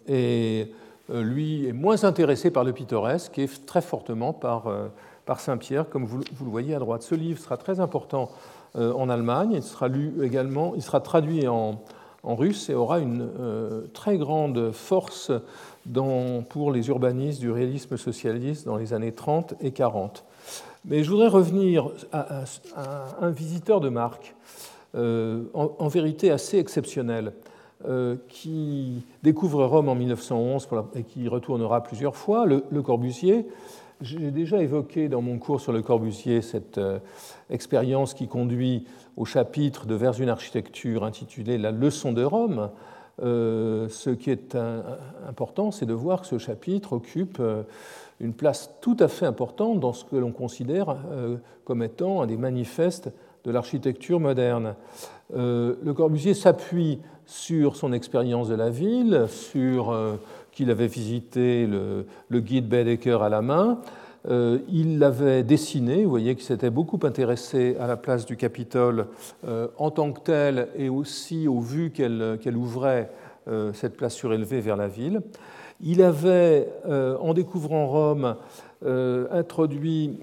et 0.08 0.72
lui, 1.10 1.68
est 1.68 1.74
moins 1.74 2.04
intéressé 2.04 2.52
par 2.52 2.64
le 2.64 2.74
pittoresque 2.74 3.38
et 3.40 3.50
très 3.66 3.82
fortement 3.82 4.34
par, 4.34 4.72
par 5.26 5.40
Saint-Pierre, 5.40 5.90
comme 5.90 6.06
vous, 6.06 6.22
vous, 6.36 6.46
le 6.46 6.52
voyez 6.52 6.76
à 6.76 6.80
droite. 6.80 7.02
Ce 7.02 7.16
livre 7.16 7.40
sera 7.40 7.58
très 7.58 7.80
important 7.80 8.30
en 8.76 9.10
Allemagne. 9.10 9.52
Il 9.54 9.64
sera 9.64 9.88
lu 9.88 10.14
également, 10.24 10.74
il 10.76 10.82
sera 10.82 11.02
traduit 11.02 11.48
en, 11.48 11.82
en 12.24 12.36
russe 12.36 12.70
et 12.70 12.76
aura 12.76 13.00
une 13.00 13.30
très 13.94 14.18
grande 14.18 14.72
force 14.72 15.32
pour 16.50 16.72
les 16.72 16.88
urbanistes 16.88 17.40
du 17.40 17.52
réalisme 17.52 17.98
socialiste 17.98 18.66
dans 18.66 18.78
les 18.78 18.94
années 18.94 19.12
30 19.12 19.56
et 19.62 19.72
40. 19.72 20.24
Mais 20.86 21.04
je 21.04 21.10
voudrais 21.12 21.28
revenir 21.28 21.90
à, 22.12 22.44
un 23.22 23.30
visiteur 23.30 23.82
de 23.82 23.90
marque, 23.90 24.36
euh, 24.96 25.44
en, 25.54 25.88
vérité 25.88 26.32
assez 26.32 26.58
exceptionnel, 26.58 27.28
euh, 27.28 27.32
qui 28.28 29.04
découvre 29.24 29.66
Rome 29.66 29.90
en 29.90 29.96
1911 29.96 30.68
et 30.96 31.04
qui 31.04 31.28
retournera 31.28 31.84
plusieurs 31.84 32.16
fois, 32.16 32.46
le, 32.46 32.82
Corbusier. 32.82 33.48
J'ai 34.02 34.32
déjà 34.32 34.62
évoqué 34.62 35.10
dans 35.10 35.22
mon 35.22 35.38
cours 35.38 35.62
sur 35.62 35.72
le 35.72 35.84
Corbusier 35.84 36.42
cette 36.42 36.80
euh, 36.80 36.98
expérience 37.52 38.16
qui 38.16 38.28
conduit 38.28 38.86
au 39.16 39.26
chapitre 39.26 39.86
de 39.86 39.94
Vers 39.94 40.20
une 40.20 40.30
architecture 40.30 41.04
intitulé 41.04 41.60
La 41.60 41.70
leçon 41.70 42.12
de 42.12 42.24
Rome, 42.24 42.72
euh, 43.22 43.88
ce 43.90 44.10
qui 44.10 44.32
est 44.32 44.58
important, 45.28 45.72
c'est 45.72 45.86
de 45.86 45.94
voir 45.94 46.22
que 46.22 46.28
ce 46.28 46.38
chapitre 46.38 46.94
occupe 46.94 47.38
euh, 47.40 47.64
une 48.20 48.34
place 48.34 48.72
tout 48.82 48.98
à 49.00 49.08
fait 49.08 49.26
importante 49.26 49.80
dans 49.80 49.94
ce 49.94 50.06
que 50.06 50.16
l'on 50.16 50.32
considère 50.32 50.96
euh, 51.12 51.38
comme 51.64 51.84
étant 51.84 52.22
un 52.22 52.28
des 52.28 52.38
manifestes 52.38 53.12
de 53.44 53.52
l'architecture 53.52 54.20
moderne. 54.20 54.76
Le 55.34 55.92
Corbusier 55.94 56.34
s'appuie 56.34 57.00
sur 57.26 57.76
son 57.76 57.94
expérience 57.94 58.50
de 58.50 58.56
la 58.56 58.70
ville, 58.70 59.26
sur 59.30 59.96
qu'il 60.52 60.70
avait 60.70 60.88
visité 60.88 61.66
le, 61.68 62.40
guide 62.40 62.68
Baedeker 62.68 63.22
à 63.22 63.30
la 63.30 63.42
main, 63.42 63.80
euh, 64.30 64.60
il 64.70 65.00
l'avait 65.00 65.44
dessiné, 65.44 66.04
vous 66.04 66.10
voyez 66.10 66.36
qu'il 66.36 66.44
s'était 66.44 66.70
beaucoup 66.70 67.00
intéressé 67.04 67.76
à 67.80 67.88
la 67.88 67.98
place 67.98 68.26
du 68.26 68.38
Capitole 68.38 69.08
euh, 69.48 69.68
en 69.78 69.90
tant 69.90 70.12
que 70.12 70.20
telle 70.20 70.68
et 70.76 70.90
aussi 70.90 71.48
aux 71.48 71.60
vues 71.60 71.92
qu'elle 71.92 72.56
ouvrait 72.56 73.10
euh, 73.48 73.74
cette 73.74 73.98
place 73.98 74.14
surélevée 74.14 74.62
vers 74.62 74.78
la 74.78 74.88
ville. 74.88 75.22
Il 75.84 76.02
avait, 76.02 76.68
en 76.88 77.34
découvrant 77.34 77.88
Rome, 77.88 78.36
introduit, 79.32 80.20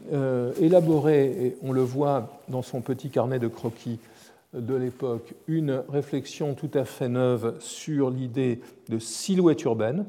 élaboré, 0.61 1.25
et 1.25 1.57
on 1.63 1.73
le 1.73 1.81
voit 1.81 2.41
dans 2.49 2.63
son 2.63 2.81
petit 2.81 3.11
carnet 3.11 3.39
de 3.39 3.49
croquis 3.49 3.99
de 4.55 4.75
l'époque, 4.75 5.35
une 5.47 5.83
réflexion 5.89 6.55
tout 6.55 6.71
à 6.75 6.85
fait 6.85 7.09
neuve 7.09 7.57
sur 7.59 8.11
l'idée 8.11 8.61
de 8.89 8.99
silhouette 8.99 9.63
urbaine 9.65 10.05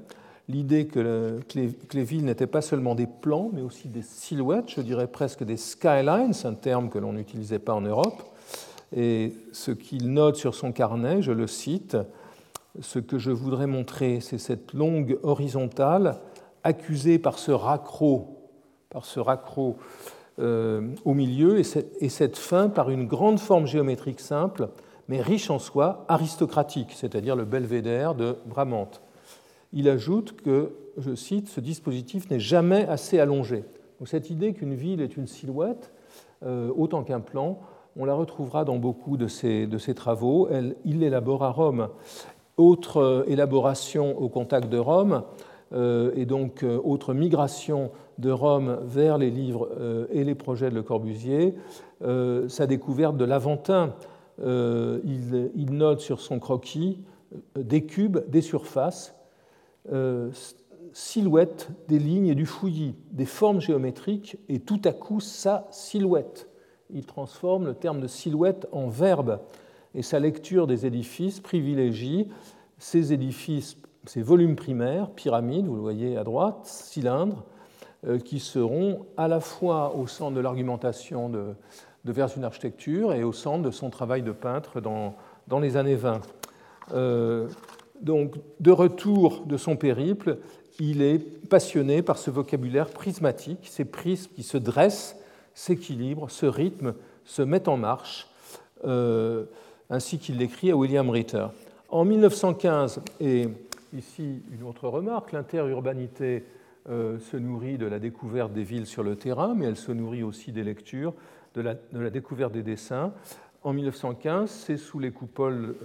l'idée 0.50 0.88
que, 0.88 1.40
les, 1.54 2.04
villes 2.04 2.26
n'étaient 2.26 2.48
pas 2.48 2.62
seulement 2.62 2.96
des 2.96 3.06
plans, 3.06 3.52
mais 3.54 3.62
aussi 3.62 3.88
des 3.88 4.02
silhouettes, 4.02 4.72
je 4.76 4.82
dirais 4.82 5.08
presque 5.08 5.44
des 5.44 5.58
skylines, 5.58 6.34
un 6.44 6.54
terme 6.56 6.90
que 6.90 6.98
l'on 6.98 7.14
n'utilisait 7.14 7.60
pas 7.60 7.74
en 7.74 7.82
Europe. 7.82 8.24
Et 8.96 9.34
ce 9.52 9.70
qu'il 9.70 10.12
note 10.12 10.36
sur 10.36 10.56
son 10.56 10.72
carnet, 10.72 11.22
je 11.22 11.32
le 11.32 11.46
cite, 11.46 11.96
ce 12.80 13.00
que 13.00 13.18
je 13.18 13.32
voudrais 13.32 13.68
montrer, 13.68 14.20
c'est 14.22 14.38
cette 14.38 14.74
longue 14.74 15.20
horizontale 15.24 16.18
accusée 16.64 17.20
par 17.20 17.40
ce 17.40 17.52
raccro, 17.52 18.50
par 18.90 19.06
ce 19.06 19.20
raccro 19.20 19.78
euh, 20.40 20.94
au 21.06 21.14
milieu, 21.14 21.60
et 21.60 21.64
cette, 21.64 21.96
et 22.02 22.10
cette 22.10 22.38
fin 22.38 22.70
par 22.70 22.90
une 22.90 23.08
grande 23.08 23.40
forme 23.40 23.66
géométrique 23.66 24.20
simple, 24.20 24.70
mais 25.08 25.22
riche 25.22 25.50
en 25.50 25.60
soi, 25.60 26.06
aristocratique, 26.08 26.92
c'est-à-dire 26.96 27.36
le 27.36 27.46
belvédère 27.46 28.16
de 28.16 28.38
Bramante 28.46 29.02
il 29.74 29.90
ajoute 29.90 30.42
que, 30.42 30.74
je 30.98 31.16
cite, 31.16 31.48
ce 31.50 31.60
dispositif 31.60 32.30
n'est 32.30 32.40
jamais 32.40 32.86
assez 32.88 33.20
allongé. 33.20 33.64
Donc 34.00 34.08
cette 34.08 34.30
idée 34.30 34.54
qu'une 34.54 34.74
ville 34.74 35.02
est 35.02 35.18
une 35.18 35.28
silhouette, 35.28 35.92
euh, 36.44 36.72
autant 36.76 37.04
qu'un 37.04 37.20
plan, 37.20 37.60
on 37.96 38.06
la 38.06 38.14
retrouvera 38.14 38.66
dans 38.66 38.78
beaucoup 38.78 39.18
de 39.18 39.28
ses 39.28 39.94
travaux. 39.96 40.50
il 40.86 41.00
l'élabore 41.00 41.44
à 41.44 41.50
Rome. 41.50 41.90
Autre 42.60 42.98
euh, 42.98 43.24
élaboration 43.28 44.20
au 44.20 44.30
contact 44.30 44.70
de 44.70 44.78
Rome, 44.78 45.24
euh, 45.74 46.12
et 46.16 46.26
donc 46.26 46.64
autre 46.84 47.14
migration 47.14 47.92
de 48.18 48.30
Rome 48.30 48.80
vers 48.84 49.18
les 49.18 49.32
livres 49.32 49.70
et 50.12 50.24
les 50.26 50.36
projets 50.36 50.70
de 50.70 50.76
Le 50.76 50.84
Corbusier, 50.84 51.56
sa 52.02 52.68
découverte 52.68 53.16
de 53.16 53.24
l'Aventin. 53.24 53.94
Il, 54.40 55.68
note 55.70 56.02
sur 56.02 56.20
son 56.20 56.40
croquis 56.40 57.00
des 57.56 57.86
cubes, 57.86 58.20
des 58.30 58.42
surfaces, 58.42 59.16
euh, 59.92 60.32
silhouette 60.94 61.70
des 61.88 62.00
lignes 62.00 62.28
et 62.28 62.36
du 62.36 62.46
fouillis, 62.46 62.96
des 63.12 63.26
formes 63.26 63.62
géométriques, 63.62 64.38
et 64.50 64.60
tout 64.60 64.82
à 64.86 64.92
coup 64.92 65.20
sa 65.20 65.68
silhouette. 65.72 66.50
Il 66.92 67.06
transforme 67.06 67.66
le 67.66 67.74
terme 67.76 68.02
de 68.02 68.08
silhouette 68.08 68.68
en 68.72 68.88
verbe, 68.88 69.40
et 69.96 70.02
sa 70.02 70.20
lecture 70.20 70.68
des 70.68 70.86
édifices 70.86 71.40
privilégie 71.40 72.28
ces 72.82 73.12
édifices, 73.12 73.76
ces 74.06 74.22
volumes 74.22 74.56
primaires, 74.56 75.10
pyramides, 75.10 75.66
vous 75.66 75.76
le 75.76 75.82
voyez 75.82 76.16
à 76.16 76.24
droite, 76.24 76.62
cylindres, 76.64 77.44
euh, 78.08 78.20
qui 78.20 78.40
seront 78.40 79.06
à 79.18 79.28
la 79.28 79.42
fois 79.42 79.96
au 79.96 80.08
centre 80.08 80.36
de 80.36 80.42
l'argumentation 80.42 81.30
de, 81.30 81.56
Vers 82.06 82.30
une 82.36 82.44
architecture 82.44 83.14
et 83.14 83.24
au 83.24 83.34
centre 83.34 83.62
de 83.62 83.70
son 83.70 83.92
travail 83.92 84.24
de 84.24 84.32
peintre 84.32 84.82
dans, 84.82 85.16
dans 85.48 85.60
les 85.60 85.78
années 85.78 85.96
20. 85.96 86.22
Donc, 88.02 88.36
de 88.60 88.72
retour 88.72 89.46
de 89.46 89.58
son 89.58 89.76
périple, 89.76 90.38
il 90.80 91.02
est 91.02 91.20
passionné 91.50 92.02
par 92.02 92.18
ce 92.18 92.32
vocabulaire 92.32 92.90
prismatique, 92.90 93.68
ces 93.70 93.86
prismes 93.86 94.32
qui 94.34 94.44
se 94.44 94.58
dressent, 94.58 95.18
s'équilibrent, 95.54 96.32
se 96.32 96.46
rythment, 96.46 96.94
se 97.26 97.42
mettent 97.42 97.68
en 97.68 97.78
marche, 97.78 98.28
euh, 98.86 99.46
ainsi 99.90 100.20
qu'il 100.20 100.38
l'écrit 100.38 100.72
à 100.72 100.78
William 100.78 101.10
Ritter. 101.10 101.48
En 101.90 102.06
1915, 102.06 103.02
et 103.20 103.48
ici 103.94 104.42
une 104.52 104.64
autre 104.64 104.88
remarque, 104.88 105.32
l'interurbanité 105.32 106.44
euh, 106.90 107.20
se 107.20 107.38
nourrit 107.38 107.78
de 107.78 107.86
la 107.86 108.00
découverte 108.00 108.54
des 108.54 108.64
villes 108.64 108.86
sur 108.86 109.04
le 109.04 109.16
terrain, 109.16 109.54
mais 109.56 109.66
elle 109.66 109.78
se 109.78 109.92
nourrit 109.92 110.24
aussi 110.24 110.52
des 110.52 110.64
lectures, 110.64 111.14
de 111.56 111.62
la 111.92 112.10
découverte 112.10 112.54
des 112.54 112.64
dessins 112.64 113.12
en 113.64 113.74
1915, 113.74 114.50
c'est 114.50 114.78
sous 114.78 115.00
les 115.00 115.12
coupoles 115.12 115.76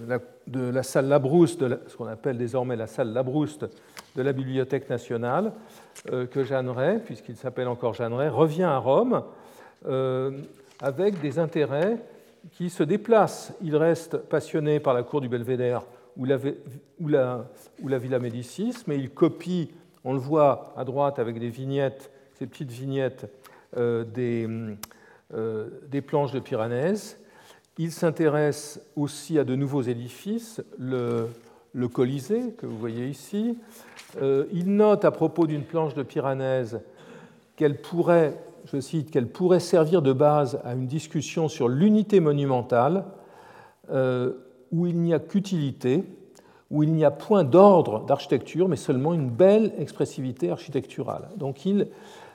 de 0.47 0.69
la 0.69 0.83
salle 0.83 1.07
Labrouste, 1.07 1.61
de 1.61 1.79
ce 1.87 1.97
qu'on 1.97 2.07
appelle 2.07 2.37
désormais 2.37 2.77
la 2.77 2.87
salle 2.87 3.11
Labrouste 3.11 3.65
de 4.15 4.21
la 4.21 4.31
Bibliothèque 4.31 4.89
nationale, 4.89 5.51
euh, 6.11 6.25
que 6.25 6.43
Jeanneret, 6.43 6.99
puisqu'il 6.99 7.35
s'appelle 7.35 7.67
encore 7.67 7.93
Jeanneret, 7.93 8.29
revient 8.29 8.63
à 8.63 8.77
Rome 8.77 9.23
euh, 9.87 10.39
avec 10.79 11.19
des 11.19 11.37
intérêts 11.37 11.97
qui 12.51 12.69
se 12.69 12.83
déplacent. 12.83 13.53
Il 13.61 13.75
reste 13.75 14.17
passionné 14.17 14.79
par 14.79 14.93
la 14.93 15.03
cour 15.03 15.21
du 15.21 15.29
Belvédère 15.29 15.83
ou 16.17 16.25
la, 16.25 16.37
Villa 16.37 18.19
Médicis, 18.19 18.75
mais 18.87 18.97
il 18.97 19.09
copie, 19.09 19.71
on 20.03 20.13
le 20.13 20.19
voit 20.19 20.73
à 20.77 20.85
droite 20.85 21.19
avec 21.19 21.39
des 21.39 21.49
vignettes, 21.49 22.11
ces 22.39 22.47
petites 22.47 22.71
vignettes 22.71 23.29
euh, 23.75 24.05
des, 24.05 24.47
des 25.89 26.01
planches 26.01 26.31
de 26.31 26.39
Piranèse 26.39 27.17
il 27.77 27.91
s'intéresse 27.91 28.79
aussi 28.95 29.37
à 29.37 29.43
de 29.43 29.55
nouveaux 29.55 29.81
édifices, 29.81 30.61
le, 30.79 31.27
Colisée 31.91 32.53
que 32.57 32.65
vous 32.65 32.77
voyez 32.77 33.05
ici. 33.07 33.57
Euh, 34.21 34.45
il 34.53 34.75
note 34.75 35.03
à 35.03 35.11
propos 35.11 35.45
d'une 35.45 35.63
planche 35.63 35.93
de 35.93 36.03
Piranèse 36.03 36.79
qu'elle 37.57 37.81
pourrait, 37.81 38.33
je 38.65 38.79
cite, 38.79 39.11
qu'elle 39.11 39.27
pourrait 39.27 39.59
servir 39.59 40.01
de 40.01 40.13
base 40.13 40.59
à 40.63 40.73
une 40.73 40.87
discussion 40.87 41.47
sur 41.47 41.67
l'unité 41.67 42.19
monumentale, 42.19 43.05
euh, 43.91 44.33
où 44.71 44.87
il 44.87 44.97
n'y 44.97 45.13
a 45.13 45.19
qu'utilité, 45.19 46.03
où 46.71 46.83
il 46.83 46.91
n'y 46.93 47.05
a 47.05 47.11
point 47.11 47.43
d'ordre 47.43 48.05
d'architecture, 48.05 48.67
mais 48.67 48.75
seulement 48.75 49.13
une 49.13 49.29
belle 49.29 49.73
expressivité 49.77 50.49
architecturale. 50.49 51.29
Donc 51.37 51.65
il, 51.65 51.87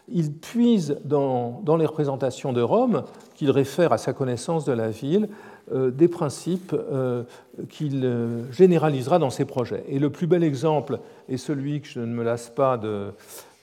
il 0.09 0.33
puise 0.33 0.99
dans, 1.05 1.63
les 1.77 1.87
représentations 1.87 2.53
de 2.53 2.63
Rome, 2.63 3.03
qu'il 3.35 3.51
réfère 3.51 3.93
à 3.93 3.99
sa 3.99 4.13
connaissance 4.13 4.65
de 4.65 4.73
la 4.73 4.91
ville, 4.91 5.29
euh, 5.73 5.91
des 5.91 6.09
principes 6.09 6.75
euh, 6.75 7.25
qu'il 7.69 8.09
généralisera 8.53 9.19
dans 9.19 9.31
ses 9.31 9.45
projets. 9.45 9.85
Et 9.89 9.99
le 9.99 10.11
plus 10.11 10.29
bel 10.29 10.45
exemple, 10.45 11.01
et 11.29 11.37
celui 11.37 11.81
que 11.81 11.89
je 11.89 12.01
ne 12.01 12.07
me 12.15 12.23
lasse 12.23 12.51
pas 12.51 12.81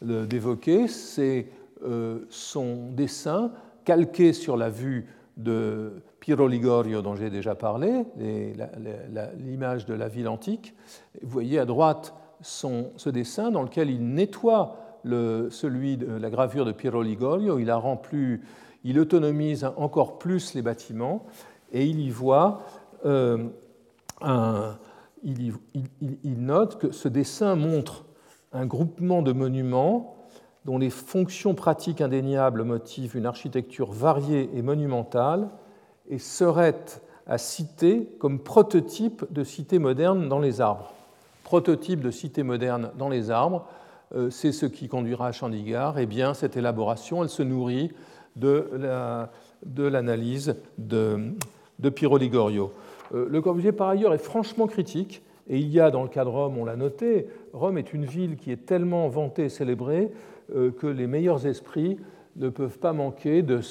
d'évoquer, 0.02 0.90
c'est 0.90 1.48
son 2.30 2.92
dessin 2.92 3.52
calqué 3.86 4.34
sur 4.34 4.58
la 4.58 4.70
vue 4.70 5.08
de 5.38 6.02
Piero 6.20 6.48
Ligorio 6.48 7.02
dont 7.02 7.16
j'ai 7.16 7.30
déjà 7.30 7.56
parlé, 7.56 8.06
l'image 9.38 9.86
de 9.86 9.94
la 9.94 10.08
ville 10.08 10.28
antique. 10.28 10.74
Vous 11.22 11.30
voyez 11.30 11.60
à 11.60 11.66
droite 11.66 12.14
ce 12.42 13.10
dessin 13.10 13.52
dans 13.52 13.64
lequel 13.64 13.90
il 13.90 14.14
nettoie 14.14 14.78
celui 15.06 15.98
de 15.98 16.12
la 16.12 16.30
gravure 16.30 16.66
de 16.66 16.72
Piero 16.72 17.02
Ligorio, 17.02 17.60
il, 17.60 17.72
rend 17.72 17.98
plus, 17.98 18.42
il 18.84 19.00
autonomise 19.00 19.66
encore 19.78 20.20
plus 20.20 20.54
les 20.54 20.62
bâtiments 20.62 21.26
et 21.72 21.86
il 21.86 22.00
y 22.00 22.10
voit 22.10 22.62
euh, 23.06 23.48
un, 24.22 24.78
il, 25.24 25.54
note 26.24 26.80
que 26.80 26.92
ce 26.92 27.08
dessin 27.08 27.56
montre 27.56 28.06
un 28.54 28.66
groupement 28.66 29.22
de 29.22 29.32
monuments 29.32 30.17
dont 30.68 30.78
les 30.78 30.90
fonctions 30.90 31.56
pratiques 31.56 32.02
indéniables 32.02 32.64
motivent 32.64 33.16
une 33.16 33.26
architecture 33.26 33.90
variée 33.90 34.50
et 34.54 34.62
monumentale 34.62 35.48
et 36.10 36.20
serait 36.20 36.84
à 37.26 37.38
citer 37.38 38.10
comme 38.20 38.40
prototype 38.40 39.26
de 39.32 39.46
cité 39.46 39.80
moderne 39.80 40.28
dans 40.28 40.40
les 40.40 40.60
arbres. 40.60 40.94
Prototype 41.46 42.02
de 42.02 42.12
cité 42.12 42.44
moderne 42.44 42.92
dans 42.98 43.08
les 43.08 43.32
arbres, 43.32 43.66
euh, 44.14 44.30
c'est 44.30 44.52
ce 44.52 44.66
qui 44.66 44.90
conduira 44.90 45.28
à 45.28 45.32
Chandigarh. 45.32 46.00
Eh 46.00 46.06
bien, 46.06 46.34
cette 46.34 46.58
élaboration, 46.58 47.24
elle 47.24 47.30
se 47.30 47.44
nourrit 47.44 47.92
de 48.36 48.70
l'analyse 49.78 50.58
de, 50.78 51.32
de, 51.80 52.18
Ligorio. 52.18 52.74
Euh, 53.14 53.26
le 53.30 53.42
Corbusier, 53.42 53.72
par 53.72 53.88
ailleurs, 53.88 54.14
est 54.14 54.18
franchement 54.18 54.68
critique, 54.68 55.22
et 55.50 55.60
il 55.60 55.70
y 55.70 55.80
a 55.80 55.92
dans 55.92 56.04
le 56.04 56.10
cas 56.10 56.26
de 56.26 56.30
Rome, 56.30 56.58
on 56.58 56.66
l'a 56.66 56.76
noté, 56.76 57.30
Rome 57.54 57.78
est 57.78 57.94
une 57.94 58.04
ville 58.04 58.36
qui 58.36 58.52
est 58.52 58.66
tellement 58.66 59.08
vantée 59.08 59.46
et 59.46 59.50
célébrée 59.50 60.12
que 60.50 60.88
les 60.88 61.08
meilleurs 61.08 61.46
esprits 61.46 61.98
ne 62.36 62.50
peuvent 62.50 62.80
pas 62.80 62.94
manquer 62.94 63.42
de, 63.42 63.62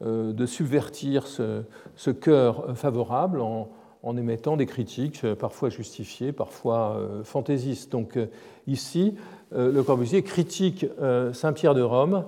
de 0.00 0.46
subvertir 0.46 1.26
ce, 1.26 2.10
cœur 2.10 2.76
favorable 2.76 3.40
en, 3.40 4.16
émettant 4.16 4.56
des 4.56 4.66
critiques, 4.66 5.26
parfois 5.34 5.68
justifiées, 5.68 6.32
parfois 6.32 7.00
fantaisistes. 7.24 7.90
Donc 7.92 8.18
ici, 8.66 9.14
le 9.52 9.82
Corbusier 9.82 10.22
critique 10.22 10.86
Saint-Pierre 11.32 11.74
de 11.74 11.82
Rome 11.82 12.24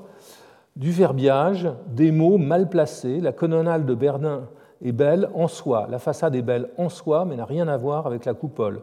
du 0.76 0.90
verbiage, 0.90 1.68
des 1.88 2.10
mots 2.10 2.38
mal 2.38 2.68
placés. 2.68 3.20
La 3.20 3.32
colonnade 3.32 3.86
de 3.86 3.94
Bernin 3.94 4.48
est 4.82 4.92
belle 4.92 5.30
en 5.34 5.48
soi, 5.48 5.86
la 5.90 5.98
façade 5.98 6.34
est 6.34 6.42
belle 6.42 6.70
en 6.76 6.88
soi, 6.88 7.24
mais 7.24 7.36
n'a 7.36 7.44
rien 7.44 7.68
à 7.68 7.76
voir 7.76 8.06
avec 8.06 8.24
la 8.24 8.34
coupole. 8.34 8.80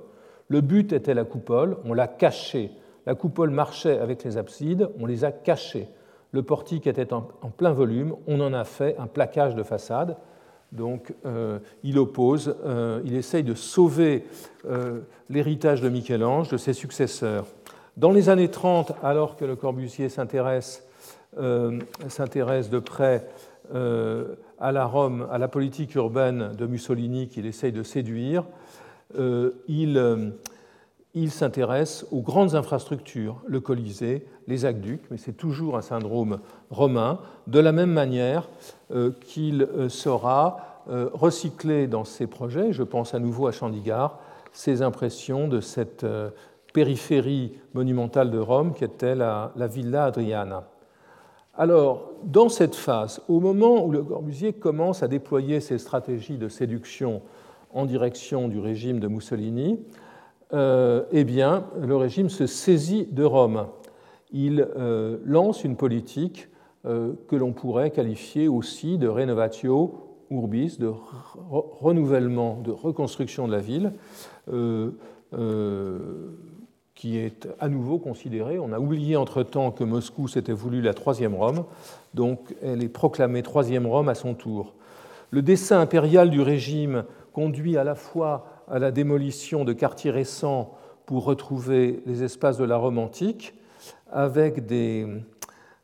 Le 0.47 0.61
but 0.61 0.93
était 0.93 1.13
la 1.13 1.23
coupole, 1.23 1.77
on 1.85 1.93
l'a 1.93 2.07
cachée. 2.07 2.71
La 3.05 3.15
coupole 3.15 3.49
marchait 3.49 3.99
avec 3.99 4.23
les 4.23 4.37
absides, 4.37 4.89
on 4.99 5.05
les 5.05 5.23
a 5.23 5.31
cachées. 5.31 5.87
Le 6.31 6.43
portique 6.43 6.87
était 6.87 7.13
en, 7.13 7.21
plein 7.21 7.73
volume, 7.73 8.15
on 8.27 8.39
en 8.39 8.53
a 8.53 8.63
fait 8.63 8.95
un 8.97 9.07
plaquage 9.07 9.55
de 9.55 9.63
façade. 9.63 10.17
Donc 10.71 11.13
euh, 11.25 11.59
il 11.83 11.99
oppose, 11.99 12.55
euh, 12.65 13.01
il 13.03 13.15
essaye 13.15 13.43
de 13.43 13.53
sauver 13.53 14.25
euh, 14.69 15.01
l'héritage 15.29 15.81
de 15.81 15.89
Michel-Ange, 15.89 16.47
de 16.49 16.57
ses 16.57 16.73
successeurs. 16.73 17.45
Dans 17.97 18.11
les 18.11 18.29
années 18.29 18.49
30, 18.49 18.93
alors 19.03 19.35
que 19.35 19.43
le 19.43 19.57
Corbusier 19.57 20.07
s'intéresse 20.07 20.87
de 21.37 22.79
près 22.79 23.27
à 24.59 24.71
la 24.71 24.85
Rome, 24.85 25.27
à 25.29 25.37
la 25.37 25.49
politique 25.49 25.95
urbaine 25.95 26.53
de 26.57 26.65
Mussolini 26.65 27.27
qu'il 27.27 27.45
essaye 27.45 27.73
de 27.73 27.83
séduire, 27.83 28.45
il, 29.67 30.31
il 31.13 31.31
s'intéresse 31.31 32.05
aux 32.11 32.21
grandes 32.21 32.55
infrastructures, 32.55 33.41
le 33.45 33.59
Colisée, 33.59 34.25
les 34.47 34.65
aqueducs, 34.65 35.03
mais 35.11 35.17
c'est 35.17 35.33
toujours 35.33 35.77
un 35.77 35.81
syndrome 35.81 36.39
romain, 36.69 37.19
de 37.47 37.59
la 37.59 37.71
même 37.71 37.91
manière 37.91 38.49
qu'il 39.21 39.67
saura 39.89 40.83
recycler 40.87 41.87
dans 41.87 42.05
ses 42.05 42.27
projets, 42.27 42.71
je 42.73 42.83
pense 42.83 43.13
à 43.13 43.19
nouveau 43.19 43.47
à 43.47 43.51
Chandigarh, 43.51 44.19
ses 44.53 44.81
impressions 44.81 45.47
de 45.47 45.59
cette 45.59 46.05
périphérie 46.73 47.53
monumentale 47.73 48.31
de 48.31 48.39
Rome 48.39 48.73
qui 48.73 48.83
était 48.83 49.15
la, 49.15 49.51
la 49.55 49.67
Villa 49.67 50.05
Adriana. 50.05 50.67
Alors, 51.53 52.11
dans 52.23 52.47
cette 52.47 52.75
phase, 52.75 53.21
au 53.27 53.39
moment 53.39 53.85
où 53.85 53.91
le 53.91 54.01
Corbusier 54.01 54.53
commence 54.53 55.03
à 55.03 55.07
déployer 55.07 55.59
ses 55.59 55.77
stratégies 55.77 56.37
de 56.37 56.47
séduction 56.47 57.21
en 57.73 57.85
direction 57.85 58.47
du 58.47 58.59
régime 58.59 58.99
de 58.99 59.07
Mussolini, 59.07 59.79
euh, 60.53 61.03
eh 61.11 61.23
bien, 61.23 61.65
le 61.79 61.95
régime 61.95 62.29
se 62.29 62.45
saisit 62.45 63.07
de 63.11 63.23
Rome. 63.23 63.67
Il 64.31 64.67
euh, 64.77 65.17
lance 65.25 65.63
une 65.63 65.75
politique 65.75 66.49
euh, 66.85 67.13
que 67.27 67.35
l'on 67.35 67.53
pourrait 67.53 67.91
qualifier 67.91 68.47
aussi 68.47 68.97
de 68.97 69.07
renovatio 69.07 69.93
urbis, 70.29 70.77
de 70.77 70.91
renouvellement, 71.81 72.57
de 72.63 72.71
reconstruction 72.71 73.47
de 73.47 73.51
la 73.51 73.59
ville 73.59 73.91
qui 76.95 77.17
est 77.17 77.47
à 77.59 77.67
nouveau 77.67 77.97
considérée. 77.97 78.59
On 78.59 78.71
a 78.73 78.79
oublié 78.79 79.15
entre-temps 79.15 79.71
que 79.71 79.83
Moscou 79.83 80.27
s'était 80.27 80.53
voulu 80.53 80.81
la 80.81 80.93
troisième 80.93 81.35
Rome, 81.35 81.65
donc 82.13 82.55
elle 82.61 82.83
est 82.83 82.89
proclamée 82.89 83.41
troisième 83.41 83.87
Rome 83.87 84.07
à 84.07 84.15
son 84.15 84.35
tour. 84.35 84.73
Le 85.31 85.41
dessin 85.41 85.79
impérial 85.79 86.29
du 86.29 86.41
régime 86.41 87.05
conduit 87.33 87.75
à 87.75 87.83
la 87.83 87.95
fois 87.95 88.45
à 88.71 88.79
la 88.79 88.91
démolition 88.91 89.65
de 89.65 89.73
quartiers 89.73 90.11
récents 90.11 90.73
pour 91.05 91.25
retrouver 91.25 92.01
les 92.05 92.23
espaces 92.23 92.57
de 92.57 92.63
la 92.63 92.77
Rome 92.77 92.97
antique, 92.97 93.53
avec 94.11 94.65
des, 94.65 95.05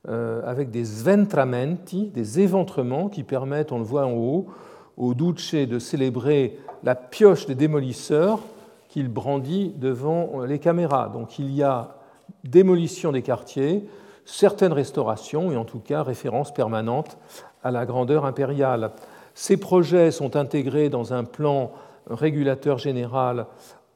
euh, 0.07 0.41
avec 0.45 0.71
des 0.71 0.85
sventramenti, 0.85 2.07
des 2.07 2.39
éventrements 2.39 3.09
qui 3.09 3.23
permettent, 3.23 3.73
on 3.73 3.79
le 3.79 3.83
voit 3.83 4.05
en 4.05 4.13
haut, 4.13 4.47
au 4.95 5.13
Duce 5.13 5.53
de 5.53 5.79
célébrer 5.79 6.57
la 6.83 6.95
pioche 6.95 7.45
des 7.45 7.55
démolisseurs 7.55 8.39
qu'il 8.88 9.09
brandit 9.09 9.73
devant 9.75 10.41
les 10.45 10.59
caméras. 10.59 11.09
Donc 11.09 11.39
il 11.39 11.53
y 11.53 11.63
a 11.63 11.97
démolition 12.45 13.11
des 13.11 13.21
quartiers, 13.21 13.88
certaines 14.23 14.73
restaurations 14.73 15.51
et 15.51 15.57
en 15.57 15.65
tout 15.65 15.79
cas 15.79 16.03
référence 16.03 16.53
permanente 16.53 17.17
à 17.63 17.71
la 17.71 17.85
grandeur 17.85 18.25
impériale. 18.25 18.91
Ces 19.35 19.57
projets 19.57 20.09
sont 20.11 20.35
intégrés 20.35 20.89
dans 20.89 21.13
un 21.13 21.25
plan 21.25 21.71
régulateur 22.10 22.78
général 22.78 23.47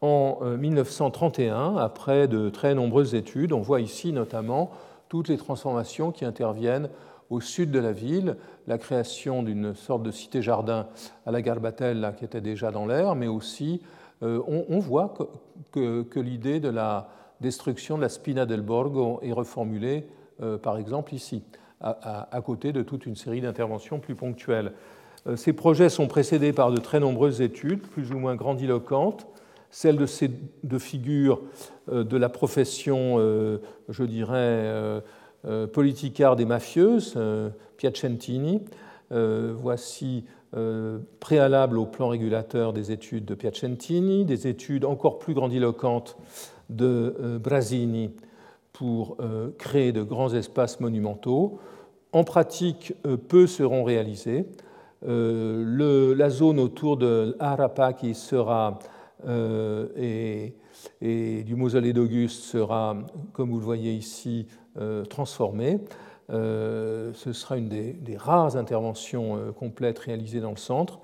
en 0.02 0.40
1931, 0.58 1.76
euh, 1.76 1.78
après 1.78 2.28
de 2.28 2.50
très 2.50 2.74
nombreuses 2.74 3.16
études. 3.16 3.54
On 3.54 3.62
voit 3.62 3.82
ici 3.82 4.12
notamment 4.12 4.72
toutes 5.10 5.28
les 5.28 5.38
transformations 5.38 6.12
qui 6.12 6.26
interviennent 6.26 6.90
au 7.30 7.40
sud 7.40 7.72
de 7.72 7.80
la 7.80 7.94
ville, 7.94 8.36
la 8.68 8.78
création 8.78 9.42
d'une 9.44 9.74
sorte 9.74 10.04
de 10.04 10.12
cité-jardin 10.12 10.88
à 11.26 11.32
la 11.32 11.42
Garbatella 11.42 12.12
qui 12.12 12.26
était 12.26 12.42
déjà 12.42 12.72
dans 12.72 12.86
l'air, 12.86 13.16
mais 13.16 13.28
aussi 13.28 13.82
euh, 14.24 14.42
on, 14.48 14.80
voit 14.80 15.14
que, 15.72 16.20
l'idée 16.20 16.60
de 16.60 16.70
la 16.70 17.10
destruction 17.40 17.98
de 17.98 18.02
la 18.02 18.10
Spina 18.10 18.46
del 18.46 18.62
Borgo 18.62 19.20
est 19.24 19.32
reformulée, 19.32 20.08
euh, 20.42 20.58
par 20.58 20.78
exemple, 20.78 21.16
ici, 21.16 21.44
à, 21.80 22.42
côté 22.46 22.74
de 22.74 22.84
toute 22.84 23.08
une 23.08 23.16
série 23.16 23.42
d'interventions 23.42 24.00
plus 24.00 24.14
ponctuelles. 24.14 24.74
Euh, 25.28 25.36
ces 25.36 25.54
projets 25.54 25.90
sont 25.90 26.08
précédés 26.08 26.54
par 26.54 26.72
de 26.72 26.78
très 26.78 27.00
nombreuses 27.00 27.42
études, 27.42 27.82
plus 27.82 28.12
ou 28.12 28.20
moins 28.20 28.36
grandiloquentes, 28.36 29.28
celles 29.70 29.98
de 29.98 30.06
ces 30.06 30.30
deux 30.64 30.80
figures 30.80 31.42
de 31.90 32.18
la 32.18 32.28
profession, 32.28 33.18
je 33.88 34.04
dirais, 34.04 35.02
politicard 35.72 36.36
des 36.36 36.44
mafieuses, 36.44 37.18
Piacentini. 37.78 38.66
Voici 39.10 40.26
euh, 40.54 41.00
préalable 41.22 41.78
au 41.78 41.86
plan 41.86 42.10
régulateur 42.10 42.74
des 42.74 42.92
études 42.92 43.24
de 43.24 43.36
Piacentini, 43.36 44.26
des 44.26 44.50
études 44.50 44.84
encore 44.84 45.18
plus 45.18 45.34
grandiloquentes 45.34 46.18
de 46.70 47.16
euh, 47.22 47.40
Brasini 47.40 48.12
pour 48.74 49.16
euh, 49.22 49.52
créer 49.58 49.94
de 49.94 50.04
grands 50.04 50.34
espaces 50.34 50.82
monumentaux. 50.82 51.58
En 52.12 52.26
pratique, 52.26 52.94
peu 53.30 53.48
seront 53.48 53.86
réalisés. 53.86 54.46
La 55.04 56.30
zone 56.30 56.60
autour 56.60 56.98
de 56.98 57.36
Arapa 57.40 57.94
qui 57.94 58.14
sera 58.14 58.80
et, 59.28 60.54
du 61.02 61.56
mausolée 61.56 61.94
d'Auguste 61.94 62.44
sera, 62.44 62.98
comme 63.34 63.50
vous 63.50 63.60
le 63.60 63.66
voyez 63.66 63.94
ici, 63.94 64.48
transformée. 65.10 65.80
Euh, 66.32 67.12
ce 67.14 67.34
sera 67.34 67.58
une 67.58 67.68
des, 67.68 68.18
rares 68.18 68.56
interventions 68.56 69.36
euh, 69.36 69.52
complètes 69.52 70.00
réalisées 70.00 70.40
dans 70.40 70.52
le 70.52 70.58
centre. 70.58 71.00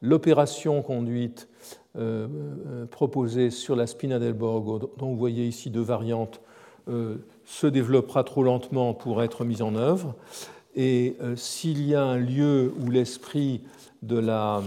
L'opération 0.00 0.82
conduite 0.82 1.48
euh, 1.96 2.86
proposée 2.90 3.50
sur 3.50 3.76
la 3.76 3.86
Spina 3.86 4.18
del 4.18 4.32
Borgo, 4.32 4.90
dont 4.96 5.10
vous 5.10 5.16
voyez 5.16 5.46
ici 5.46 5.70
deux 5.70 5.82
variantes, 5.82 6.40
se 7.44 7.68
développera 7.68 8.24
trop 8.24 8.42
lentement 8.42 8.92
pour 8.92 9.22
être 9.22 9.44
mise 9.44 9.62
en 9.62 9.76
œuvre. 9.76 10.16
Et 10.74 11.16
s'il 11.36 11.86
y 11.86 11.94
a 11.94 12.02
un 12.02 12.16
lieu 12.16 12.72
où 12.80 12.90
l'esprit 12.90 13.60
de 14.02 14.18
la 14.18 14.62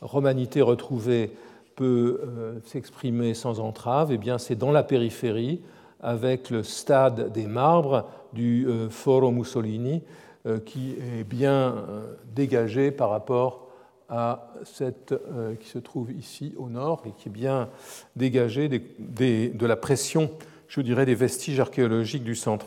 romanité 0.00 0.62
retrouvée 0.62 1.32
peut 1.74 2.20
s'exprimer 2.64 3.34
sans 3.34 3.58
entrave, 3.58 4.12
eh 4.12 4.18
bien 4.18 4.38
c'est 4.38 4.54
dans 4.54 4.70
la 4.70 4.84
périphérie, 4.84 5.60
avec 6.00 6.50
le 6.50 6.62
stade 6.62 7.32
des 7.32 7.46
marbres 7.46 8.08
du 8.32 8.66
euh, 8.66 8.88
Foro 8.88 9.30
Mussolini, 9.30 10.02
euh, 10.46 10.58
qui 10.60 10.92
est 10.92 11.24
bien 11.24 11.74
euh, 11.74 12.14
dégagé 12.34 12.90
par 12.90 13.10
rapport 13.10 13.66
à 14.10 14.54
cette 14.64 15.14
qui 15.60 15.68
se 15.68 15.78
trouve 15.78 16.10
ici 16.12 16.54
au 16.56 16.70
nord 16.70 17.02
et 17.04 17.10
qui 17.10 17.28
est 17.28 17.30
bien 17.30 17.68
dégagé 18.16 18.70
de 18.70 19.66
la 19.66 19.76
pression, 19.76 20.30
je 20.66 20.80
dirais, 20.80 21.04
des 21.04 21.14
vestiges 21.14 21.60
archéologiques 21.60 22.24
du 22.24 22.34
centre. 22.34 22.64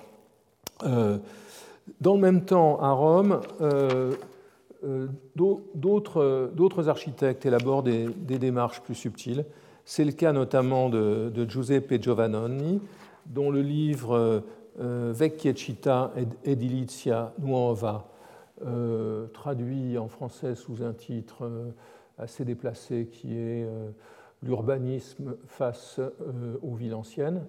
Dans 2.00 2.16
le 2.16 2.20
même 2.22 2.46
temps, 2.46 2.80
à 2.80 2.92
Rome, 2.92 3.42
d'autres 5.36 6.90
architectes 6.90 7.46
élaborent 7.46 7.84
des, 7.84 8.08
démarches 8.40 8.82
plus 8.82 8.96
subtiles. 8.96 9.46
C'est 9.86 10.06
le 10.06 10.12
cas 10.12 10.32
notamment 10.32 10.90
de, 10.90 11.46
Giuseppe 11.48 12.02
Giovannoni, 12.02 12.82
dont 13.26 13.52
le 13.52 13.62
livre 13.62 14.44
Vecchia 14.78 15.56
Città 15.56 16.12
ed 16.16 16.30
Edilizia 16.46 17.34
Nuova, 17.40 18.08
traduit 19.34 19.98
en 19.98 20.08
français 20.08 20.56
sous 20.56 20.84
un 20.84 20.94
titre 20.94 21.50
assez 22.18 22.46
déplacé 22.46 23.10
qui 23.12 23.38
est 23.38 23.68
L'urbanisme 24.44 25.36
face 25.46 26.00
aux 26.64 26.74
villes 26.74 26.96
anciennes. 26.96 27.46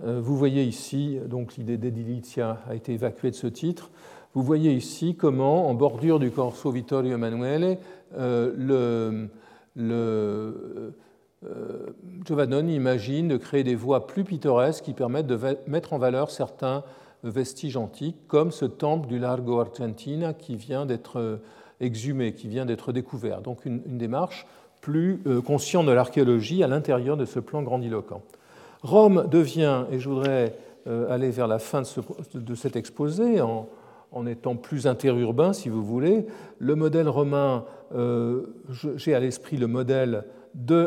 Vous 0.00 0.36
voyez 0.36 0.64
ici, 0.64 1.18
donc 1.26 1.56
l'idée 1.56 1.76
d'Edilizia 1.76 2.62
a 2.68 2.74
été 2.74 2.94
évacuée 2.94 3.30
de 3.30 3.36
ce 3.36 3.46
titre. 3.46 3.90
Vous 4.34 4.42
voyez 4.42 4.72
ici 4.72 5.16
comment, 5.16 5.68
en 5.68 5.74
bordure 5.74 6.18
du 6.18 6.30
Corso 6.30 6.70
Vittorio 6.70 7.14
Emanuele, 7.14 7.78
le, 8.16 9.28
le 9.76 10.94
euh, 11.44 11.86
Giovannoni 12.24 12.76
imagine 12.76 13.28
de 13.28 13.36
créer 13.36 13.64
des 13.64 13.74
voies 13.74 14.06
plus 14.06 14.24
pittoresques 14.24 14.84
qui 14.84 14.92
permettent 14.92 15.26
de 15.26 15.38
mettre 15.66 15.92
en 15.92 15.98
valeur 15.98 16.30
certains 16.30 16.84
vestiges 17.24 17.76
antiques, 17.76 18.26
comme 18.28 18.50
ce 18.50 18.64
temple 18.64 19.08
du 19.08 19.18
Largo 19.18 19.60
Argentina 19.60 20.34
qui 20.34 20.56
vient 20.56 20.86
d'être 20.86 21.18
euh, 21.18 21.36
exhumé, 21.80 22.34
qui 22.34 22.48
vient 22.48 22.66
d'être 22.66 22.92
découvert. 22.92 23.42
Donc 23.42 23.64
une, 23.64 23.80
démarche 23.80 24.46
plus 24.80 25.20
euh, 25.26 25.40
consciente 25.40 25.86
de 25.86 25.92
l'archéologie 25.92 26.62
à 26.62 26.68
l'intérieur 26.68 27.16
de 27.16 27.24
ce 27.24 27.40
plan 27.40 27.62
grandiloquent. 27.62 28.22
Rome 28.82 29.26
devient, 29.30 29.84
et 29.90 29.98
je 29.98 30.08
voudrais 30.08 30.56
aller 31.08 31.30
vers 31.30 31.46
la 31.46 31.60
fin 31.60 31.82
de, 32.34 32.54
cet 32.54 32.74
exposé 32.74 33.40
en, 33.40 34.26
étant 34.26 34.56
plus 34.56 34.86
interurbain, 34.86 35.52
si 35.52 35.68
vous 35.68 35.84
voulez, 35.84 36.26
le 36.58 36.74
modèle 36.74 37.08
romain, 37.08 37.64
j'ai 38.96 39.14
à 39.14 39.20
l'esprit 39.20 39.56
le 39.56 39.68
modèle 39.68 40.24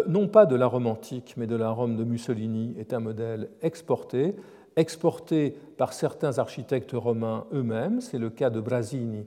non 0.08 0.28
pas 0.28 0.46
de 0.46 0.56
la 0.56 0.68
Rome 0.68 0.88
antique, 0.88 1.36
mais 1.38 1.48
de 1.48 1.56
la 1.56 1.70
Rome 1.70 1.98
de 1.98 2.04
Mussolini, 2.04 2.76
est 2.80 2.94
un 2.94 3.00
modèle 3.00 3.50
exporté, 3.62 4.36
exporté 4.76 5.56
par 5.78 5.94
certains 5.94 6.38
architectes 6.40 6.94
romains 6.94 7.46
eux-mêmes. 7.54 8.02
C'est 8.02 8.18
le 8.18 8.30
cas 8.30 8.50
de 8.50 8.60
Brasini, 8.60 9.26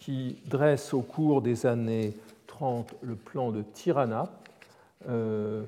qui 0.00 0.36
dresse 0.46 0.94
au 0.94 1.00
cours 1.00 1.42
des 1.42 1.66
années 1.66 2.14
30 2.46 2.94
le 3.02 3.14
plan 3.14 3.50
de 3.50 3.62
Tirana, 3.62 4.30
euh, 5.08 5.64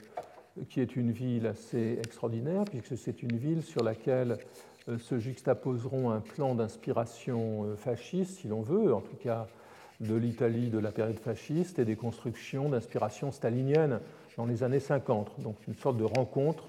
qui 0.68 0.80
est 0.80 0.96
une 0.96 1.10
ville 1.10 1.46
assez 1.46 1.98
extraordinaire, 1.98 2.64
puisque 2.64 2.96
c'est 2.96 3.22
une 3.22 3.36
ville 3.36 3.62
sur 3.62 3.82
laquelle 3.82 4.38
euh, 4.88 4.98
se 4.98 5.18
juxtaposeront 5.18 6.10
un 6.10 6.20
plan 6.20 6.54
d'inspiration 6.54 7.64
euh, 7.64 7.76
fasciste, 7.76 8.38
si 8.38 8.48
l'on 8.48 8.62
veut, 8.62 8.94
en 8.94 9.00
tout 9.00 9.16
cas 9.16 9.46
de 10.00 10.14
l'Italie 10.14 10.68
de 10.68 10.78
la 10.78 10.92
période 10.92 11.18
fasciste 11.18 11.78
et 11.78 11.84
des 11.84 11.96
constructions 11.96 12.68
d'inspiration 12.68 13.32
stalinienne 13.32 14.00
dans 14.36 14.44
les 14.44 14.62
années 14.62 14.80
50. 14.80 15.40
Donc 15.40 15.56
une 15.66 15.74
sorte 15.74 15.96
de 15.96 16.04
rencontre 16.04 16.64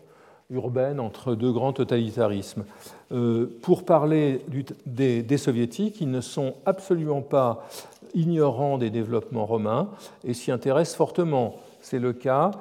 urbaine 0.50 1.00
entre 1.00 1.36
deux 1.36 1.52
grands 1.52 1.74
totalitarismes. 1.74 2.66
Euh, 3.12 3.48
pour 3.62 3.84
parler 3.84 4.42
des, 4.86 5.38
soviétiques, 5.38 6.00
ils 6.00 6.10
ne 6.10 6.22
sont 6.22 6.56
absolument 6.66 7.22
pas 7.22 7.68
ignorants 8.14 8.78
des 8.78 8.90
développements 8.90 9.46
romains 9.46 9.90
et 10.24 10.34
s'y 10.34 10.52
intéressent 10.52 10.96
fortement. 10.96 11.58
C'est 11.90 12.00
le 12.00 12.12
cas 12.12 12.52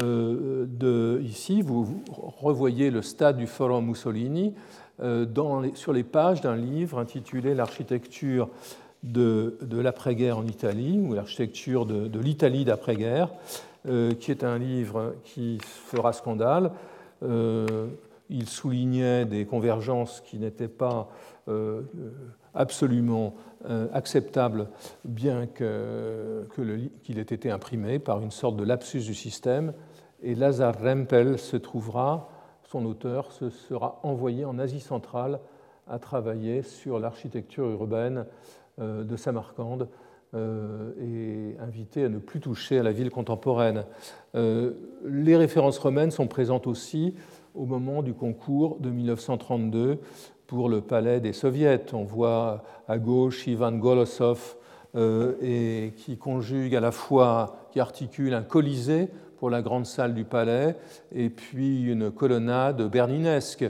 euh, 0.00 1.20
ici, 1.24 1.60
vous, 1.60 2.04
revoyez 2.40 2.92
le 2.92 3.02
stade 3.02 3.36
du 3.36 3.48
Forum 3.48 3.86
Mussolini 3.86 4.54
euh, 5.02 5.26
sur 5.74 5.92
les 5.92 6.04
pages 6.04 6.40
d'un 6.40 6.54
livre 6.54 7.00
intitulé 7.00 7.56
L'architecture 7.56 8.48
de, 9.02 9.58
l'après-guerre 9.72 10.38
en 10.38 10.46
Italie, 10.46 11.00
ou 11.00 11.14
l'architecture 11.14 11.84
de, 11.84 12.20
l'Italie 12.20 12.64
d'après-guerre, 12.64 13.30
euh, 13.88 14.14
qui 14.14 14.30
est 14.30 14.44
un 14.44 14.56
livre 14.56 15.16
qui 15.24 15.58
fera 15.64 16.12
scandale. 16.12 16.70
Il 17.22 18.48
soulignait 18.48 19.24
des 19.24 19.46
convergences 19.46 20.22
qui 20.24 20.38
n'étaient 20.38 20.68
pas 20.68 21.08
absolument 22.56 23.34
acceptables, 23.92 24.68
bien 25.04 25.46
qu'il 25.46 27.18
ait 27.18 27.22
été 27.22 27.50
imprimé 27.50 27.98
par 27.98 28.22
une 28.22 28.30
sorte 28.30 28.56
de 28.56 28.64
lapsus 28.64 29.00
du 29.00 29.14
système. 29.14 29.72
Et 30.22 30.34
Lazar 30.34 30.74
Rempel 30.80 31.38
se 31.38 31.56
trouvera, 31.56 32.28
son 32.62 32.84
auteur, 32.86 33.32
se 33.32 33.50
sera 33.50 34.00
envoyé 34.02 34.44
en 34.44 34.58
Asie 34.58 34.80
centrale 34.80 35.40
à 35.86 35.98
travailler 35.98 36.62
sur 36.62 36.98
l'architecture 36.98 37.68
urbaine 37.68 38.26
euh, 38.80 39.04
de 39.04 39.16
Samarcande 39.16 39.88
euh, 40.34 40.92
et 41.00 41.56
invité 41.60 42.04
à 42.04 42.08
ne 42.08 42.18
plus 42.18 42.40
toucher 42.40 42.78
à 42.78 42.82
la 42.82 42.92
ville 42.92 43.10
contemporaine. 43.10 43.84
Euh, 44.34 44.72
les 45.04 45.36
références 45.36 45.78
romaines 45.78 46.10
sont 46.10 46.26
présentes 46.26 46.66
aussi 46.66 47.14
au 47.54 47.64
moment 47.64 48.02
du 48.02 48.12
concours 48.12 48.78
de 48.80 48.90
1932 48.90 50.00
pour 50.46 50.68
le 50.68 50.80
palais 50.80 51.20
des 51.20 51.32
soviets. 51.32 51.92
On 51.92 52.04
voit 52.04 52.62
à 52.88 52.98
gauche 52.98 53.46
Ivan 53.46 53.72
Golosov 53.72 54.56
et 55.42 55.92
qui 55.98 56.16
conjugue 56.16 56.74
à 56.74 56.80
la 56.80 56.90
fois, 56.90 57.68
qui 57.70 57.80
articule 57.80 58.32
un 58.32 58.42
colisée 58.42 59.08
pour 59.38 59.50
la 59.50 59.60
grande 59.60 59.84
salle 59.84 60.14
du 60.14 60.24
palais 60.24 60.76
et 61.14 61.28
puis 61.28 61.82
une 61.82 62.10
colonnade 62.10 62.88
berninesque. 62.90 63.66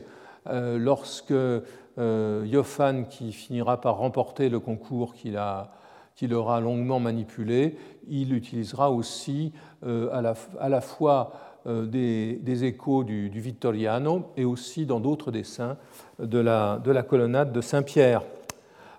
lorsque 0.47 1.35
euh, 1.99 2.63
qui 3.09 3.33
finira 3.33 3.81
par 3.81 3.97
remporter 3.97 4.49
le 4.49 4.61
concours 4.61 5.15
qu'il 5.15 6.35
aura 6.35 6.61
longuement 6.61 7.01
manipulé, 7.01 7.77
il 8.09 8.35
utilisera 8.35 8.91
aussi 8.91 9.53
euh, 9.85 10.11
à, 10.13 10.21
la, 10.69 10.81
fois 10.81 11.33
euh, 11.67 11.87
des, 11.87 12.65
échos 12.65 13.03
du, 13.03 13.29
Vittoriano 13.31 14.31
et 14.37 14.45
aussi 14.45 14.85
dans 14.85 15.01
d'autres 15.01 15.31
dessins 15.31 15.77
de 16.19 16.39
la, 16.39 17.03
colonnade 17.09 17.53
de 17.53 17.61
Saint-Pierre. 17.61 18.23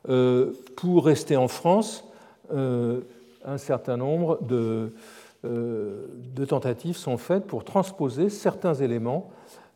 Euh, 0.10 0.54
pour 0.76 1.06
rester 1.06 1.36
en 1.38 1.48
France, 1.48 2.04
un 2.54 3.58
certain 3.58 3.98
nombre 3.98 4.40
de, 4.42 4.92
tentatives 6.46 6.96
sont 6.96 7.18
faites 7.18 7.46
pour 7.46 7.64
transposer 7.64 8.30
certains 8.30 8.74
éléments 8.74 9.32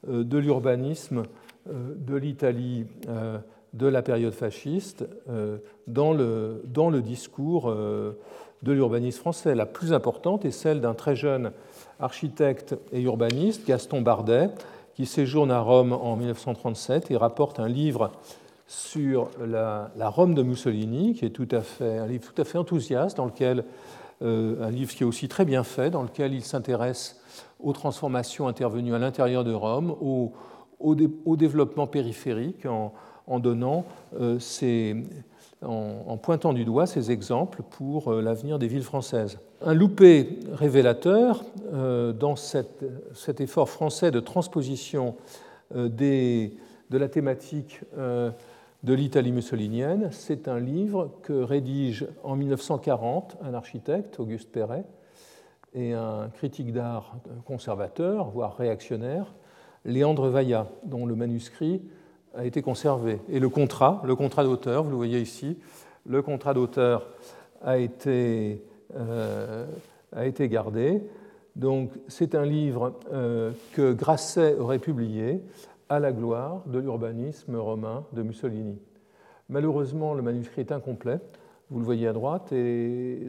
de 0.08 0.38
l'urbanisme 0.38 1.24
euh, 1.70 1.94
de 1.96 2.16
l'Italie 2.16 2.88
euh, 3.08 3.38
de 3.74 3.86
la 3.86 4.02
période 4.02 4.34
fasciste 4.34 5.06
euh, 5.30 5.58
dans 5.86 6.12
le, 6.12 6.64
dans 6.66 6.90
le 6.90 7.02
discours 7.02 7.72
de 7.72 8.72
l'urbanisme 8.72 9.20
français. 9.20 9.56
La 9.56 9.66
plus 9.66 9.94
importante 9.94 10.44
est 10.44 10.52
celle 10.52 10.82
d'un 10.82 10.94
très 10.94 11.16
jeune 11.16 11.52
architecte 12.00 12.76
et 12.92 13.02
urbaniste, 13.02 13.66
Gaston 13.68 14.02
Bardet, 14.02 14.50
qui 14.94 15.06
séjourne 15.06 15.52
à 15.52 15.60
Rome 15.60 15.94
en 15.94 16.16
1937 16.16 17.12
et 17.12 17.18
rapporte 17.18 17.60
un 17.60 17.68
livre 17.68 18.12
sur 18.68 19.30
la, 19.46 19.92
Rome 20.00 20.34
de 20.34 20.44
Mussolini, 20.44 21.14
qui 21.14 21.26
est 21.26 21.32
tout 21.32 21.48
à 21.52 21.62
fait, 21.62 21.98
un 21.98 22.08
livre 22.08 22.24
tout 22.34 22.42
à 22.42 22.46
fait 22.46 22.58
enthousiaste, 22.58 23.18
dans 23.18 23.26
lequel, 23.26 23.66
un 24.22 24.70
livre 24.70 24.94
qui 24.94 25.04
est 25.04 25.06
aussi 25.06 25.28
très 25.28 25.46
bien 25.46 25.64
fait, 25.64 25.90
dans 25.90 26.04
lequel 26.04 26.34
il 26.34 26.44
s'intéresse 26.44 27.22
aux 27.60 27.74
transformations 27.74 28.48
intervenues 28.48 28.94
à 28.94 29.00
l'intérieur 29.00 29.44
de 29.44 29.54
Rome, 29.54 29.96
au, 30.02 30.34
développement 31.36 31.88
périphérique 31.88 32.66
en, 32.66 33.40
donnant 33.40 33.86
euh, 34.20 34.40
en, 35.62 36.18
pointant 36.18 36.54
du 36.54 36.66
doigt 36.66 36.88
ces 36.88 37.12
exemples 37.12 37.62
pour 37.62 38.12
euh, 38.12 38.22
l'avenir 38.22 38.60
des 38.60 38.68
villes 38.68 38.84
françaises. 38.84 39.40
Un 39.64 39.74
loupé 39.74 40.40
révélateur 40.54 41.44
euh, 41.74 42.14
dans 42.14 42.36
cet 42.36 43.42
effort 43.42 43.70
français 43.70 44.12
de 44.12 44.20
transposition 44.20 45.16
des, 45.76 46.54
de 46.90 46.98
la 46.98 47.08
thématique 47.08 47.80
de 48.84 48.94
l'Italie 48.94 49.32
mussolinienne, 49.32 50.10
c'est 50.12 50.48
un 50.48 50.60
livre 50.60 51.12
que 51.22 51.34
rédige 51.34 52.08
en 52.24 52.36
1940 52.36 53.38
un 53.42 53.54
architecte, 53.54 54.20
Auguste 54.20 54.52
Perret, 54.52 54.84
et 55.74 55.94
un 55.94 56.30
critique 56.34 56.74
d'art 56.74 57.16
conservateur, 57.46 58.30
voire 58.30 58.58
réactionnaire, 58.58 59.34
Léandre 59.86 60.28
Vaillat, 60.28 60.68
dont 60.84 61.06
le 61.06 61.16
manuscrit 61.16 61.82
a 62.36 62.46
été 62.46 62.62
conservé. 62.62 63.20
Et 63.30 63.40
le 63.40 63.50
contrat, 63.50 64.02
le 64.06 64.16
contrat 64.16 64.44
d'auteur, 64.44 64.84
vous 64.84 64.90
le 64.90 64.96
voyez 64.96 65.20
ici, 65.20 65.58
le 66.06 66.22
contrat 66.22 66.54
d'auteur 66.54 67.08
a 67.62 67.78
été, 67.78 68.64
euh, 68.96 69.66
gardé. 70.14 71.02
Donc 71.56 71.92
c'est 72.08 72.36
un 72.36 72.46
livre 72.46 72.94
euh, 73.12 73.52
que 73.74 73.94
Grasset 73.94 74.56
aurait 74.56 74.80
publié 74.80 75.42
à 75.90 76.00
la 76.00 76.12
gloire 76.12 76.62
de 76.68 76.80
l'urbanisme 76.80 77.56
romain 77.58 78.06
de 78.14 78.24
Mussolini. 78.24 78.80
Malheureusement, 79.50 80.14
le 80.14 80.22
manuscrit 80.22 80.62
est 80.62 80.72
incomplet, 80.72 81.20
vous 81.70 81.80
le 81.80 81.86
voyez 81.86 82.08
à 82.08 82.14
droite, 82.14 82.54
et 82.54 83.28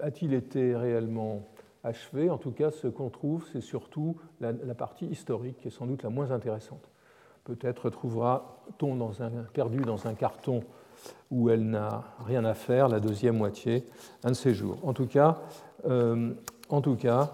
a-t-il 0.00 0.32
été 0.34 0.76
réellement 0.76 1.42
achevé? 1.82 2.30
En 2.30 2.38
tout 2.38 2.52
cas, 2.52 2.70
ce 2.70 2.86
qu'on 2.86 3.10
trouve, 3.10 3.44
c'est 3.52 3.60
surtout 3.60 4.16
la, 4.40 4.52
partie 4.74 5.06
historique 5.06 5.58
qui 5.58 5.68
est 5.68 5.72
sans 5.72 5.86
doute 5.86 6.04
la 6.04 6.10
moins 6.10 6.30
intéressante. 6.30 6.89
Peut-être 7.50 7.90
trouvera-t-on 7.90 8.94
dans 8.94 9.22
un, 9.24 9.30
perdu 9.52 9.78
dans 9.78 10.06
un 10.06 10.14
carton 10.14 10.62
où 11.32 11.50
elle 11.50 11.68
n'a 11.68 12.04
rien 12.24 12.44
à 12.44 12.54
faire 12.54 12.86
la 12.86 13.00
deuxième 13.00 13.36
moitié 13.36 13.88
un 14.22 14.28
de 14.28 14.34
ces 14.34 14.54
jours. 14.54 14.78
En 14.84 14.92
tout 14.92 15.08
cas, 15.08 15.40
euh, 15.84 16.32
en 16.68 16.80
tout 16.80 16.94
cas 16.94 17.32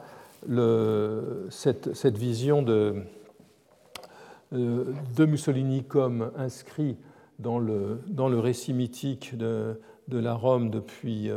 cette, 1.50 2.16
vision 2.16 2.62
de, 2.62 3.02
de 4.52 5.26
Mussolini 5.26 5.84
comme 5.84 6.32
inscrit 6.38 6.96
dans 7.38 7.58
le, 7.58 8.00
récit 8.38 8.72
mythique 8.72 9.36
de, 9.36 9.78
la 10.08 10.32
Rome 10.32 10.70
depuis, 10.70 11.30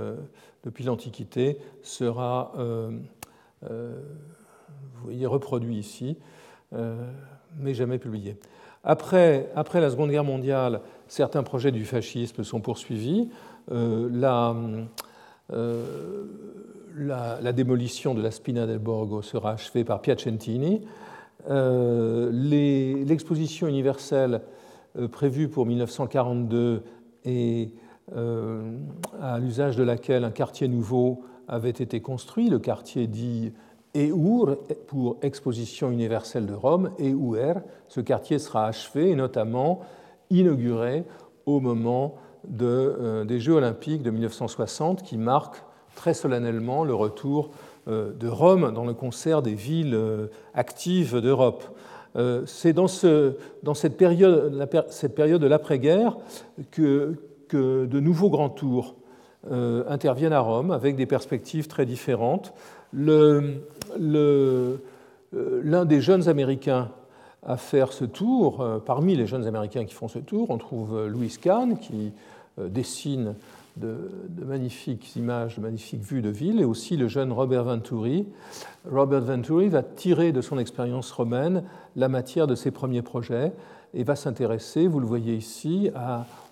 depuis 0.63 0.85
l'Antiquité 0.85 1.57
sera 1.83 2.53
vous 3.61 3.67
voyez, 5.03 5.25
reproduit 5.25 5.75
ici, 5.75 6.15
mais 7.57 7.73
jamais 7.73 7.97
publié. 7.97 8.37
Après, 8.83 9.49
la 9.55 9.89
Seconde 9.89 10.11
Guerre 10.11 10.23
mondiale, 10.23 10.81
certains 11.07 11.43
projets 11.43 11.71
du 11.71 11.85
fascisme 11.85 12.43
sont 12.43 12.61
poursuivis. 12.61 13.29
la, 13.69 14.55
la, 17.41 17.53
démolition 17.53 18.13
de 18.13 18.21
la 18.21 18.31
Spina 18.31 18.65
del 18.65 18.79
Borgo 18.79 19.21
sera 19.21 19.51
achevée 19.51 19.83
par 19.83 20.01
Piacentini. 20.01 20.81
Euh, 21.49 22.31
l'exposition 23.05 23.67
universelle 23.67 24.41
euh, 24.97 25.07
prévue 25.07 25.47
pour 25.47 25.65
1942 25.65 26.83
et 27.25 27.71
euh, 28.15 28.77
à 29.21 29.39
l'usage 29.39 29.75
de 29.75 29.83
laquelle 29.83 30.23
un 30.23 30.31
quartier 30.31 30.67
nouveau 30.67 31.23
avait 31.47 31.69
été 31.69 32.01
construit, 32.01 32.49
le 32.49 32.59
quartier 32.59 33.07
dit 33.07 33.53
EUR 33.95 34.57
pour 34.87 35.17
Exposition 35.21 35.91
universelle 35.91 36.45
de 36.45 36.53
Rome, 36.53 36.91
EUR. 36.99 37.61
Ce 37.87 38.01
quartier 38.01 38.39
sera 38.39 38.67
achevé 38.67 39.09
et 39.09 39.15
notamment 39.15 39.81
inauguré 40.29 41.03
au 41.45 41.59
moment 41.59 42.15
de, 42.47 43.23
des 43.27 43.39
Jeux 43.39 43.53
olympiques 43.53 44.03
de 44.03 44.11
1960 44.11 45.03
qui 45.03 45.17
marquent 45.17 45.63
très 45.95 46.13
solennellement 46.13 46.83
le 46.83 46.93
retour 46.93 47.49
euh, 47.89 48.13
de 48.13 48.27
Rome 48.27 48.71
dans 48.73 48.85
le 48.85 48.93
concert 48.93 49.41
des 49.41 49.53
villes 49.53 49.95
euh, 49.95 50.27
actives 50.53 51.19
d'Europe. 51.19 51.63
Euh, 52.15 52.43
c'est 52.45 52.73
dans, 52.73 52.87
ce, 52.87 53.35
dans, 53.63 53.73
cette 53.73 53.97
période, 53.97 54.53
de 54.53 55.47
l'après-guerre 55.47 56.17
que, 56.71 57.15
de 57.51 57.99
nouveaux 57.99 58.29
grands 58.29 58.49
tours 58.49 58.95
interviennent 59.87 60.33
à 60.33 60.39
Rome 60.39 60.69
avec 60.69 60.95
des 60.95 61.07
perspectives 61.07 61.67
très 61.67 61.85
différentes. 61.87 62.53
L'un 62.93 63.55
des 65.85 66.01
jeunes 66.01 66.27
Américains 66.27 66.89
à 67.45 67.57
faire 67.57 67.93
ce 67.93 68.05
tour, 68.05 68.81
parmi 68.85 69.15
les 69.15 69.25
jeunes 69.25 69.47
Américains 69.47 69.85
qui 69.85 69.93
font 69.93 70.07
ce 70.07 70.19
tour, 70.19 70.49
on 70.49 70.57
trouve 70.57 71.07
Louis 71.07 71.35
Kahn 71.41 71.77
qui 71.77 72.11
dessine 72.57 73.35
de, 73.79 74.45
magnifiques 74.45 75.15
images, 75.15 75.57
de 75.57 75.61
magnifiques 75.61 76.01
vues 76.01 76.21
de 76.21 76.29
ville, 76.29 76.59
et 76.59 76.65
aussi 76.65 76.97
le 76.97 77.07
jeune 77.07 77.31
Robert 77.31 77.63
Venturi. 77.63 78.27
Robert 78.89 79.21
Venturi 79.21 79.69
va 79.69 79.83
tirer 79.83 80.31
de 80.31 80.41
son 80.41 80.57
expérience 80.57 81.11
romaine 81.11 81.63
la 81.95 82.09
matière 82.09 82.47
de 82.47 82.55
ses 82.55 82.71
premiers 82.71 83.01
projets 83.01 83.53
et 83.93 84.03
va 84.03 84.15
s'intéresser, 84.15 84.87
vous 84.87 84.99
le 84.99 85.05
voyez 85.05 85.35
ici, 85.35 85.89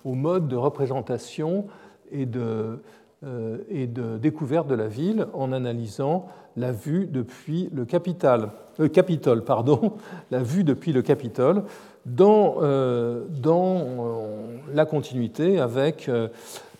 au 0.04 0.14
mode 0.14 0.48
de 0.48 0.56
représentation 0.56 1.66
et 2.10 2.26
de, 2.26 2.40
euh, 2.40 2.76
et 3.68 3.86
de 3.88 4.16
découverte 4.16 4.68
de 4.68 4.76
la 4.76 4.86
ville 4.86 5.26
en 5.32 5.52
analysant 5.52 6.28
la 6.56 6.72
vue 6.72 7.06
depuis 7.06 7.68
le 7.72 7.84
Capitole, 7.84 8.50
euh, 8.80 8.88
Capitole 8.88 9.44
pardon, 9.44 9.94
la 10.30 10.42
vue 10.42 10.64
depuis 10.64 10.92
le 10.92 11.02
Capitole 11.02 11.64
dans, 12.06 12.56
euh, 12.62 13.24
dans 13.28 13.84
la 14.72 14.86
continuité 14.86 15.58
avec 15.58 16.08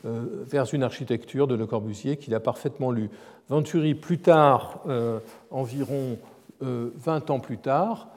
euh, 0.05 0.45
vers 0.49 0.73
une 0.73 0.85
architecture 0.85 1.49
de 1.49 1.57
Le 1.57 1.67
Corbusier 1.67 2.17
qu'il 2.19 2.33
a 2.35 2.41
parfaitement 2.41 2.93
lu. 2.93 3.11
Venturi, 3.49 3.97
plus 3.97 4.19
tard, 4.19 4.81
euh, 4.87 5.19
environ 5.51 6.19
20 6.61 6.67
euh, 7.31 7.33
ans 7.33 7.41
plus 7.41 7.59
tard, 7.59 8.09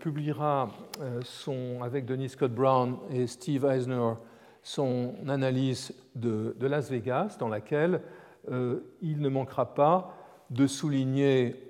publiera 0.00 0.70
son, 1.22 1.80
avec 1.84 2.04
Denis 2.04 2.30
Scott 2.30 2.52
Brown 2.52 2.96
et 3.12 3.28
Steve 3.28 3.64
Eisner 3.64 4.14
son 4.62 5.14
analyse 5.28 5.94
de, 6.14 6.54
Las 6.60 6.90
Vegas, 6.90 7.36
dans 7.38 7.48
laquelle 7.48 8.02
il 8.48 9.20
ne 9.20 9.28
manquera 9.28 9.74
pas 9.74 10.16
de 10.50 10.66
souligner 10.66 11.68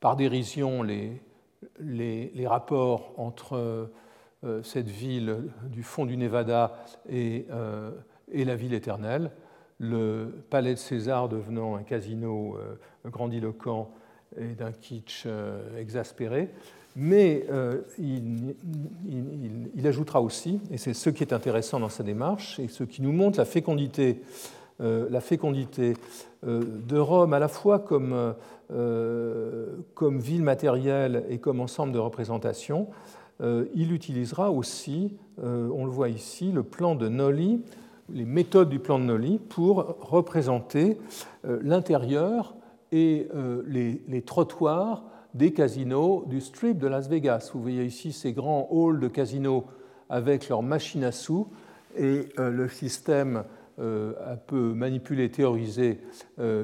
par 0.00 0.16
dérision 0.16 0.82
les, 0.82 1.20
les, 1.80 2.46
rapports 2.46 3.12
entre 3.16 3.90
euh, 4.44 4.62
cette 4.62 4.88
ville 4.88 5.50
du 5.64 5.82
fond 5.82 6.04
du 6.04 6.16
Nevada 6.16 6.84
et, 7.08 7.46
euh, 7.50 7.90
et, 8.30 8.44
la 8.44 8.56
ville 8.56 8.74
éternelle, 8.74 9.30
le 9.78 10.44
palais 10.50 10.74
de 10.74 10.78
César 10.78 11.28
devenant 11.28 11.76
un 11.76 11.82
casino 11.82 12.56
euh, 12.56 12.76
grandiloquent 13.10 13.90
et 14.36 14.54
d'un 14.54 14.72
kitsch 14.72 15.26
exaspéré. 15.78 16.50
Mais 16.96 17.44
il, 17.98 18.54
il, 19.74 19.86
ajoutera 19.86 20.20
aussi, 20.20 20.60
et 20.70 20.78
c'est 20.78 20.94
ce 20.94 21.10
qui 21.10 21.24
est 21.24 21.32
intéressant 21.32 21.80
dans 21.80 21.88
sa 21.88 22.04
démarche, 22.04 22.60
et 22.60 22.68
ce 22.68 22.84
qui 22.84 23.02
nous 23.02 23.10
montre 23.10 23.38
la 23.38 23.44
fécondité, 23.44 24.22
la 24.78 25.20
fécondité 25.20 25.94
de 26.44 26.96
Rome 26.96 27.32
à 27.32 27.40
la 27.40 27.48
fois 27.48 27.80
comme, 27.80 28.34
ville 30.00 30.42
matérielle 30.44 31.24
et 31.28 31.38
comme 31.38 31.60
ensemble 31.60 31.92
de 31.92 31.98
représentation, 31.98 32.86
euh, 33.40 33.66
il 33.74 33.92
utilisera 33.92 34.50
aussi, 34.50 35.16
euh, 35.42 35.68
on 35.74 35.84
le 35.84 35.90
voit 35.90 36.08
ici, 36.08 36.52
le 36.52 36.62
plan 36.62 36.94
de 36.94 37.08
Nolly, 37.08 37.60
les 38.12 38.24
méthodes 38.24 38.68
du 38.68 38.78
plan 38.78 38.98
de 38.98 39.04
Nolly 39.04 39.38
pour 39.38 39.96
représenter 40.00 40.98
euh, 41.46 41.58
l'intérieur 41.62 42.54
et 42.92 43.28
les, 43.66 44.22
trottoirs 44.22 45.02
des 45.34 45.52
casinos 45.52 46.24
du 46.26 46.40
Strip 46.40 46.78
de 46.78 46.86
Las 46.86 47.08
Vegas. 47.08 47.50
Vous 47.52 47.60
voyez 47.60 47.84
ici 47.84 48.12
ces 48.12 48.32
grands 48.32 48.68
halls 48.70 49.00
de 49.00 49.08
casinos 49.08 49.66
avec 50.08 50.48
leurs 50.48 50.62
machines 50.62 51.04
à 51.04 51.12
sous 51.12 51.48
et 51.96 52.28
le 52.36 52.68
système 52.68 53.44
un 53.78 54.36
peu 54.46 54.74
manipulé, 54.74 55.30
théorisé 55.30 56.00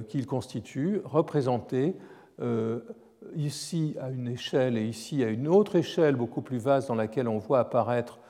qu'il 0.09 0.27
constitue, 0.27 1.01
représenté 1.05 1.95
ici 3.35 3.97
à 4.01 4.11
une 4.11 4.29
échelle 4.29 4.77
et 4.77 4.85
ici 4.85 5.25
à 5.25 5.29
une 5.29 5.49
autre 5.49 5.77
échelle 5.77 6.17
beaucoup 6.17 6.43
plus 6.43 6.59
vaste 6.59 6.89
dans 6.89 6.95
laquelle 6.95 7.29
on 7.29 7.39
voit 7.39 7.61
apparaître 7.61 8.21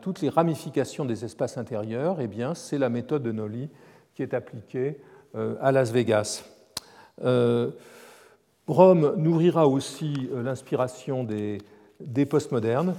toutes 0.00 0.20
les 0.20 0.28
ramifications 0.28 1.04
des 1.04 1.24
espaces 1.24 1.58
intérieurs, 1.58 2.20
eh 2.20 2.28
bien, 2.28 2.54
c'est 2.54 2.78
la 2.78 2.88
méthode 2.88 3.22
de 3.22 3.32
Nolly 3.32 3.68
qui 4.14 4.22
est 4.22 4.34
appliquée 4.34 5.00
euh, 5.34 5.56
à 5.60 5.72
Las 5.72 5.90
Vegas. 5.90 6.44
Euh, 7.24 7.70
Rome 8.68 9.14
nourrira 9.16 9.66
aussi 9.66 10.28
euh, 10.32 10.42
l'inspiration 10.42 11.24
des, 11.24 11.58
postmodernes. 12.26 12.94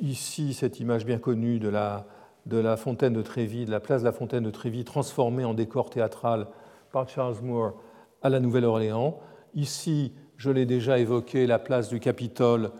ici, 0.00 0.52
cette 0.52 0.78
image 0.78 1.06
bien 1.06 1.18
connue 1.18 1.58
de 1.58 1.68
la, 1.68 2.06
de 2.44 2.76
fontaine 2.76 3.14
de 3.14 3.22
Trévis, 3.22 3.64
de 3.64 3.70
la 3.70 3.80
place 3.80 4.02
de 4.02 4.06
la 4.06 4.12
fontaine 4.12 4.44
de 4.44 4.50
Trévis, 4.50 4.84
transformée 4.84 5.44
en 5.44 5.54
décor 5.54 5.90
théâtral 5.90 6.46
par 6.92 7.08
Charles 7.08 7.36
Moore 7.42 7.74
à 8.22 8.28
la 8.28 8.40
Nouvelle-Orléans. 8.40 9.18
Ici, 9.54 10.12
je 10.36 10.50
l'ai 10.50 10.66
déjà 10.66 10.98
évoqué, 10.98 11.46
la 11.46 11.58
place 11.58 11.88
du 11.88 12.00
Capitole 12.00 12.70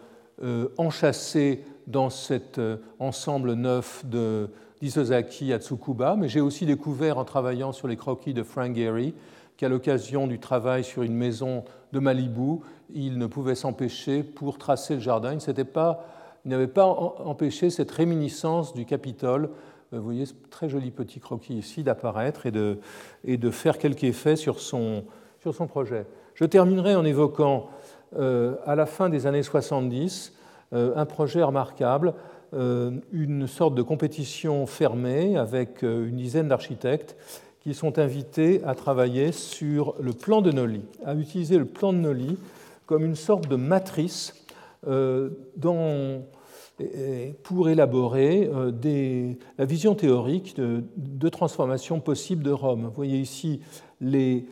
euh, 0.43 0.69
enchâssée 0.77 1.65
dans 1.87 2.11
cet 2.11 2.59
euh, 2.59 2.77
ensemble 2.99 3.55
neuf 3.55 4.05
d'Isozaki 4.81 5.53
à 5.53 5.59
Tsukuba, 5.59 6.17
mais 6.17 6.29
j'ai 6.29 6.41
aussi 6.41 6.67
découvert 6.67 7.19
en 7.19 7.25
travaillant 7.25 7.73
sur 7.73 7.89
les 7.89 7.97
croquis 7.97 8.35
de 8.35 8.43
Frank 8.43 8.77
Gehry 8.77 9.15
qu'à 9.57 9.69
l'occasion 9.69 10.27
du 10.27 10.39
travail 10.39 10.85
sur 10.85 11.03
une 11.03 11.15
maison 11.15 11.65
de 11.93 11.99
Malibu, 11.99 12.61
il 12.95 13.19
ne 13.19 13.27
pouvait 13.27 13.55
s'empêcher, 13.55 14.23
pour 14.23 14.59
tracer 14.59 14.95
le 14.95 15.01
jardin, 15.01 15.33
il 15.33 16.51
n'avait 16.51 16.67
pas, 16.67 16.95
empêché 17.25 17.71
cette 17.71 17.91
réminiscence 17.91 18.75
du 18.75 18.85
Capitole 18.85 19.51
euh, 19.93 19.99
vous 19.99 20.05
voyez 20.05 20.27
ce 20.27 20.35
très 20.51 20.69
joli 20.69 20.91
petit 20.91 21.21
croquis 21.21 21.55
ici 21.55 21.83
d'apparaître 21.83 22.47
et 22.47 22.51
de, 22.51 23.51
faire 23.51 23.79
quelques 23.79 24.05
effets 24.05 24.37
sur 24.37 24.61
son, 24.61 25.05
projet. 25.69 26.07
Je 26.35 26.45
terminerai 26.45 26.97
en 26.97 27.05
évoquant, 27.05 27.69
euh, 28.19 28.57
à 28.67 28.75
la 28.75 28.87
fin 28.87 29.09
des 29.09 29.27
années 29.27 29.43
70, 29.43 30.33
euh, 30.73 30.93
un 30.97 31.07
projet 31.07 31.43
remarquable, 31.43 32.15
une 33.13 33.47
sorte 33.49 33.75
de 33.75 33.83
compétition 33.83 34.65
fermée 34.67 35.37
avec 35.37 35.83
une 35.83 36.17
dizaine 36.17 36.49
d'architectes 36.49 37.17
qui 37.67 37.75
sont 37.75 37.99
invités 37.99 38.63
à 38.63 38.77
travailler 38.77 39.33
sur 39.33 39.97
le 39.99 40.13
plan 40.13 40.41
de 40.41 40.53
Nolly, 40.53 40.83
à 41.05 41.17
utiliser 41.17 41.59
le 41.59 41.65
plan 41.65 41.93
de 41.93 41.99
Nolly 41.99 42.39
comme 42.87 43.05
une 43.05 43.17
sorte 43.17 43.49
de 43.49 43.57
matrice 43.57 44.47
pour 47.43 47.69
élaborer 47.69 48.49
la 49.59 49.65
vision 49.65 49.97
théorique 49.97 50.55
de, 50.57 51.29
transformation 51.29 51.99
possible 51.99 52.45
de 52.45 52.53
Rome. 52.53 52.85
Vous 52.85 52.95
voyez 52.95 53.19
ici 53.19 53.59
les, 54.01 54.47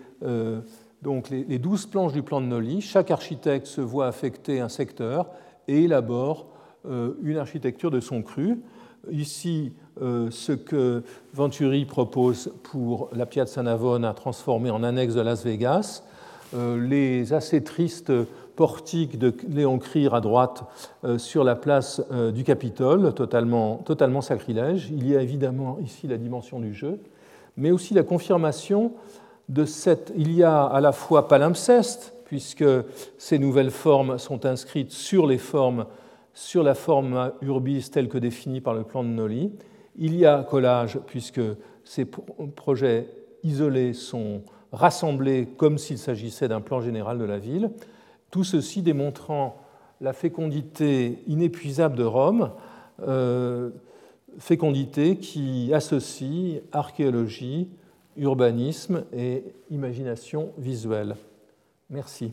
donc 1.00 1.30
les 1.30 1.58
douze 1.60 1.86
planches 1.86 2.14
du 2.14 2.24
plan 2.24 2.40
de 2.40 2.46
Nolly, 2.46 2.80
chaque 2.80 3.12
architecte 3.12 3.68
se 3.68 3.80
voit 3.80 4.08
affecter 4.08 4.58
un 4.58 4.68
secteur 4.68 5.30
et 5.68 5.84
élabore 5.84 6.48
euh, 6.86 7.14
une 7.22 7.38
architecture 7.38 7.90
de 7.90 8.00
son 8.00 8.20
cru. 8.20 8.58
Ici, 9.10 9.72
euh, 10.02 10.30
ce 10.30 10.52
que 10.52 11.02
Venturi 11.32 11.84
propose 11.84 12.52
pour 12.62 13.08
la 13.12 13.26
Piazza 13.26 13.62
Navona 13.62 14.14
transformée 14.14 14.70
en 14.70 14.82
annexe 14.82 15.14
de 15.14 15.20
Las 15.20 15.44
Vegas, 15.44 16.02
euh, 16.54 16.80
les 16.80 17.32
assez 17.32 17.62
tristes 17.62 18.12
portique 18.56 19.18
de 19.18 19.34
Léon 19.48 19.78
Crier 19.78 20.10
à 20.12 20.20
droite 20.20 20.62
sur 21.16 21.42
la 21.42 21.56
place 21.56 22.00
du 22.32 22.44
Capitole, 22.44 23.12
totalement, 23.12 23.78
totalement 23.78 24.20
sacrilège. 24.20 24.90
Il 24.92 25.08
y 25.08 25.16
a 25.16 25.22
évidemment 25.22 25.78
ici 25.82 26.06
la 26.06 26.16
dimension 26.16 26.60
du 26.60 26.72
jeu, 26.72 27.00
mais 27.56 27.72
aussi 27.72 27.94
la 27.94 28.04
confirmation 28.04 28.92
de 29.48 29.64
cette. 29.64 30.12
Il 30.16 30.32
y 30.32 30.44
a 30.44 30.62
à 30.62 30.80
la 30.80 30.92
fois 30.92 31.26
palimpseste, 31.26 32.14
puisque 32.26 32.64
ces 33.18 33.38
nouvelles 33.38 33.70
formes 33.70 34.18
sont 34.18 34.46
inscrites 34.46 34.92
sur 34.92 35.26
les 35.26 35.38
formes, 35.38 35.86
sur 36.34 36.62
la 36.62 36.74
forme 36.74 37.32
urbis 37.40 37.90
telle 37.90 38.08
que 38.08 38.18
définie 38.18 38.60
par 38.60 38.74
le 38.74 38.82
plan 38.82 39.02
de 39.04 39.08
Nolly. 39.08 39.52
Il 39.96 40.16
y 40.16 40.26
a 40.26 40.42
collage, 40.42 40.98
puisque 41.06 41.40
ces 41.84 42.04
projets 42.04 43.08
isolés 43.44 43.92
sont 43.92 44.42
rassemblés 44.72 45.46
comme 45.56 45.78
s'il 45.78 45.98
s'agissait 45.98 46.48
d'un 46.48 46.60
plan 46.60 46.80
général 46.80 47.18
de 47.18 47.24
la 47.24 47.38
ville. 47.38 47.70
Tout 48.30 48.44
ceci 48.44 48.82
démontrant 48.82 49.56
la 50.00 50.12
fécondité 50.12 51.20
inépuisable 51.28 51.96
de 51.96 52.02
Rome, 52.02 52.50
euh, 53.06 53.70
fécondité 54.38 55.16
qui 55.16 55.72
associe 55.72 56.62
archéologie, 56.72 57.68
urbanisme 58.16 59.04
et 59.12 59.44
imagination 59.70 60.50
visuelle. 60.58 61.14
Merci. 61.90 62.32